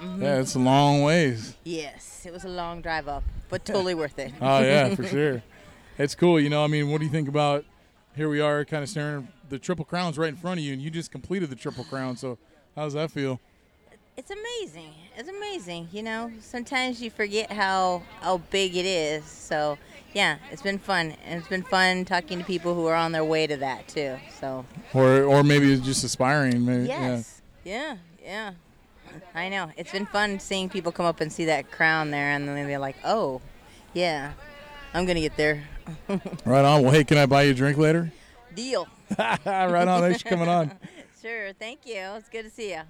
Mhm. 0.00 0.22
Yeah, 0.22 0.40
it's 0.40 0.54
a 0.54 0.58
long 0.58 1.02
ways. 1.02 1.54
Yes, 1.64 2.24
it 2.26 2.32
was 2.32 2.44
a 2.44 2.48
long 2.48 2.80
drive 2.80 3.06
up, 3.08 3.22
but 3.48 3.64
totally 3.64 3.94
worth 3.94 4.18
it. 4.18 4.32
Oh 4.40 4.60
yeah, 4.60 4.94
for 4.94 5.04
sure. 5.06 5.42
It's 5.98 6.14
cool. 6.14 6.38
You 6.40 6.48
know, 6.50 6.62
I 6.64 6.66
mean, 6.68 6.90
what 6.90 6.98
do 6.98 7.04
you 7.04 7.10
think 7.12 7.28
about? 7.28 7.64
Here 8.16 8.28
we 8.28 8.40
are, 8.40 8.64
kind 8.64 8.82
of 8.82 8.88
staring. 8.88 9.28
The 9.48 9.58
Triple 9.58 9.84
Crown's 9.84 10.18
right 10.18 10.28
in 10.28 10.36
front 10.36 10.58
of 10.60 10.64
you, 10.64 10.72
and 10.72 10.82
you 10.82 10.90
just 10.90 11.10
completed 11.10 11.48
the 11.50 11.56
Triple 11.56 11.84
Crown. 11.84 12.16
So, 12.16 12.38
how 12.76 12.84
does 12.84 12.92
that 12.94 13.10
feel? 13.10 13.40
It's 14.18 14.32
amazing. 14.32 14.94
It's 15.16 15.28
amazing. 15.28 15.90
You 15.92 16.02
know, 16.02 16.32
sometimes 16.40 17.00
you 17.00 17.08
forget 17.08 17.52
how 17.52 18.02
how 18.20 18.38
big 18.50 18.74
it 18.74 18.84
is. 18.84 19.24
So, 19.24 19.78
yeah, 20.12 20.38
it's 20.50 20.60
been 20.60 20.80
fun, 20.80 21.14
and 21.24 21.38
it's 21.38 21.46
been 21.46 21.62
fun 21.62 22.04
talking 22.04 22.40
to 22.40 22.44
people 22.44 22.74
who 22.74 22.86
are 22.86 22.96
on 22.96 23.12
their 23.12 23.24
way 23.24 23.46
to 23.46 23.56
that 23.58 23.86
too. 23.86 24.16
So, 24.40 24.66
Or, 24.92 25.22
or 25.22 25.44
maybe 25.44 25.72
it's 25.72 25.84
just 25.84 26.02
aspiring. 26.02 26.66
Maybe, 26.66 26.88
yes, 26.88 27.42
yeah, 27.62 27.98
yeah. 28.20 28.54
I 29.36 29.48
know. 29.50 29.70
It's 29.76 29.92
been 29.92 30.06
fun 30.06 30.40
seeing 30.40 30.68
people 30.68 30.90
come 30.90 31.06
up 31.06 31.20
and 31.20 31.32
see 31.32 31.44
that 31.44 31.70
crown 31.70 32.10
there, 32.10 32.32
and 32.32 32.48
then 32.48 32.66
they're 32.66 32.80
like, 32.80 32.96
"Oh, 33.04 33.40
yeah, 33.94 34.32
I'm 34.94 35.06
gonna 35.06 35.20
get 35.20 35.36
there." 35.36 35.62
Right 36.44 36.64
on. 36.64 36.82
Well, 36.82 36.90
hey, 36.90 37.04
can 37.04 37.18
I 37.18 37.26
buy 37.26 37.44
you 37.44 37.52
a 37.52 37.54
drink 37.54 37.78
later? 37.78 38.10
Deal. 38.52 38.88
right 39.18 39.86
on. 39.88 40.00
Thanks 40.02 40.22
for 40.22 40.28
coming 40.30 40.48
on. 40.48 40.72
Sure. 41.20 41.52
Thank 41.52 41.84
you. 41.84 41.96
It's 41.96 42.28
good 42.28 42.44
to 42.44 42.50
see 42.50 42.70
you. 42.70 42.82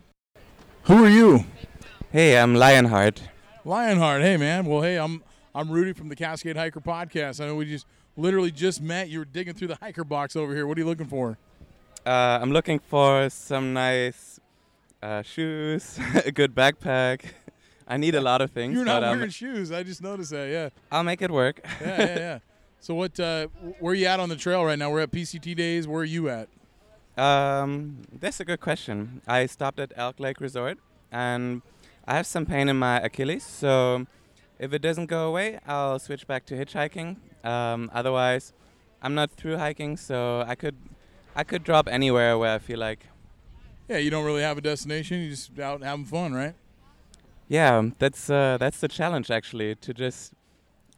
Who 0.85 1.05
are 1.05 1.09
you? 1.09 1.45
Hey, 2.11 2.39
I'm 2.39 2.55
Lionheart. 2.55 3.23
Lionheart. 3.65 4.23
Hey, 4.23 4.37
man. 4.37 4.65
Well, 4.67 4.83
hey, 4.83 4.99
I'm 4.99 5.23
I'm 5.55 5.71
Rudy 5.71 5.93
from 5.93 6.09
the 6.09 6.17
Cascade 6.17 6.57
Hiker 6.57 6.81
Podcast. 6.81 7.43
I 7.43 7.47
know 7.47 7.57
we 7.57 7.67
just 7.67 7.87
literally 8.17 8.51
just 8.51 8.81
met. 8.81 9.09
You 9.09 9.19
were 9.21 9.25
digging 9.25 9.55
through 9.55 9.69
the 9.69 9.77
hiker 9.77 10.05
box 10.05 10.37
over 10.37 10.55
here. 10.55 10.67
What 10.67 10.79
are 10.79 10.81
you 10.81 10.87
looking 10.87 11.07
for? 11.07 11.37
Uh, 12.07 12.39
I'm 12.41 12.53
looking 12.53 12.79
for 12.79 13.29
some 13.29 13.75
nice 13.75 14.41
uh, 15.03 15.23
shoes, 15.23 15.99
a 16.25 16.33
good 16.33 16.55
backpack. 16.55 17.23
I 17.87 17.97
need 17.97 18.15
a 18.15 18.21
lot 18.21 18.41
of 18.41 18.51
things. 18.51 18.75
You're 18.75 18.85
not 18.85 19.03
um, 19.05 19.17
wearing 19.17 19.31
shoes. 19.31 19.73
I 19.73 19.83
just 19.83 20.03
noticed 20.03 20.31
that. 20.31 20.49
Yeah. 20.51 20.69
I'll 20.93 21.05
make 21.05 21.23
it 21.23 21.31
work. 21.31 21.61
Yeah, 21.81 21.99
yeah, 21.99 22.19
yeah. 22.19 22.39
So 22.81 22.95
what? 22.95 23.19
Uh, 23.19 23.49
where 23.81 23.91
are 23.91 23.95
you 23.97 24.07
at 24.07 24.21
on 24.21 24.29
the 24.29 24.37
trail 24.37 24.65
right 24.65 24.79
now? 24.79 24.89
We're 24.89 25.01
at 25.01 25.11
PCT 25.11 25.57
days. 25.57 25.89
Where 25.89 26.03
are 26.03 26.05
you 26.05 26.29
at? 26.29 26.49
Um, 27.19 28.03
that's 28.13 28.39
a 28.39 28.45
good 28.45 28.61
question. 28.61 29.23
I 29.27 29.47
stopped 29.47 29.81
at 29.81 29.93
Elk 29.97 30.21
Lake 30.21 30.41
Resort, 30.41 30.79
and 31.11 31.63
I 32.07 32.15
have 32.15 32.27
some 32.27 32.47
pain 32.47 32.69
in 32.69 32.79
my 32.79 33.01
Achilles. 33.01 33.45
So 33.45 34.07
if 34.59 34.73
it 34.73 34.81
doesn't 34.81 35.07
go 35.07 35.27
away, 35.29 35.59
I'll 35.67 35.99
switch 35.99 36.27
back 36.27 36.47
to 36.47 36.55
hitchhiking. 36.55 37.17
Um, 37.45 37.91
otherwise, 37.93 38.53
I'm 39.03 39.15
not 39.15 39.33
through 39.33 39.59
hiking, 39.59 39.97
so 39.97 40.45
I 40.47 40.55
could 40.55 40.77
I 41.35 41.45
could 41.45 41.65
drop 41.65 41.89
anywhere 41.89 42.39
where 42.39 42.55
I 42.55 42.59
feel 42.59 42.79
like. 42.79 43.07
Yeah, 43.89 43.99
you 43.99 44.11
don't 44.11 44.25
really 44.25 44.43
have 44.43 44.59
a 44.59 44.61
destination. 44.61 45.21
You're 45.21 45.31
just 45.31 45.59
out 45.59 45.83
having 45.83 46.05
fun, 46.05 46.35
right? 46.35 46.55
Yeah, 47.49 47.91
that's 47.99 48.31
uh, 48.31 48.59
that's 48.61 48.81
the 48.81 48.89
challenge 48.89 49.31
actually 49.31 49.75
to 49.77 49.93
just 49.93 50.35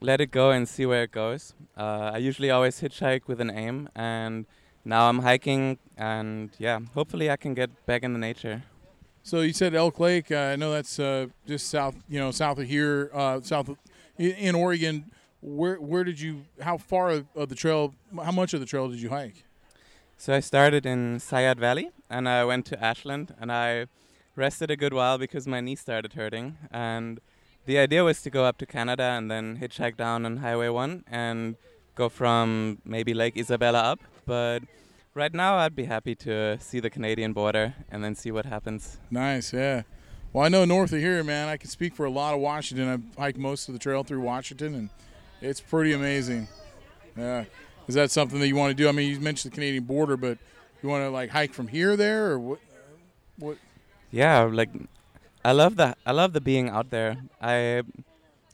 let 0.00 0.20
it 0.20 0.30
go 0.30 0.50
and 0.50 0.68
see 0.68 0.84
where 0.86 1.04
it 1.04 1.12
goes. 1.12 1.54
Uh, 1.76 2.10
I 2.14 2.18
usually 2.18 2.50
always 2.50 2.80
hitchhike 2.80 3.26
with 3.26 3.40
an 3.40 3.50
aim, 3.50 3.88
and 3.94 4.46
now 4.84 5.08
I'm 5.08 5.20
hiking, 5.20 5.78
and 5.96 6.50
yeah, 6.58 6.80
hopefully 6.94 7.30
I 7.30 7.36
can 7.36 7.54
get 7.54 7.70
back 7.86 8.02
in 8.02 8.12
the 8.12 8.18
nature. 8.18 8.62
So 9.22 9.40
you 9.40 9.52
said 9.52 9.74
Elk 9.74 10.00
Lake. 10.00 10.30
Uh, 10.32 10.36
I 10.36 10.56
know 10.56 10.72
that's 10.72 10.98
uh, 10.98 11.26
just 11.46 11.68
south, 11.68 11.96
you 12.08 12.18
know, 12.18 12.30
south 12.30 12.58
of 12.58 12.66
here, 12.66 13.10
uh, 13.12 13.40
south 13.42 13.68
of, 13.68 13.76
in, 14.18 14.54
Oregon. 14.54 15.10
Where 15.42 15.76
where 15.76 16.04
did 16.04 16.20
you? 16.20 16.42
How 16.60 16.78
far 16.78 17.10
of, 17.10 17.26
of 17.34 17.48
the 17.48 17.54
trail? 17.54 17.94
How 18.16 18.32
much 18.32 18.54
of 18.54 18.60
the 18.60 18.66
trail 18.66 18.88
did 18.88 19.00
you 19.00 19.10
hike? 19.10 19.44
So 20.16 20.34
I 20.34 20.40
started 20.40 20.84
in 20.84 21.18
Sayat 21.18 21.58
Valley, 21.58 21.90
and 22.10 22.28
I 22.28 22.44
went 22.44 22.66
to 22.66 22.82
Ashland, 22.82 23.34
and 23.40 23.50
I 23.50 23.86
rested 24.36 24.70
a 24.70 24.76
good 24.76 24.92
while 24.92 25.16
because 25.18 25.46
my 25.46 25.60
knee 25.60 25.76
started 25.76 26.12
hurting, 26.14 26.58
and 26.70 27.20
the 27.66 27.78
idea 27.78 28.04
was 28.04 28.22
to 28.22 28.30
go 28.30 28.44
up 28.44 28.58
to 28.58 28.66
Canada 28.66 29.02
and 29.02 29.30
then 29.30 29.58
hitchhike 29.58 29.96
down 29.96 30.24
on 30.24 30.38
Highway 30.38 30.68
1 30.68 31.04
and 31.08 31.56
go 31.94 32.08
from 32.08 32.78
maybe 32.84 33.14
Lake 33.14 33.36
Isabella 33.36 33.78
up. 33.78 34.00
But 34.30 34.62
right 35.12 35.34
now, 35.34 35.56
I'd 35.56 35.74
be 35.74 35.86
happy 35.86 36.14
to 36.14 36.56
see 36.60 36.78
the 36.78 36.88
Canadian 36.88 37.32
border 37.32 37.74
and 37.90 38.04
then 38.04 38.14
see 38.14 38.30
what 38.30 38.46
happens. 38.46 38.98
Nice, 39.10 39.52
yeah. 39.52 39.82
Well, 40.32 40.44
I 40.44 40.48
know 40.48 40.64
north 40.64 40.92
of 40.92 41.00
here, 41.00 41.24
man. 41.24 41.48
I 41.48 41.56
can 41.56 41.68
speak 41.68 41.96
for 41.96 42.06
a 42.06 42.10
lot 42.10 42.34
of 42.34 42.40
Washington. 42.40 42.88
I've 42.88 43.18
hiked 43.18 43.38
most 43.38 43.66
of 43.68 43.72
the 43.72 43.80
trail 43.80 44.04
through 44.04 44.20
Washington, 44.20 44.76
and 44.76 44.90
it's 45.40 45.60
pretty 45.60 45.92
amazing. 45.92 46.46
Yeah. 47.16 47.46
Is 47.88 47.96
that 47.96 48.12
something 48.12 48.38
that 48.38 48.46
you 48.46 48.54
want 48.54 48.70
to 48.70 48.80
do? 48.80 48.88
I 48.88 48.92
mean, 48.92 49.10
you 49.10 49.18
mentioned 49.18 49.50
the 49.50 49.56
Canadian 49.56 49.82
border, 49.82 50.16
but 50.16 50.38
you 50.80 50.88
want 50.88 51.02
to 51.02 51.10
like 51.10 51.30
hike 51.30 51.52
from 51.52 51.66
here 51.66 51.96
there, 51.96 52.30
or 52.30 52.38
what? 52.38 52.60
What? 53.36 53.58
Yeah, 54.12 54.42
like 54.42 54.70
I 55.44 55.50
love 55.50 55.74
the 55.74 55.96
I 56.06 56.12
love 56.12 56.34
the 56.34 56.40
being 56.40 56.68
out 56.68 56.90
there. 56.90 57.16
I 57.42 57.82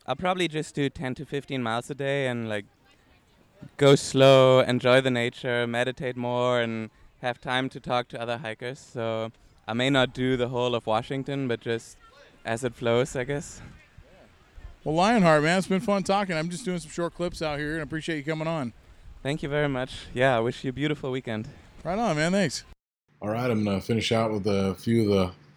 I'll 0.06 0.16
probably 0.16 0.48
just 0.48 0.74
do 0.74 0.88
10 0.88 1.16
to 1.16 1.26
15 1.26 1.62
miles 1.62 1.90
a 1.90 1.94
day 1.94 2.28
and 2.28 2.48
like 2.48 2.64
go 3.76 3.94
slow, 3.94 4.60
enjoy 4.60 5.00
the 5.00 5.10
nature, 5.10 5.66
meditate 5.66 6.16
more, 6.16 6.60
and 6.60 6.90
have 7.22 7.40
time 7.40 7.68
to 7.70 7.80
talk 7.80 8.08
to 8.08 8.20
other 8.20 8.38
hikers. 8.38 8.78
So 8.78 9.32
I 9.66 9.72
may 9.72 9.90
not 9.90 10.14
do 10.14 10.36
the 10.36 10.48
whole 10.48 10.74
of 10.74 10.86
Washington, 10.86 11.48
but 11.48 11.60
just 11.60 11.96
as 12.44 12.64
it 12.64 12.74
flows, 12.74 13.16
I 13.16 13.24
guess. 13.24 13.60
Well, 14.84 14.94
Lionheart, 14.94 15.42
man, 15.42 15.58
it's 15.58 15.66
been 15.66 15.80
fun 15.80 16.04
talking. 16.04 16.36
I'm 16.36 16.48
just 16.48 16.64
doing 16.64 16.78
some 16.78 16.90
short 16.90 17.14
clips 17.14 17.42
out 17.42 17.58
here, 17.58 17.72
and 17.72 17.80
I 17.80 17.82
appreciate 17.82 18.18
you 18.18 18.24
coming 18.24 18.46
on. 18.46 18.72
Thank 19.22 19.42
you 19.42 19.48
very 19.48 19.68
much. 19.68 20.06
Yeah, 20.14 20.36
I 20.36 20.40
wish 20.40 20.62
you 20.62 20.70
a 20.70 20.72
beautiful 20.72 21.10
weekend. 21.10 21.48
Right 21.82 21.98
on, 21.98 22.16
man. 22.16 22.30
Thanks. 22.30 22.62
All 23.20 23.30
right, 23.30 23.50
I'm 23.50 23.64
gonna 23.64 23.80
finish 23.80 24.12
out 24.12 24.30
with 24.30 24.46
a 24.46 24.76
few 24.76 25.02
of 25.02 25.08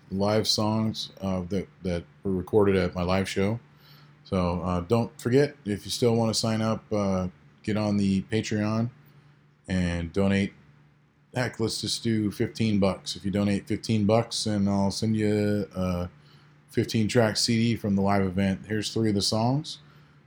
the 0.10 0.16
live 0.16 0.48
songs 0.48 1.12
uh, 1.22 1.42
that 1.50 1.68
that 1.84 2.04
were 2.24 2.32
recorded 2.32 2.76
at 2.76 2.96
my 2.96 3.04
live 3.04 3.30
show. 3.30 3.60
So 4.24 4.62
uh, 4.64 4.80
don't 4.82 5.12
forget 5.20 5.56
if 5.66 5.86
you 5.86 5.92
still 5.92 6.16
want 6.16 6.34
to 6.34 6.40
sign 6.40 6.62
up, 6.62 6.84
uh, 6.92 7.28
get 7.74 7.78
on 7.80 7.98
the 7.98 8.24
Patreon 8.24 8.90
and 9.68 10.12
donate. 10.12 10.54
Heck, 11.36 11.60
let's 11.60 11.82
just 11.82 12.04
do 12.04 12.32
15 12.32 12.80
bucks. 12.80 13.16
If 13.16 13.24
you 13.24 13.32
donate 13.32 13.68
15 13.68 14.06
bucks, 14.06 14.48
and 14.48 14.68
I'll 14.68 14.92
send 14.92 15.16
you 15.16 15.68
a 15.76 16.10
15 16.72 17.08
track 17.08 17.38
CD 17.38 17.76
from 17.76 17.96
the 17.96 18.02
live 18.02 18.24
event. 18.24 18.62
Here's 18.68 18.92
three 18.92 19.10
of 19.10 19.16
the 19.16 19.22
songs. 19.22 19.78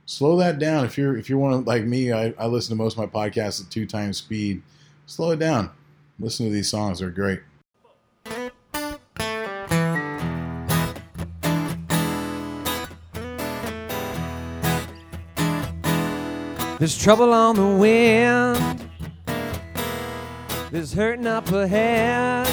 Slow 0.05 0.37
that 0.37 0.59
down. 0.59 0.85
If 0.85 0.97
you're 0.97 1.17
if 1.17 1.29
you're 1.29 1.39
one 1.39 1.53
of, 1.53 1.67
like 1.67 1.83
me, 1.83 2.11
I, 2.11 2.33
I 2.37 2.47
listen 2.47 2.75
to 2.75 2.81
most 2.81 2.97
of 2.97 2.99
my 2.99 3.05
podcasts 3.05 3.63
at 3.63 3.71
two 3.71 3.85
times 3.85 4.17
speed. 4.17 4.61
Slow 5.05 5.31
it 5.31 5.39
down. 5.39 5.71
Listen 6.19 6.45
to 6.45 6.51
these 6.51 6.69
songs; 6.69 6.99
they're 6.99 7.09
great. 7.09 7.41
There's 16.83 16.97
trouble 16.97 17.31
on 17.31 17.55
the 17.55 17.65
wind. 17.65 18.89
There's 20.69 20.91
hurting 20.91 21.27
up 21.27 21.49
ahead. 21.49 22.45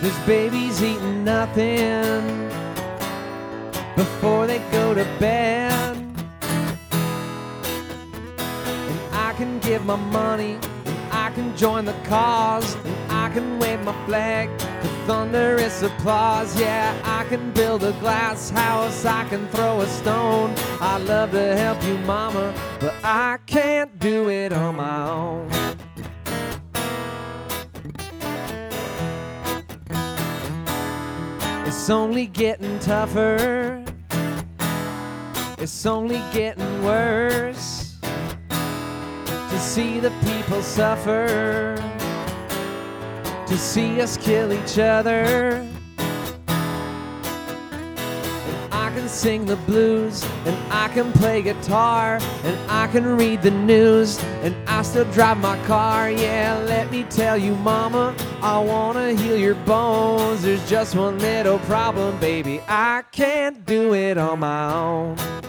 There's 0.00 0.18
babies 0.20 0.80
eating 0.80 1.24
nothing 1.24 2.48
before 3.96 4.46
they 4.46 4.60
go 4.70 4.94
to 4.94 5.02
bed. 5.18 5.96
And 8.52 9.00
I 9.10 9.34
can 9.36 9.58
give 9.58 9.84
my 9.84 9.96
money, 9.96 10.60
and 10.84 11.12
I 11.12 11.32
can 11.34 11.56
join 11.56 11.86
the 11.86 11.96
cause, 12.04 12.76
and 12.84 13.12
I 13.12 13.30
can 13.30 13.58
wave 13.58 13.82
my 13.82 14.06
flag 14.06 14.48
to 14.82 14.88
thunderous 15.06 15.82
applause. 15.82 16.58
Yeah, 16.58 16.94
I 17.04 17.24
can 17.24 17.52
build 17.52 17.84
a 17.84 17.92
glass 18.00 18.50
house, 18.50 19.04
I 19.04 19.24
can 19.28 19.46
throw 19.48 19.80
a 19.80 19.86
stone. 19.86 20.54
I'd 20.80 21.02
love 21.02 21.30
to 21.32 21.56
help 21.56 21.82
you, 21.84 21.96
mama, 21.98 22.54
but 22.80 22.94
I 23.02 23.38
can't 23.46 23.98
do 23.98 24.28
it 24.28 24.52
on 24.52 24.76
my 24.76 25.08
own. 25.08 25.48
It's 31.66 31.90
only 31.90 32.26
getting 32.26 32.78
tougher. 32.78 33.84
It's 35.58 35.86
only 35.86 36.20
getting 36.32 36.84
worse 36.84 37.96
to 38.50 39.58
see 39.58 40.00
the 40.00 40.10
people 40.24 40.60
suffer, 40.62 41.76
to 43.52 43.58
see 43.58 44.00
us 44.00 44.16
kill 44.16 44.50
each 44.50 44.78
other. 44.78 45.62
And 46.46 48.72
I 48.72 48.90
can 48.94 49.06
sing 49.06 49.44
the 49.44 49.56
blues, 49.56 50.24
and 50.46 50.56
I 50.72 50.88
can 50.88 51.12
play 51.12 51.42
guitar, 51.42 52.18
and 52.44 52.70
I 52.70 52.86
can 52.86 53.04
read 53.04 53.42
the 53.42 53.50
news, 53.50 54.18
and 54.42 54.56
I 54.66 54.80
still 54.80 55.04
drive 55.12 55.36
my 55.36 55.62
car. 55.66 56.10
Yeah, 56.10 56.64
let 56.66 56.90
me 56.90 57.02
tell 57.10 57.36
you, 57.36 57.54
mama, 57.56 58.14
I 58.40 58.58
wanna 58.58 59.12
heal 59.12 59.36
your 59.36 59.56
bones. 59.66 60.40
There's 60.40 60.66
just 60.66 60.94
one 60.94 61.18
little 61.18 61.58
problem, 61.58 62.18
baby. 62.20 62.62
I 62.66 63.02
can't 63.12 63.66
do 63.66 63.92
it 63.92 64.16
on 64.16 64.38
my 64.38 64.72
own. 64.72 65.41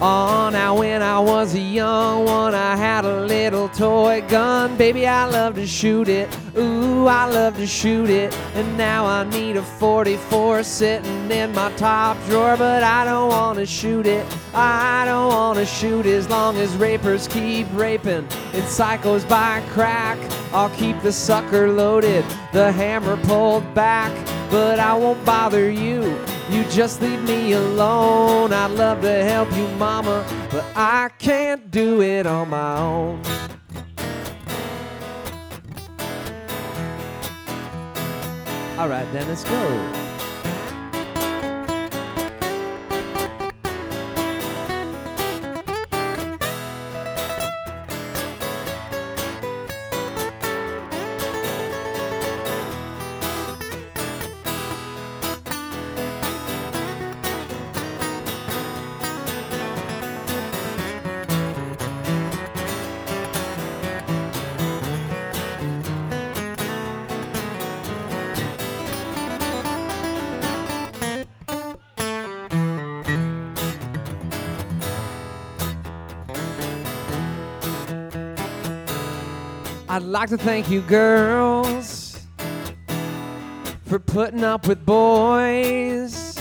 Oh, 0.00 0.48
now 0.52 0.78
when 0.78 1.02
I 1.02 1.18
was 1.18 1.56
a 1.56 1.58
young 1.58 2.24
one, 2.24 2.54
I 2.54 2.76
had 2.76 3.04
a 3.04 3.22
little 3.22 3.68
toy 3.68 4.24
gun. 4.28 4.76
Baby, 4.76 5.08
I 5.08 5.24
love 5.24 5.56
to 5.56 5.66
shoot 5.66 6.08
it. 6.08 6.28
Ooh, 6.56 7.08
I 7.08 7.24
love 7.24 7.56
to 7.56 7.66
shoot 7.66 8.08
it. 8.08 8.32
And 8.54 8.78
now 8.78 9.06
I 9.06 9.24
need 9.24 9.56
a 9.56 9.62
44 9.62 10.62
sitting 10.62 11.28
in 11.32 11.52
my 11.52 11.72
top 11.72 12.16
drawer, 12.26 12.56
but 12.56 12.84
I 12.84 13.04
don't 13.04 13.28
want 13.28 13.58
to 13.58 13.66
shoot 13.66 14.06
it. 14.06 14.24
I 14.54 15.04
don't 15.04 15.30
want 15.32 15.58
to 15.58 15.66
shoot 15.66 16.06
as 16.06 16.28
long 16.28 16.56
as 16.58 16.76
rapers 16.76 17.26
keep 17.26 17.66
raping. 17.72 18.28
It 18.52 18.68
cycles 18.68 19.24
by 19.24 19.64
crack. 19.70 20.16
I'll 20.52 20.70
keep 20.76 21.00
the 21.02 21.12
sucker 21.12 21.72
loaded, 21.72 22.24
the 22.52 22.70
hammer 22.70 23.16
pulled 23.24 23.74
back, 23.74 24.12
but 24.48 24.78
I 24.78 24.94
won't 24.94 25.22
bother 25.24 25.68
you. 25.68 26.16
You 26.50 26.64
just 26.64 27.02
leave 27.02 27.22
me 27.22 27.52
alone. 27.52 28.54
I'd 28.54 28.70
love 28.70 29.02
to 29.02 29.24
help 29.24 29.54
you, 29.54 29.68
mama, 29.76 30.24
but 30.50 30.64
I 30.74 31.10
can't 31.18 31.70
do 31.70 32.00
it 32.00 32.26
on 32.26 32.48
my 32.48 32.78
own. 32.78 33.22
All 38.78 38.88
right, 38.88 39.06
then 39.12 39.28
let's 39.28 39.44
go. 39.44 40.07
I'd 79.98 80.04
like 80.04 80.28
to 80.28 80.38
thank 80.38 80.70
you, 80.70 80.80
girls, 80.82 82.16
for 83.84 83.98
putting 83.98 84.44
up 84.44 84.68
with 84.68 84.86
boys. 84.86 86.38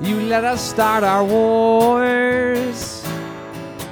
You 0.00 0.20
let 0.20 0.44
us 0.44 0.60
start 0.60 1.02
our 1.02 1.24
wars. 1.24 3.04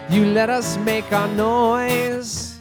You 0.08 0.26
let 0.26 0.50
us 0.50 0.76
make 0.76 1.10
our 1.10 1.26
noise. 1.34 2.56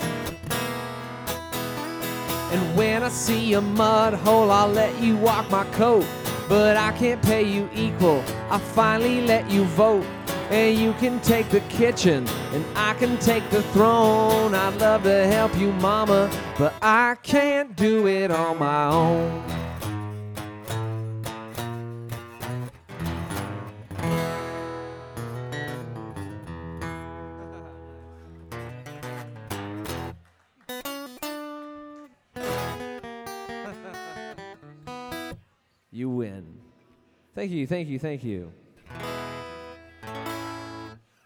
And 2.51 2.76
when 2.76 3.03
I 3.03 3.09
see 3.09 3.53
a 3.53 3.62
mud 3.62 4.16
hole, 4.16 4.49
I'll 4.49 4.68
let 4.68 4.99
you 4.99 5.16
walk 5.16 5.51
my 5.51 5.66
coat. 5.66 6.07
But 6.49 6.76
I 6.76 6.91
can't 6.93 7.22
pay 7.22 7.43
you 7.43 7.70
equal. 7.76 8.24
I 8.49 8.57
finally 8.57 9.22
let 9.28 9.47
you 9.51 9.66
vote. 9.66 10.07
And 10.49 10.76
you 10.76 10.93
can 10.93 11.20
take 11.20 11.49
the 11.49 11.59
kitchen, 11.70 12.26
and 12.52 12.66
I 12.76 12.93
can 12.95 13.18
take 13.18 13.49
the 13.49 13.64
throne. 13.64 14.54
I'd 14.54 14.76
love 14.76 15.04
to 15.04 15.28
help 15.28 15.58
you, 15.58 15.72
mama, 15.74 16.30
but 16.58 16.74
I 16.82 17.16
can't 17.24 17.76
do 17.76 18.08
it 18.08 18.30
on 18.30 18.60
my 18.60 18.88
own. 18.88 19.43
You 35.93 36.10
win. 36.10 36.58
Thank 37.36 37.52
you, 37.52 37.68
thank 37.68 37.89
you, 37.89 37.99
thank 37.99 38.24
you. 38.24 38.54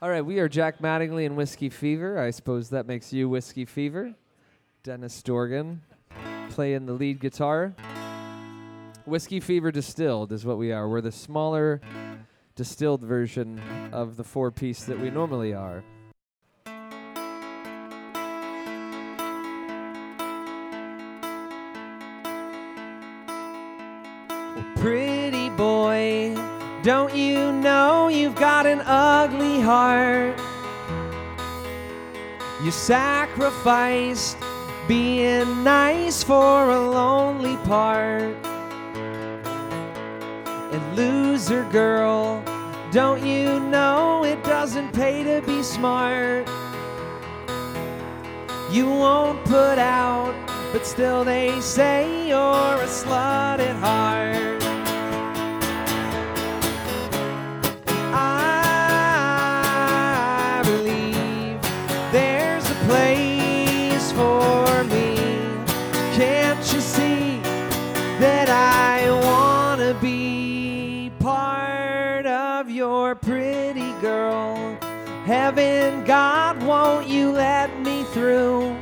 All 0.01 0.09
right, 0.09 0.25
we 0.25 0.39
are 0.39 0.49
Jack 0.49 0.79
Mattingly 0.79 1.25
and 1.25 1.37
Whiskey 1.37 1.69
Fever. 1.69 2.19
I 2.19 2.29
suppose 2.29 2.69
that 2.71 2.85
makes 2.85 3.13
you 3.13 3.29
Whiskey 3.29 3.63
Fever. 3.63 4.13
Dennis 4.83 5.23
Dorgan 5.23 5.83
playing 6.49 6.85
the 6.85 6.91
lead 6.91 7.21
guitar. 7.21 7.73
Whiskey 9.05 9.39
Fever 9.39 9.71
Distilled 9.71 10.33
is 10.33 10.45
what 10.45 10.57
we 10.57 10.73
are. 10.73 10.89
We're 10.89 10.99
the 10.99 11.13
smaller 11.13 11.79
distilled 12.55 13.03
version 13.03 13.61
of 13.93 14.17
the 14.17 14.25
four 14.25 14.51
piece 14.51 14.83
that 14.83 14.99
we 14.99 15.09
normally 15.09 15.53
are. 15.53 15.81
Don't 26.86 27.15
you 27.15 27.51
know 27.51 28.09
you've 28.09 28.36
got 28.36 28.67
an 28.67 28.79
ugly 28.86 29.59
heart? 29.59 30.39
You 32.63 32.69
sacrificed 32.69 34.38
being 34.88 35.63
nice 35.63 36.21
for 36.21 36.69
a 36.69 36.79
lonely 36.79 37.57
part. 37.65 38.36
And 40.73 40.95
loser 40.95 41.67
girl, 41.71 42.43
don't 42.91 43.25
you 43.25 43.59
know 43.61 44.23
it 44.23 44.43
doesn't 44.43 44.93
pay 44.93 45.23
to 45.23 45.41
be 45.41 45.63
smart? 45.63 46.47
You 48.69 48.86
won't 48.86 49.43
put 49.45 49.79
out, 49.79 50.36
but 50.71 50.86
still 50.86 51.23
they 51.23 51.59
say 51.61 52.27
you're 52.27 52.38
a 52.38 52.86
slut 52.86 53.57
at 53.57 53.75
heart. 53.77 54.64
Heaven, 75.45 76.03
God, 76.05 76.63
won't 76.63 77.07
you 77.07 77.29
let 77.29 77.69
me 77.81 78.03
through? 78.05 78.75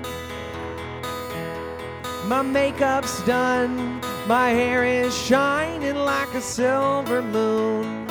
My 2.25 2.41
makeup's 2.41 3.21
done, 3.25 3.99
my 4.27 4.51
hair 4.51 4.85
is 4.85 5.13
shining 5.13 5.95
like 5.95 6.33
a 6.33 6.39
silver 6.39 7.21
moon. 7.21 8.07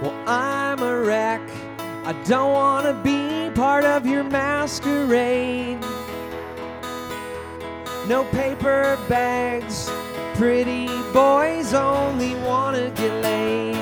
Well, 0.00 0.16
I'm 0.26 0.82
a 0.82 1.00
wreck. 1.02 1.42
I 2.06 2.14
don't 2.24 2.54
want 2.54 2.86
to 2.86 2.94
be 3.02 3.50
part 3.54 3.84
of 3.84 4.06
your 4.06 4.24
masquerade. 4.24 5.80
No 8.08 8.24
paper 8.32 8.98
bags, 9.06 9.90
pretty 10.38 10.86
boys 11.12 11.74
only 11.74 12.34
want 12.36 12.78
to 12.78 12.90
get 13.02 13.22
laid. 13.22 13.81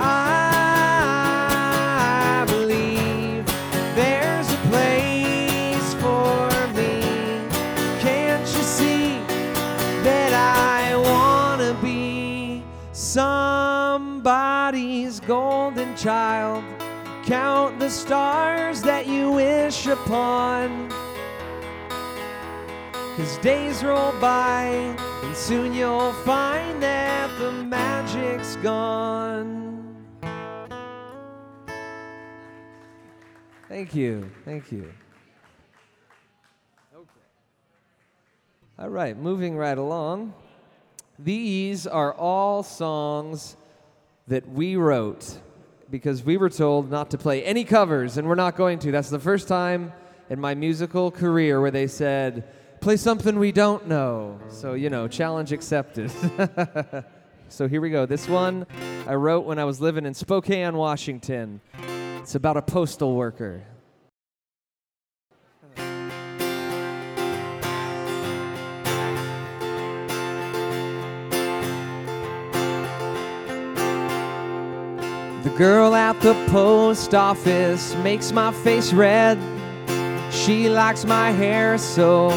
I 0.00 0.84
believe 2.46 3.44
there's 3.96 4.48
a 4.52 4.56
place 4.70 5.94
for 5.94 6.48
me. 6.74 7.00
Can't 7.98 8.46
you 8.46 8.62
see 8.62 9.18
that 10.04 10.32
I 10.32 10.94
wanna 10.96 11.74
be 11.82 12.62
somebody's 12.92 14.28
golden 15.20 15.96
child? 15.96 16.62
Count 17.24 17.80
the 17.80 17.90
stars 17.90 18.80
that 18.82 19.08
you 19.08 19.32
wish 19.32 19.86
upon. 19.86 20.88
Cause 23.16 23.38
days 23.38 23.82
roll 23.82 24.12
by, 24.20 24.94
and 25.22 25.36
soon 25.36 25.72
you'll 25.74 26.12
find 26.24 26.82
that 26.82 27.30
the 27.38 27.52
magic's 27.52 28.56
gone. 28.56 29.96
Thank 33.68 33.94
you. 33.94 34.30
Thank 34.44 34.72
you. 34.72 34.92
All 38.78 38.88
right, 38.88 39.16
moving 39.16 39.56
right 39.56 39.76
along. 39.76 40.34
These 41.18 41.86
are 41.86 42.14
all 42.14 42.62
songs 42.62 43.56
that 44.28 44.48
we 44.48 44.76
wrote 44.76 45.38
because 45.90 46.22
we 46.22 46.36
were 46.36 46.50
told 46.50 46.90
not 46.90 47.10
to 47.10 47.18
play 47.18 47.42
any 47.42 47.64
covers, 47.64 48.18
and 48.18 48.28
we're 48.28 48.36
not 48.36 48.56
going 48.56 48.78
to. 48.80 48.92
That's 48.92 49.10
the 49.10 49.18
first 49.18 49.48
time 49.48 49.92
in 50.30 50.38
my 50.38 50.54
musical 50.54 51.10
career 51.10 51.60
where 51.60 51.70
they 51.70 51.88
said, 51.88 52.48
play 52.78 52.96
something 52.96 53.38
we 53.38 53.52
don't 53.52 53.86
know. 53.88 54.38
So, 54.48 54.74
you 54.74 54.90
know, 54.90 55.08
challenge 55.08 55.52
accepted. 55.52 56.10
so 57.48 57.68
here 57.68 57.80
we 57.80 57.90
go. 57.90 58.06
This 58.06 58.28
one 58.28 58.66
I 59.06 59.14
wrote 59.14 59.44
when 59.44 59.58
I 59.58 59.64
was 59.64 59.80
living 59.80 60.06
in 60.06 60.14
Spokane, 60.14 60.76
Washington. 60.76 61.60
It's 62.20 62.34
about 62.34 62.56
a 62.56 62.62
postal 62.62 63.14
worker. 63.14 63.62
The 75.44 75.54
girl 75.56 75.94
at 75.94 76.20
the 76.20 76.34
post 76.50 77.14
office 77.14 77.94
makes 77.96 78.30
my 78.32 78.52
face 78.52 78.92
red. 78.92 79.38
She 80.32 80.68
likes 80.68 81.04
my 81.04 81.30
hair, 81.30 81.78
so 81.78 82.28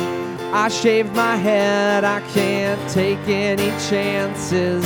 I 0.54 0.68
shaved 0.68 1.16
my 1.16 1.38
head. 1.38 2.04
I 2.04 2.20
can't 2.34 2.90
take 2.90 3.26
any 3.28 3.70
chances 3.90 4.86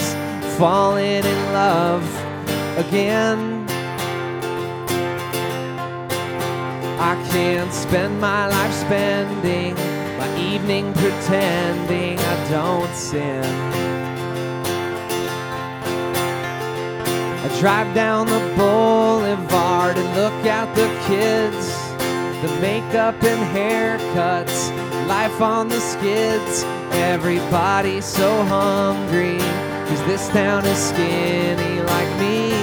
falling 0.58 1.26
in 1.26 1.54
love 1.54 2.06
again. 2.78 3.66
I 7.00 7.16
can't 7.32 7.74
spend 7.74 8.22
my 8.22 8.48
life 8.48 8.74
spending 8.74 9.74
my 10.20 10.40
evening 10.40 10.94
pretending 10.94 12.20
I 12.20 12.50
don't 12.50 12.96
sin. 12.96 13.44
I 17.44 17.60
drive 17.60 17.94
down 17.96 18.28
the 18.28 18.40
boulevard 18.56 19.98
and 19.98 20.16
look 20.16 20.46
at 20.46 20.74
the 20.76 20.88
kids, 21.08 21.68
the 22.42 22.60
makeup 22.62 23.16
and 23.24 23.44
haircuts, 23.56 24.75
life 25.08 25.42
on 25.42 25.68
the 25.68 25.80
skids. 25.80 26.64
Everybody's 26.92 28.06
so 28.06 28.44
hungry, 28.44 29.38
cause 29.88 30.04
this 30.06 30.28
town 30.30 30.66
is 30.66 30.78
skinny 30.78 31.82
like 31.82 32.12
me. 32.20 32.54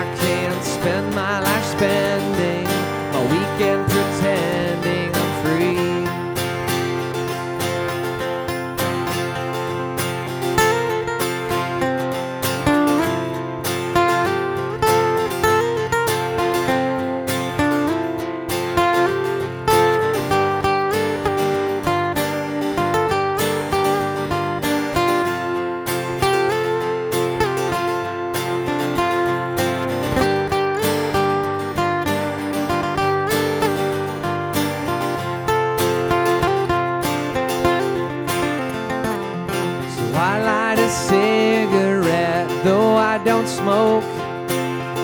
I 0.00 0.04
can't 0.20 0.64
spend 0.64 1.14
my 1.14 1.40
life 1.40 1.64
spending 1.76 2.64
my 3.12 3.22
weekend 3.32 3.91
don't 43.42 43.56
smoke. 43.56 44.04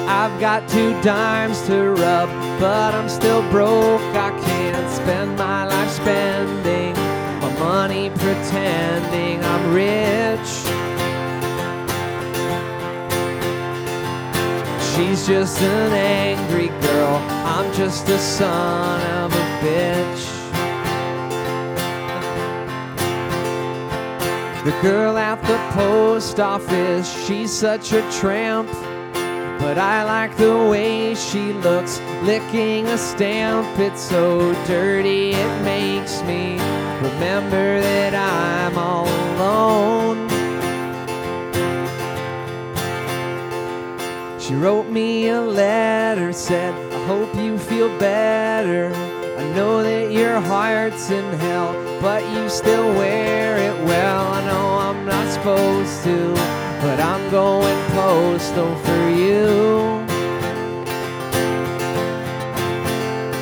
I've 0.08 0.40
got 0.40 0.68
two 0.68 0.92
dimes 1.02 1.60
to 1.66 1.90
rub, 1.90 2.28
but 2.60 2.94
I'm 2.94 3.08
still 3.08 3.42
broke. 3.50 4.00
I 4.14 4.30
can't 4.44 4.90
spend 4.90 5.36
my 5.36 5.64
life 5.64 5.90
spending 5.90 6.94
my 7.40 7.52
money 7.58 8.10
pretending 8.10 9.44
I'm 9.44 9.74
rich. 9.74 10.50
She's 14.90 15.26
just 15.26 15.60
an 15.62 15.92
angry 15.92 16.68
girl, 16.68 17.16
I'm 17.44 17.72
just 17.74 18.08
a 18.08 18.18
son 18.18 19.00
of 19.22 19.32
a 19.32 19.44
bitch. 19.62 20.27
The 24.68 24.82
girl 24.82 25.16
at 25.16 25.40
the 25.44 25.56
post 25.74 26.38
office, 26.38 27.08
she's 27.26 27.50
such 27.50 27.94
a 27.94 28.02
tramp. 28.20 28.68
But 29.62 29.78
I 29.78 30.04
like 30.04 30.36
the 30.36 30.58
way 30.68 31.14
she 31.14 31.54
looks, 31.54 31.98
licking 32.22 32.86
a 32.88 32.98
stamp. 32.98 33.66
It's 33.78 34.02
so 34.02 34.52
dirty, 34.66 35.30
it 35.30 35.62
makes 35.62 36.20
me 36.24 36.58
remember 37.00 37.80
that 37.80 38.14
I'm 38.14 38.76
all 38.76 39.08
alone. 39.08 40.28
She 44.38 44.54
wrote 44.54 44.90
me 44.90 45.28
a 45.28 45.40
letter, 45.40 46.30
said, 46.34 46.74
I 46.92 47.06
hope 47.06 47.34
you 47.36 47.56
feel 47.56 47.88
better. 47.98 48.92
I 49.38 49.44
know 49.54 49.82
that 49.82 50.12
your 50.12 50.38
heart's 50.40 51.08
in 51.08 51.24
hell, 51.38 51.72
but 52.00 52.22
you 52.30 52.48
still 52.48 52.88
wear 52.94 53.56
it 53.56 53.84
well. 53.84 54.26
I 54.32 54.46
know 54.46 54.66
I'm 54.88 55.04
not 55.04 55.32
supposed 55.32 56.04
to, 56.04 56.32
but 56.80 57.00
I'm 57.00 57.30
going 57.30 57.80
postal 57.92 58.74
for 58.76 59.08
you. 59.10 60.06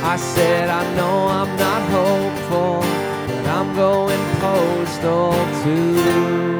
I 0.03 0.17
said, 0.17 0.71
I 0.71 0.83
know 0.95 1.29
I'm 1.29 1.57
not 1.57 1.83
hopeful, 1.91 2.81
but 3.29 3.47
I'm 3.47 3.75
going 3.75 4.25
postal 4.41 5.33
too. 5.63 6.56